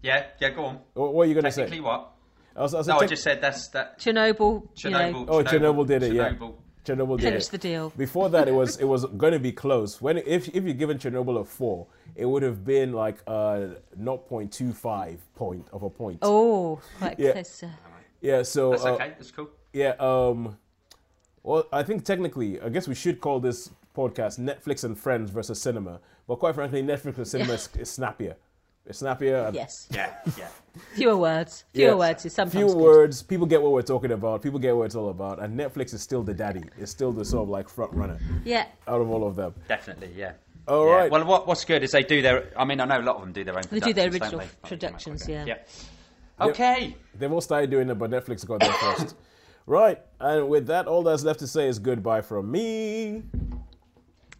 Yeah, 0.01 0.27
yeah. 0.39 0.49
Go 0.51 0.65
on. 0.65 0.79
What 0.93 1.13
what 1.13 1.23
are 1.23 1.25
you 1.29 1.35
gonna 1.35 1.51
say? 1.51 1.63
Technically, 1.63 1.81
what? 1.85 2.11
I, 2.55 2.61
was, 2.63 2.73
I, 2.75 2.81
said 2.81 2.91
No, 2.91 2.99
I 2.99 3.05
just 3.05 3.23
said 3.23 3.41
that's 3.41 3.67
that. 3.69 3.99
Chernobyl. 3.99 4.63
You 4.83 4.89
Chernobyl. 4.89 5.25
know, 5.27 5.33
Oh, 5.33 5.43
Chernobyl 5.43 5.87
did 5.87 6.03
it, 6.03 6.13
yeah. 6.13 6.29
Chernobyl. 6.31 6.55
Chernobyl 6.85 7.17
did 7.17 7.23
finished 7.25 7.47
it. 7.49 7.51
the 7.51 7.57
deal. 7.57 7.93
Before 7.97 8.29
that, 8.29 8.47
it 8.47 8.53
was 8.53 8.77
it 8.77 8.85
was 8.85 9.05
going 9.05 9.33
to 9.33 9.39
be 9.39 9.51
close. 9.51 10.01
When 10.01 10.17
if 10.17 10.47
if 10.49 10.63
you're 10.63 10.73
given 10.73 10.97
Chernobyl 10.97 11.41
a 11.41 11.43
four, 11.45 11.87
it 12.15 12.25
would 12.25 12.43
have 12.43 12.65
been 12.65 12.93
like 12.93 13.21
a 13.27 13.75
0.25 14.01 15.17
point 15.35 15.67
of 15.71 15.83
a 15.83 15.89
point. 15.89 16.19
Oh, 16.21 16.79
quite 16.97 17.19
Yeah. 17.19 17.33
close. 17.33 17.63
uh, 17.63 17.67
yeah. 18.21 18.41
So 18.43 18.71
That's 18.71 18.85
uh, 18.85 18.93
okay. 18.93 19.09
That's 19.17 19.31
cool. 19.31 19.49
Yeah. 19.73 19.93
Um. 19.99 20.57
Well, 21.43 21.65
I 21.71 21.83
think 21.83 22.03
technically, 22.05 22.59
I 22.61 22.69
guess 22.69 22.87
we 22.87 22.95
should 22.95 23.21
call 23.21 23.39
this 23.39 23.69
podcast 23.95 24.39
Netflix 24.39 24.83
and 24.83 24.97
Friends 24.97 25.31
versus 25.31 25.61
cinema. 25.61 25.99
But 26.27 26.35
quite 26.39 26.55
frankly, 26.55 26.83
Netflix 26.83 27.17
and 27.17 27.27
cinema 27.27 27.53
is, 27.53 27.69
is 27.77 27.89
snappier. 27.89 28.35
It's 28.85 28.99
snappier. 28.99 29.45
and- 29.47 29.55
Yes. 29.55 29.87
Yeah, 29.91 30.13
yeah. 30.37 30.47
Fewer 30.95 31.17
words. 31.17 31.63
Fewer 31.73 31.89
Yeah. 31.89 31.95
words 31.95 32.25
is 32.25 32.33
sometimes 32.33 32.53
Few 32.55 32.67
good. 32.67 32.77
words. 32.77 33.21
People 33.23 33.45
get 33.45 33.61
what 33.61 33.71
we're 33.71 33.81
talking 33.81 34.11
about. 34.11 34.41
People 34.41 34.59
get 34.59 34.75
what 34.75 34.83
it's 34.85 34.95
all 34.95 35.09
about. 35.09 35.41
And 35.41 35.57
Netflix 35.59 35.93
is 35.93 36.01
still 36.01 36.23
the 36.23 36.33
daddy. 36.33 36.63
It's 36.77 36.91
still 36.91 37.11
the 37.11 37.23
sort 37.25 37.43
of 37.43 37.49
like 37.49 37.69
front 37.69 37.93
runner 37.93 38.17
Yeah. 38.45 38.65
out 38.87 39.01
of 39.01 39.09
all 39.09 39.27
of 39.27 39.35
them. 39.35 39.53
Definitely, 39.67 40.11
yeah. 40.15 40.33
All 40.67 40.87
yeah. 40.87 40.93
right. 40.95 41.11
Well, 41.11 41.25
what, 41.25 41.47
what's 41.47 41.65
good 41.65 41.83
is 41.83 41.91
they 41.91 42.03
do 42.03 42.21
their. 42.21 42.51
I 42.55 42.63
mean, 42.65 42.79
I 42.79 42.85
know 42.85 42.99
a 42.99 43.01
lot 43.01 43.15
of 43.15 43.21
them 43.21 43.31
do 43.33 43.43
their 43.43 43.55
own. 43.57 43.63
They 43.69 43.79
do 43.79 43.93
their 43.93 44.09
original 44.09 44.41
productions, 44.63 45.27
yeah. 45.27 45.45
Yeah. 45.45 45.57
Okay. 46.39 46.95
They've 47.15 47.31
all 47.31 47.41
started 47.41 47.69
doing 47.69 47.89
it, 47.89 47.95
but 47.95 48.09
Netflix 48.11 48.45
got 48.45 48.59
there 48.61 48.71
first. 48.73 49.15
Right. 49.69 50.01
And 50.19 50.49
with 50.49 50.65
that, 50.65 50.87
all 50.87 51.03
that's 51.03 51.23
left 51.23 51.39
to 51.41 51.47
say 51.47 51.67
is 51.67 51.77
goodbye 51.77 52.21
from 52.21 52.49
me. 52.49 53.21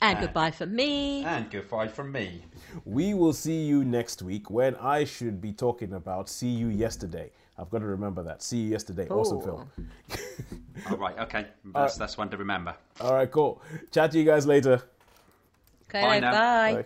And 0.01 0.19
goodbye 0.19 0.49
from 0.49 0.75
me. 0.75 1.23
And 1.23 1.51
goodbye 1.51 1.87
from 1.87 2.11
me. 2.11 2.45
We 2.83 3.13
will 3.13 3.33
see 3.33 3.61
you 3.63 3.85
next 3.85 4.23
week 4.23 4.49
when 4.49 4.75
I 4.77 5.03
should 5.03 5.39
be 5.39 5.53
talking 5.53 5.93
about 5.93 6.29
See 6.29 6.47
You 6.47 6.69
Yesterday. 6.69 7.29
I've 7.59 7.69
got 7.69 7.79
to 7.79 7.85
remember 7.85 8.23
that. 8.23 8.41
See 8.41 8.57
You 8.57 8.71
Yesterday. 8.71 9.07
Awesome 9.07 9.37
Oh. 9.37 9.41
film. 9.41 9.71
All 10.89 10.97
right. 10.97 11.19
Okay. 11.19 11.45
That's 11.75 11.95
that's 11.95 12.17
one 12.17 12.29
to 12.29 12.37
remember. 12.37 12.73
All 12.99 13.13
right, 13.13 13.29
cool. 13.29 13.61
Chat 13.91 14.11
to 14.13 14.17
you 14.17 14.25
guys 14.25 14.47
later. 14.47 14.81
Okay, 15.89 16.01
Bye 16.01 16.19
now. 16.21 16.31
bye. 16.31 16.73
Bye. 16.73 16.85